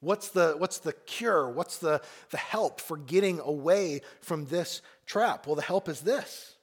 What's 0.00 0.30
the, 0.30 0.54
what's 0.58 0.78
the 0.78 0.92
cure? 0.92 1.48
What's 1.48 1.78
the, 1.78 2.02
the 2.30 2.36
help 2.36 2.80
for 2.80 2.96
getting 2.96 3.38
away 3.38 4.00
from 4.20 4.46
this 4.46 4.82
trap? 5.06 5.46
Well, 5.46 5.54
the 5.54 5.62
help 5.62 5.88
is 5.88 6.00
this 6.00 6.56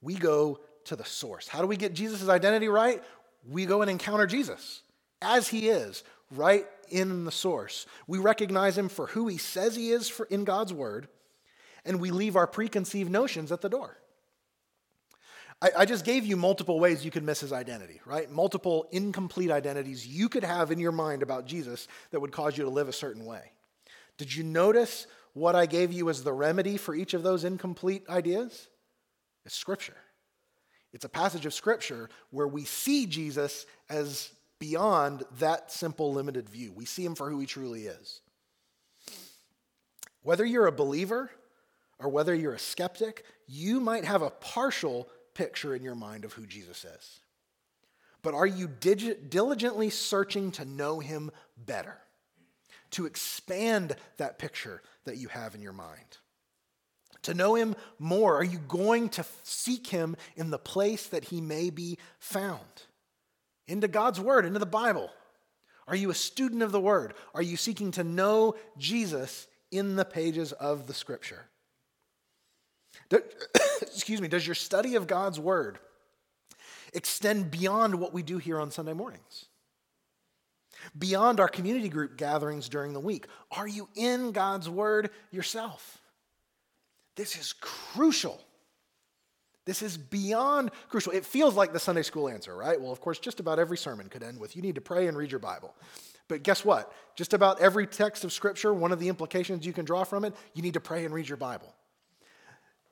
we 0.00 0.14
go 0.14 0.60
to 0.84 0.94
the 0.94 1.04
source. 1.04 1.48
How 1.48 1.60
do 1.60 1.66
we 1.66 1.76
get 1.76 1.94
Jesus' 1.94 2.28
identity 2.28 2.68
right? 2.68 3.02
We 3.48 3.66
go 3.66 3.82
and 3.82 3.90
encounter 3.90 4.26
Jesus 4.26 4.82
as 5.20 5.48
he 5.48 5.68
is, 5.68 6.04
right 6.30 6.64
in 6.88 7.24
the 7.24 7.32
source. 7.32 7.86
We 8.06 8.18
recognize 8.18 8.78
him 8.78 8.88
for 8.88 9.08
who 9.08 9.26
he 9.26 9.38
says 9.38 9.74
he 9.74 9.90
is 9.90 10.20
in 10.30 10.44
God's 10.44 10.72
word, 10.72 11.08
and 11.84 12.00
we 12.00 12.10
leave 12.10 12.36
our 12.36 12.46
preconceived 12.46 13.10
notions 13.10 13.50
at 13.50 13.60
the 13.60 13.68
door. 13.68 13.98
I, 15.62 15.70
I 15.78 15.84
just 15.84 16.04
gave 16.04 16.24
you 16.24 16.36
multiple 16.36 16.78
ways 16.78 17.04
you 17.04 17.10
could 17.10 17.24
miss 17.24 17.40
his 17.40 17.52
identity, 17.52 18.00
right? 18.04 18.30
Multiple 18.30 18.86
incomplete 18.92 19.50
identities 19.50 20.06
you 20.06 20.28
could 20.28 20.44
have 20.44 20.70
in 20.70 20.78
your 20.78 20.92
mind 20.92 21.22
about 21.22 21.46
Jesus 21.46 21.88
that 22.10 22.20
would 22.20 22.32
cause 22.32 22.58
you 22.58 22.64
to 22.64 22.70
live 22.70 22.88
a 22.88 22.92
certain 22.92 23.24
way. 23.24 23.52
Did 24.18 24.34
you 24.34 24.44
notice 24.44 25.06
what 25.32 25.54
I 25.54 25.66
gave 25.66 25.92
you 25.92 26.08
as 26.08 26.22
the 26.22 26.32
remedy 26.32 26.76
for 26.76 26.94
each 26.94 27.14
of 27.14 27.22
those 27.22 27.44
incomplete 27.44 28.04
ideas? 28.08 28.68
It's 29.44 29.54
Scripture. 29.54 29.96
It's 30.92 31.04
a 31.04 31.10
passage 31.10 31.46
of 31.46 31.54
Scripture 31.54 32.08
where 32.30 32.48
we 32.48 32.64
see 32.64 33.06
Jesus 33.06 33.66
as 33.88 34.30
beyond 34.58 35.24
that 35.38 35.70
simple, 35.70 36.12
limited 36.12 36.48
view. 36.48 36.72
We 36.72 36.86
see 36.86 37.04
him 37.04 37.14
for 37.14 37.28
who 37.30 37.38
he 37.38 37.46
truly 37.46 37.86
is. 37.86 38.20
Whether 40.22 40.44
you're 40.44 40.66
a 40.66 40.72
believer 40.72 41.30
or 41.98 42.08
whether 42.08 42.34
you're 42.34 42.54
a 42.54 42.58
skeptic, 42.58 43.24
you 43.46 43.80
might 43.80 44.04
have 44.04 44.22
a 44.22 44.30
partial 44.30 45.08
picture 45.36 45.74
in 45.74 45.82
your 45.82 45.94
mind 45.94 46.24
of 46.24 46.32
who 46.32 46.46
Jesus 46.46 46.84
is. 46.84 47.20
But 48.22 48.34
are 48.34 48.46
you 48.46 48.68
digi- 48.68 49.28
diligently 49.28 49.90
searching 49.90 50.50
to 50.52 50.64
know 50.64 50.98
him 50.98 51.30
better? 51.56 51.98
To 52.92 53.06
expand 53.06 53.94
that 54.16 54.38
picture 54.38 54.82
that 55.04 55.18
you 55.18 55.28
have 55.28 55.54
in 55.54 55.60
your 55.60 55.74
mind? 55.74 56.18
To 57.22 57.34
know 57.34 57.54
him 57.54 57.76
more, 57.98 58.36
are 58.36 58.44
you 58.44 58.58
going 58.58 59.10
to 59.10 59.24
seek 59.42 59.88
him 59.88 60.16
in 60.36 60.50
the 60.50 60.58
place 60.58 61.06
that 61.08 61.24
he 61.24 61.40
may 61.40 61.70
be 61.70 61.98
found? 62.18 62.60
Into 63.68 63.88
God's 63.88 64.20
word, 64.20 64.46
into 64.46 64.58
the 64.58 64.66
Bible. 64.66 65.10
Are 65.86 65.96
you 65.96 66.10
a 66.10 66.14
student 66.14 66.62
of 66.62 66.72
the 66.72 66.80
word? 66.80 67.14
Are 67.34 67.42
you 67.42 67.56
seeking 67.56 67.90
to 67.92 68.04
know 68.04 68.54
Jesus 68.78 69.46
in 69.70 69.96
the 69.96 70.04
pages 70.04 70.52
of 70.52 70.86
the 70.86 70.94
scripture? 70.94 71.46
excuse 73.82 74.20
me, 74.20 74.28
does 74.28 74.46
your 74.46 74.54
study 74.54 74.94
of 74.96 75.06
God's 75.06 75.38
word 75.38 75.78
extend 76.92 77.50
beyond 77.50 77.94
what 77.96 78.12
we 78.12 78.22
do 78.22 78.38
here 78.38 78.60
on 78.60 78.70
Sunday 78.70 78.92
mornings? 78.92 79.46
Beyond 80.96 81.40
our 81.40 81.48
community 81.48 81.88
group 81.88 82.16
gatherings 82.16 82.68
during 82.68 82.92
the 82.92 83.00
week? 83.00 83.26
Are 83.50 83.66
you 83.66 83.88
in 83.94 84.32
God's 84.32 84.68
word 84.68 85.10
yourself? 85.30 85.98
This 87.16 87.36
is 87.36 87.54
crucial. 87.54 88.40
This 89.64 89.82
is 89.82 89.96
beyond 89.96 90.70
crucial. 90.88 91.12
It 91.12 91.24
feels 91.24 91.54
like 91.54 91.72
the 91.72 91.80
Sunday 91.80 92.02
school 92.02 92.28
answer, 92.28 92.54
right? 92.54 92.80
Well, 92.80 92.92
of 92.92 93.00
course, 93.00 93.18
just 93.18 93.40
about 93.40 93.58
every 93.58 93.76
sermon 93.76 94.08
could 94.08 94.22
end 94.22 94.38
with 94.38 94.54
you 94.54 94.62
need 94.62 94.76
to 94.76 94.80
pray 94.80 95.08
and 95.08 95.16
read 95.16 95.30
your 95.30 95.40
Bible. 95.40 95.74
But 96.28 96.42
guess 96.42 96.64
what? 96.64 96.92
Just 97.16 97.34
about 97.34 97.60
every 97.60 97.86
text 97.86 98.24
of 98.24 98.32
Scripture, 98.32 98.72
one 98.72 98.92
of 98.92 99.00
the 99.00 99.08
implications 99.08 99.66
you 99.66 99.72
can 99.72 99.84
draw 99.84 100.04
from 100.04 100.24
it, 100.24 100.34
you 100.54 100.62
need 100.62 100.74
to 100.74 100.80
pray 100.80 101.04
and 101.04 101.12
read 101.12 101.28
your 101.28 101.36
Bible. 101.36 101.74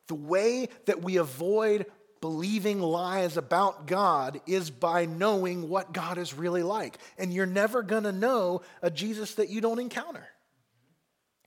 The 0.09 0.15
way 0.15 0.69
that 0.87 1.03
we 1.03 1.17
avoid 1.17 1.87
believing 2.21 2.81
lies 2.81 3.37
about 3.37 3.87
God 3.87 4.41
is 4.47 4.71
by 4.71 5.05
knowing 5.05 5.69
what 5.69 5.93
God 5.93 6.17
is 6.17 6.33
really 6.33 6.63
like. 6.63 6.97
And 7.19 7.33
you're 7.33 7.45
never 7.45 7.83
going 7.83 8.05
to 8.05 8.13
know 8.13 8.63
a 8.81 8.91
Jesus 8.91 9.35
that 9.35 9.51
you 9.51 9.61
don't 9.61 9.79
encounter. 9.79 10.27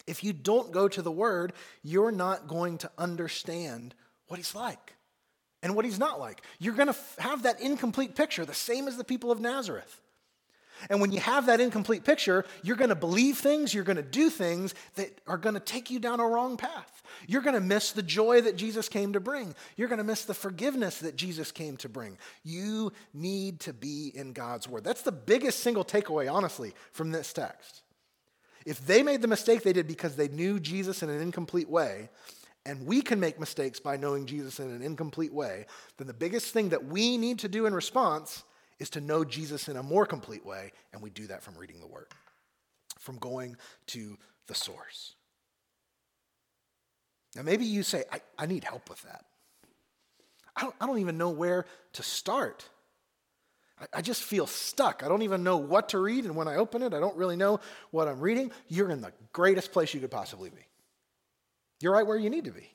If 0.05 0.23
you 0.23 0.33
don't 0.33 0.71
go 0.71 0.87
to 0.87 1.01
the 1.01 1.11
Word, 1.11 1.53
you're 1.83 2.11
not 2.11 2.47
going 2.47 2.77
to 2.79 2.91
understand 2.97 3.95
what 4.27 4.37
He's 4.37 4.53
like 4.55 4.93
and 5.63 5.75
what 5.75 5.83
He's 5.83 5.99
not 5.99 6.19
like. 6.19 6.41
You're 6.59 6.75
going 6.75 6.93
to 6.93 6.99
have 7.19 7.43
that 7.43 7.59
incomplete 7.59 8.15
picture, 8.15 8.45
the 8.45 8.53
same 8.53 8.87
as 8.87 8.97
the 8.97 9.03
people 9.03 9.31
of 9.31 9.39
Nazareth. 9.39 9.99
And 10.89 11.01
when 11.01 11.11
you 11.11 11.19
have 11.19 11.45
that 11.47 11.59
incomplete 11.59 12.03
picture, 12.03 12.45
you're 12.63 12.75
going 12.75 12.89
to 12.89 12.95
believe 12.95 13.37
things, 13.37 13.73
you're 13.73 13.83
going 13.83 13.97
to 13.97 14.03
do 14.03 14.29
things 14.29 14.73
that 14.95 15.21
are 15.27 15.37
going 15.37 15.55
to 15.55 15.59
take 15.59 15.89
you 15.89 15.99
down 15.99 16.19
a 16.19 16.27
wrong 16.27 16.57
path. 16.57 17.03
You're 17.27 17.41
going 17.41 17.55
to 17.55 17.61
miss 17.61 17.91
the 17.91 18.03
joy 18.03 18.41
that 18.41 18.57
Jesus 18.57 18.89
came 18.89 19.13
to 19.13 19.19
bring. 19.19 19.55
You're 19.75 19.87
going 19.87 19.97
to 19.97 20.03
miss 20.03 20.25
the 20.25 20.33
forgiveness 20.33 20.99
that 20.99 21.15
Jesus 21.15 21.51
came 21.51 21.77
to 21.77 21.89
bring. 21.89 22.17
You 22.43 22.91
need 23.13 23.59
to 23.61 23.73
be 23.73 24.11
in 24.13 24.33
God's 24.33 24.67
Word. 24.67 24.83
That's 24.83 25.01
the 25.01 25.11
biggest 25.11 25.59
single 25.61 25.85
takeaway, 25.85 26.31
honestly, 26.31 26.73
from 26.91 27.11
this 27.11 27.33
text. 27.33 27.81
If 28.65 28.85
they 28.85 29.01
made 29.01 29.21
the 29.21 29.27
mistake 29.27 29.63
they 29.63 29.73
did 29.73 29.87
because 29.87 30.15
they 30.15 30.27
knew 30.27 30.59
Jesus 30.59 31.01
in 31.01 31.09
an 31.09 31.21
incomplete 31.21 31.69
way, 31.69 32.09
and 32.65 32.85
we 32.85 33.01
can 33.01 33.19
make 33.19 33.39
mistakes 33.39 33.79
by 33.79 33.95
knowing 33.95 34.25
Jesus 34.25 34.59
in 34.59 34.69
an 34.69 34.81
incomplete 34.81 35.33
way, 35.33 35.65
then 35.97 36.05
the 36.05 36.13
biggest 36.13 36.51
thing 36.51 36.69
that 36.69 36.83
we 36.83 37.17
need 37.17 37.39
to 37.39 37.47
do 37.47 37.65
in 37.65 37.73
response 37.73 38.43
is 38.79 38.89
to 38.91 39.01
know 39.01 39.23
Jesus 39.23 39.67
in 39.67 39.77
a 39.77 39.83
more 39.83 40.05
complete 40.05 40.45
way, 40.45 40.71
and 40.93 41.01
we 41.01 41.09
do 41.09 41.27
that 41.27 41.43
from 41.43 41.57
reading 41.57 41.79
the 41.79 41.87
Word, 41.87 42.07
from 42.99 43.17
going 43.17 43.55
to 43.87 44.17
the 44.47 44.55
source. 44.55 45.15
Now, 47.35 47.43
maybe 47.43 47.65
you 47.65 47.83
say, 47.83 48.03
I, 48.11 48.21
I 48.37 48.45
need 48.45 48.63
help 48.63 48.89
with 48.89 49.01
that. 49.03 49.25
I 50.55 50.61
don't, 50.61 50.75
I 50.81 50.87
don't 50.87 50.99
even 50.99 51.17
know 51.17 51.29
where 51.29 51.65
to 51.93 52.03
start. 52.03 52.67
I, 53.79 53.85
I 53.95 54.01
just 54.01 54.23
feel 54.23 54.47
stuck. 54.47 55.03
I 55.03 55.07
don't 55.07 55.21
even 55.21 55.43
know 55.43 55.57
what 55.57 55.89
to 55.89 55.99
read, 55.99 56.25
and 56.25 56.35
when 56.35 56.47
I 56.47 56.55
open 56.55 56.81
it, 56.81 56.93
I 56.93 56.99
don't 56.99 57.15
really 57.15 57.35
know 57.35 57.59
what 57.91 58.07
I'm 58.07 58.19
reading. 58.19 58.51
You're 58.67 58.89
in 58.89 59.01
the 59.01 59.13
greatest 59.33 59.71
place 59.71 59.93
you 59.93 59.99
could 59.99 60.11
possibly 60.11 60.49
be. 60.49 60.65
You're 61.79 61.93
right 61.93 62.07
where 62.07 62.17
you 62.17 62.29
need 62.29 62.45
to 62.45 62.51
be. 62.51 62.71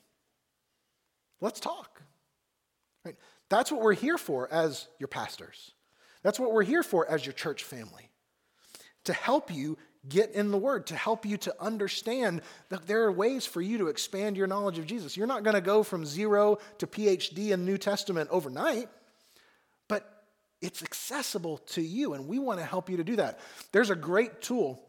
Let's 1.40 1.59
talk. 1.59 2.03
Right? 3.05 3.16
That's 3.48 3.72
what 3.72 3.82
we're 3.82 3.94
here 3.94 4.16
for 4.16 4.53
as 4.53 4.86
your 5.00 5.09
pastors. 5.09 5.72
That's 6.23 6.39
what 6.39 6.53
we're 6.53 6.62
here 6.62 6.83
for 6.83 7.09
as 7.09 7.25
your 7.25 7.33
church 7.33 7.64
family 7.64 8.09
to 9.05 9.12
help 9.12 9.53
you 9.53 9.77
get 10.09 10.33
in 10.33 10.51
the 10.51 10.59
Word, 10.59 10.87
to 10.89 10.97
help 10.97 11.25
you 11.25 11.37
to 11.39 11.55
understand 11.61 12.43
that 12.68 12.87
there 12.87 13.05
are 13.05 13.12
ways 13.12 13.47
for 13.47 13.61
you 13.61 13.79
to 13.79 13.89
expand 13.89 14.37
your 14.37 14.47
knowledge 14.47 14.79
of 14.79 14.87
Jesus. 14.87 15.16
You're 15.16 15.27
not 15.27 15.45
going 15.45 15.55
to 15.55 15.61
go 15.61 15.83
from 15.83 16.05
zero 16.05 16.59
to 16.79 16.87
PhD 16.87 17.51
in 17.51 17.64
New 17.64 17.79
Testament 17.79 18.29
overnight, 18.31 18.89
but 19.89 20.25
it's 20.61 20.83
accessible 20.83 21.59
to 21.59 21.83
you, 21.83 22.14
and 22.14 22.27
we 22.27 22.39
want 22.39 22.59
to 22.59 22.64
help 22.64 22.91
you 22.91 22.97
to 22.97 23.05
do 23.05 23.16
that. 23.16 23.41
There's 23.73 23.91
a 23.91 23.97
great 23.97 24.41
tool 24.41 24.83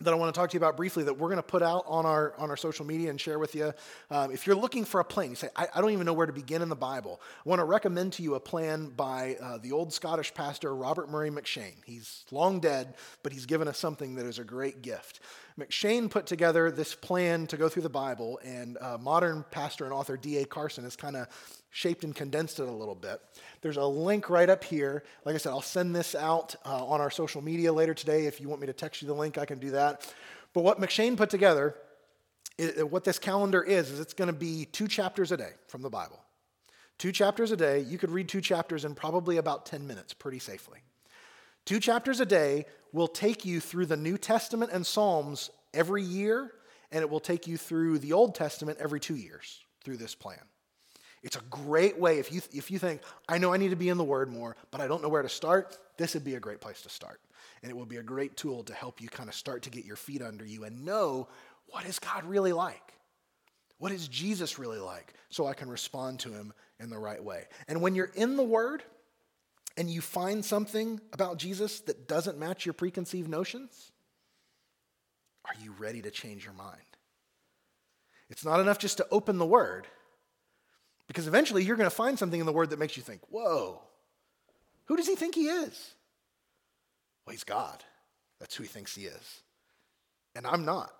that 0.00 0.12
I 0.12 0.16
want 0.16 0.34
to 0.34 0.38
talk 0.38 0.50
to 0.50 0.54
you 0.54 0.58
about 0.58 0.76
briefly 0.76 1.04
that 1.04 1.14
we're 1.14 1.28
going 1.28 1.38
to 1.38 1.42
put 1.42 1.62
out 1.62 1.84
on 1.86 2.04
our, 2.04 2.34
on 2.36 2.50
our 2.50 2.56
social 2.56 2.84
media 2.84 3.08
and 3.08 3.20
share 3.20 3.38
with 3.38 3.54
you. 3.54 3.72
Um, 4.10 4.30
if 4.30 4.46
you're 4.46 4.56
looking 4.56 4.84
for 4.84 5.00
a 5.00 5.04
plan, 5.04 5.30
you 5.30 5.36
say, 5.36 5.48
I, 5.56 5.68
I, 5.74 5.80
don't 5.80 5.90
even 5.90 6.04
know 6.04 6.12
where 6.12 6.26
to 6.26 6.32
begin 6.32 6.60
in 6.60 6.68
the 6.68 6.76
Bible. 6.76 7.20
I 7.44 7.48
want 7.48 7.60
to 7.60 7.64
recommend 7.64 8.12
to 8.14 8.22
you 8.22 8.34
a 8.34 8.40
plan 8.40 8.88
by 8.88 9.36
uh, 9.40 9.58
the 9.58 9.72
old 9.72 9.92
Scottish 9.92 10.34
pastor 10.34 10.74
Robert 10.74 11.10
Murray 11.10 11.30
M'Cheyne. 11.30 11.76
He's 11.84 12.24
long 12.30 12.60
dead, 12.60 12.94
but 13.22 13.32
he's 13.32 13.46
given 13.46 13.68
us 13.68 13.78
something 13.78 14.16
that 14.16 14.26
is 14.26 14.38
a 14.38 14.44
great 14.44 14.82
gift. 14.82 15.20
M'Cheyne 15.58 16.10
put 16.10 16.26
together 16.26 16.70
this 16.70 16.94
plan 16.94 17.46
to 17.46 17.56
go 17.56 17.68
through 17.68 17.82
the 17.82 17.88
Bible, 17.88 18.38
and 18.44 18.76
uh, 18.78 18.98
modern 19.00 19.42
pastor 19.50 19.84
and 19.84 19.92
author 19.92 20.16
D.A. 20.16 20.44
Carson 20.44 20.84
has 20.84 20.96
kind 20.96 21.16
of 21.16 21.28
shaped 21.70 22.04
and 22.04 22.14
condensed 22.14 22.60
it 22.60 22.68
a 22.68 22.72
little 22.72 22.94
bit. 22.94 23.20
There's 23.62 23.78
a 23.78 23.84
link 23.84 24.28
right 24.28 24.50
up 24.50 24.62
here. 24.62 25.02
Like 25.24 25.34
I 25.34 25.38
said, 25.38 25.50
I'll 25.50 25.62
send 25.62 25.96
this 25.96 26.14
out 26.14 26.54
uh, 26.66 26.84
on 26.84 27.00
our 27.00 27.10
social 27.10 27.42
media 27.42 27.72
later 27.72 27.94
today. 27.94 28.26
If 28.26 28.38
you 28.38 28.48
want 28.48 28.60
me 28.60 28.66
to 28.66 28.74
text 28.74 29.00
you 29.00 29.08
the 29.08 29.14
link, 29.14 29.38
I 29.38 29.46
can 29.46 29.58
do 29.58 29.70
that. 29.70 30.12
But 30.52 30.62
what 30.62 30.78
M'Cheyne 30.78 31.16
put 31.16 31.30
together, 31.30 31.74
it, 32.58 32.90
what 32.90 33.04
this 33.04 33.18
calendar 33.18 33.62
is, 33.62 33.90
is 33.90 33.98
it's 33.98 34.14
going 34.14 34.30
to 34.30 34.38
be 34.38 34.66
two 34.66 34.88
chapters 34.88 35.32
a 35.32 35.38
day 35.38 35.52
from 35.68 35.80
the 35.80 35.90
Bible. 35.90 36.20
Two 36.98 37.12
chapters 37.12 37.50
a 37.50 37.56
day. 37.56 37.80
You 37.80 37.96
could 37.96 38.10
read 38.10 38.28
two 38.28 38.42
chapters 38.42 38.84
in 38.84 38.94
probably 38.94 39.38
about 39.38 39.64
10 39.64 39.86
minutes 39.86 40.12
pretty 40.12 40.38
safely. 40.38 40.80
Two 41.64 41.80
chapters 41.80 42.20
a 42.20 42.26
day 42.26 42.64
will 42.96 43.08
take 43.08 43.44
you 43.44 43.60
through 43.60 43.84
the 43.86 43.96
New 43.96 44.16
Testament 44.16 44.72
and 44.72 44.84
Psalms 44.84 45.50
every 45.74 46.02
year, 46.02 46.50
and 46.90 47.02
it 47.02 47.10
will 47.10 47.20
take 47.20 47.46
you 47.46 47.58
through 47.58 47.98
the 47.98 48.14
Old 48.14 48.34
Testament 48.34 48.78
every 48.80 48.98
two 48.98 49.16
years 49.16 49.60
through 49.84 49.98
this 49.98 50.14
plan. 50.14 50.40
It's 51.22 51.36
a 51.36 51.42
great 51.50 51.98
way 51.98 52.18
if 52.18 52.32
you, 52.32 52.40
if 52.52 52.70
you 52.70 52.78
think, 52.78 53.02
I 53.28 53.36
know 53.36 53.52
I 53.52 53.58
need 53.58 53.68
to 53.68 53.76
be 53.76 53.90
in 53.90 53.98
the 53.98 54.04
Word 54.04 54.32
more, 54.32 54.56
but 54.70 54.80
I 54.80 54.86
don't 54.86 55.02
know 55.02 55.10
where 55.10 55.22
to 55.22 55.28
start, 55.28 55.76
this 55.98 56.14
would 56.14 56.24
be 56.24 56.36
a 56.36 56.40
great 56.40 56.60
place 56.60 56.80
to 56.82 56.88
start. 56.88 57.20
And 57.62 57.70
it 57.70 57.74
will 57.74 57.84
be 57.84 57.98
a 57.98 58.02
great 58.02 58.36
tool 58.36 58.64
to 58.64 58.72
help 58.72 59.00
you 59.00 59.08
kind 59.08 59.28
of 59.28 59.34
start 59.34 59.62
to 59.64 59.70
get 59.70 59.84
your 59.84 59.96
feet 59.96 60.22
under 60.22 60.46
you 60.46 60.64
and 60.64 60.84
know 60.84 61.28
what 61.66 61.84
is 61.84 61.98
God 61.98 62.24
really 62.24 62.52
like? 62.52 62.94
What 63.78 63.92
is 63.92 64.08
Jesus 64.08 64.58
really 64.58 64.78
like? 64.78 65.12
So 65.28 65.46
I 65.46 65.52
can 65.52 65.68
respond 65.68 66.20
to 66.20 66.30
him 66.30 66.54
in 66.80 66.88
the 66.88 66.98
right 66.98 67.22
way. 67.22 67.44
And 67.68 67.82
when 67.82 67.94
you're 67.94 68.12
in 68.14 68.36
the 68.36 68.42
Word, 68.42 68.82
and 69.76 69.90
you 69.90 70.00
find 70.00 70.44
something 70.44 71.00
about 71.12 71.38
Jesus 71.38 71.80
that 71.80 72.08
doesn't 72.08 72.38
match 72.38 72.64
your 72.64 72.72
preconceived 72.72 73.28
notions, 73.28 73.92
are 75.44 75.54
you 75.62 75.74
ready 75.78 76.02
to 76.02 76.10
change 76.10 76.44
your 76.44 76.54
mind? 76.54 76.80
It's 78.28 78.44
not 78.44 78.60
enough 78.60 78.78
just 78.78 78.96
to 78.96 79.06
open 79.10 79.38
the 79.38 79.46
Word, 79.46 79.86
because 81.06 81.28
eventually 81.28 81.62
you're 81.62 81.76
going 81.76 81.88
to 81.88 81.94
find 81.94 82.18
something 82.18 82.40
in 82.40 82.46
the 82.46 82.52
Word 82.52 82.70
that 82.70 82.78
makes 82.78 82.96
you 82.96 83.02
think, 83.02 83.20
whoa, 83.28 83.82
who 84.86 84.96
does 84.96 85.06
he 85.06 85.14
think 85.14 85.34
he 85.34 85.48
is? 85.48 85.94
Well, 87.24 87.32
he's 87.32 87.44
God. 87.44 87.84
That's 88.40 88.54
who 88.54 88.62
he 88.62 88.68
thinks 88.68 88.94
he 88.94 89.04
is. 89.04 89.42
And 90.34 90.46
I'm 90.46 90.64
not, 90.64 90.90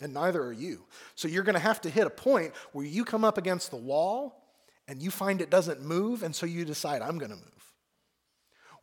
and 0.00 0.14
neither 0.14 0.42
are 0.42 0.52
you. 0.52 0.84
So 1.14 1.28
you're 1.28 1.42
going 1.42 1.54
to 1.54 1.60
have 1.60 1.80
to 1.82 1.90
hit 1.90 2.06
a 2.06 2.10
point 2.10 2.52
where 2.72 2.86
you 2.86 3.04
come 3.04 3.24
up 3.24 3.38
against 3.38 3.70
the 3.70 3.76
wall 3.76 4.44
and 4.86 5.02
you 5.02 5.10
find 5.10 5.42
it 5.42 5.50
doesn't 5.50 5.82
move, 5.82 6.22
and 6.22 6.34
so 6.34 6.46
you 6.46 6.64
decide, 6.64 7.02
I'm 7.02 7.18
going 7.18 7.30
to 7.30 7.36
move. 7.36 7.57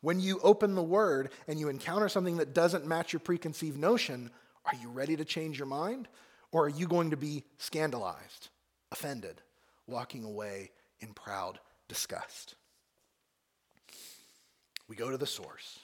When 0.00 0.20
you 0.20 0.38
open 0.42 0.74
the 0.74 0.82
word 0.82 1.30
and 1.48 1.58
you 1.58 1.68
encounter 1.68 2.08
something 2.08 2.36
that 2.36 2.54
doesn't 2.54 2.86
match 2.86 3.12
your 3.12 3.20
preconceived 3.20 3.78
notion, 3.78 4.30
are 4.64 4.76
you 4.80 4.88
ready 4.88 5.16
to 5.16 5.24
change 5.24 5.58
your 5.58 5.66
mind? 5.66 6.08
Or 6.52 6.66
are 6.66 6.70
you 6.70 6.86
going 6.86 7.10
to 7.10 7.16
be 7.16 7.44
scandalized, 7.58 8.48
offended, 8.92 9.42
walking 9.86 10.24
away 10.24 10.70
in 11.00 11.12
proud 11.12 11.58
disgust? 11.88 12.54
We 14.88 14.96
go 14.96 15.10
to 15.10 15.18
the 15.18 15.26
source. 15.26 15.80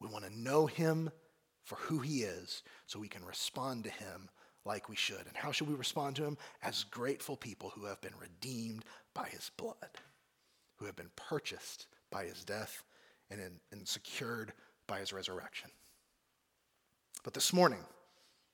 We 0.00 0.08
want 0.08 0.24
to 0.24 0.38
know 0.38 0.66
him 0.66 1.10
for 1.64 1.76
who 1.76 1.98
he 1.98 2.22
is 2.22 2.62
so 2.86 3.00
we 3.00 3.08
can 3.08 3.24
respond 3.24 3.84
to 3.84 3.90
him 3.90 4.28
like 4.64 4.88
we 4.88 4.96
should. 4.96 5.26
And 5.26 5.36
how 5.36 5.52
should 5.52 5.68
we 5.68 5.74
respond 5.74 6.16
to 6.16 6.24
him? 6.24 6.36
As 6.62 6.84
grateful 6.84 7.36
people 7.36 7.70
who 7.70 7.86
have 7.86 8.00
been 8.00 8.12
redeemed 8.20 8.84
by 9.14 9.28
his 9.28 9.50
blood, 9.56 9.76
who 10.76 10.84
have 10.84 10.96
been 10.96 11.10
purchased 11.16 11.86
by 12.10 12.24
his 12.24 12.44
death 12.44 12.82
and, 13.30 13.40
in, 13.40 13.52
and 13.72 13.86
secured 13.86 14.52
by 14.86 15.00
his 15.00 15.12
resurrection. 15.12 15.70
But 17.24 17.34
this 17.34 17.52
morning, 17.52 17.84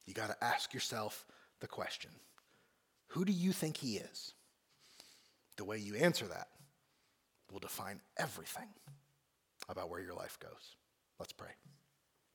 you 0.07 0.15
got 0.15 0.29
to 0.29 0.45
ask 0.45 0.73
yourself 0.73 1.25
the 1.61 1.69
question 1.69 2.11
Who 3.09 3.25
do 3.25 3.33
you 3.33 3.53
think 3.53 3.77
he 3.77 3.97
is? 3.97 4.35
The 5.57 5.65
way 5.65 5.79
you 5.79 5.97
answer 5.97 6.27
that 6.27 6.49
will 7.51 7.61
define 7.61 8.01
everything 8.17 8.69
about 9.69 9.91
where 9.91 10.01
your 10.01 10.15
life 10.15 10.39
goes. 10.41 10.77
Let's 11.19 11.33
pray. 11.33 11.51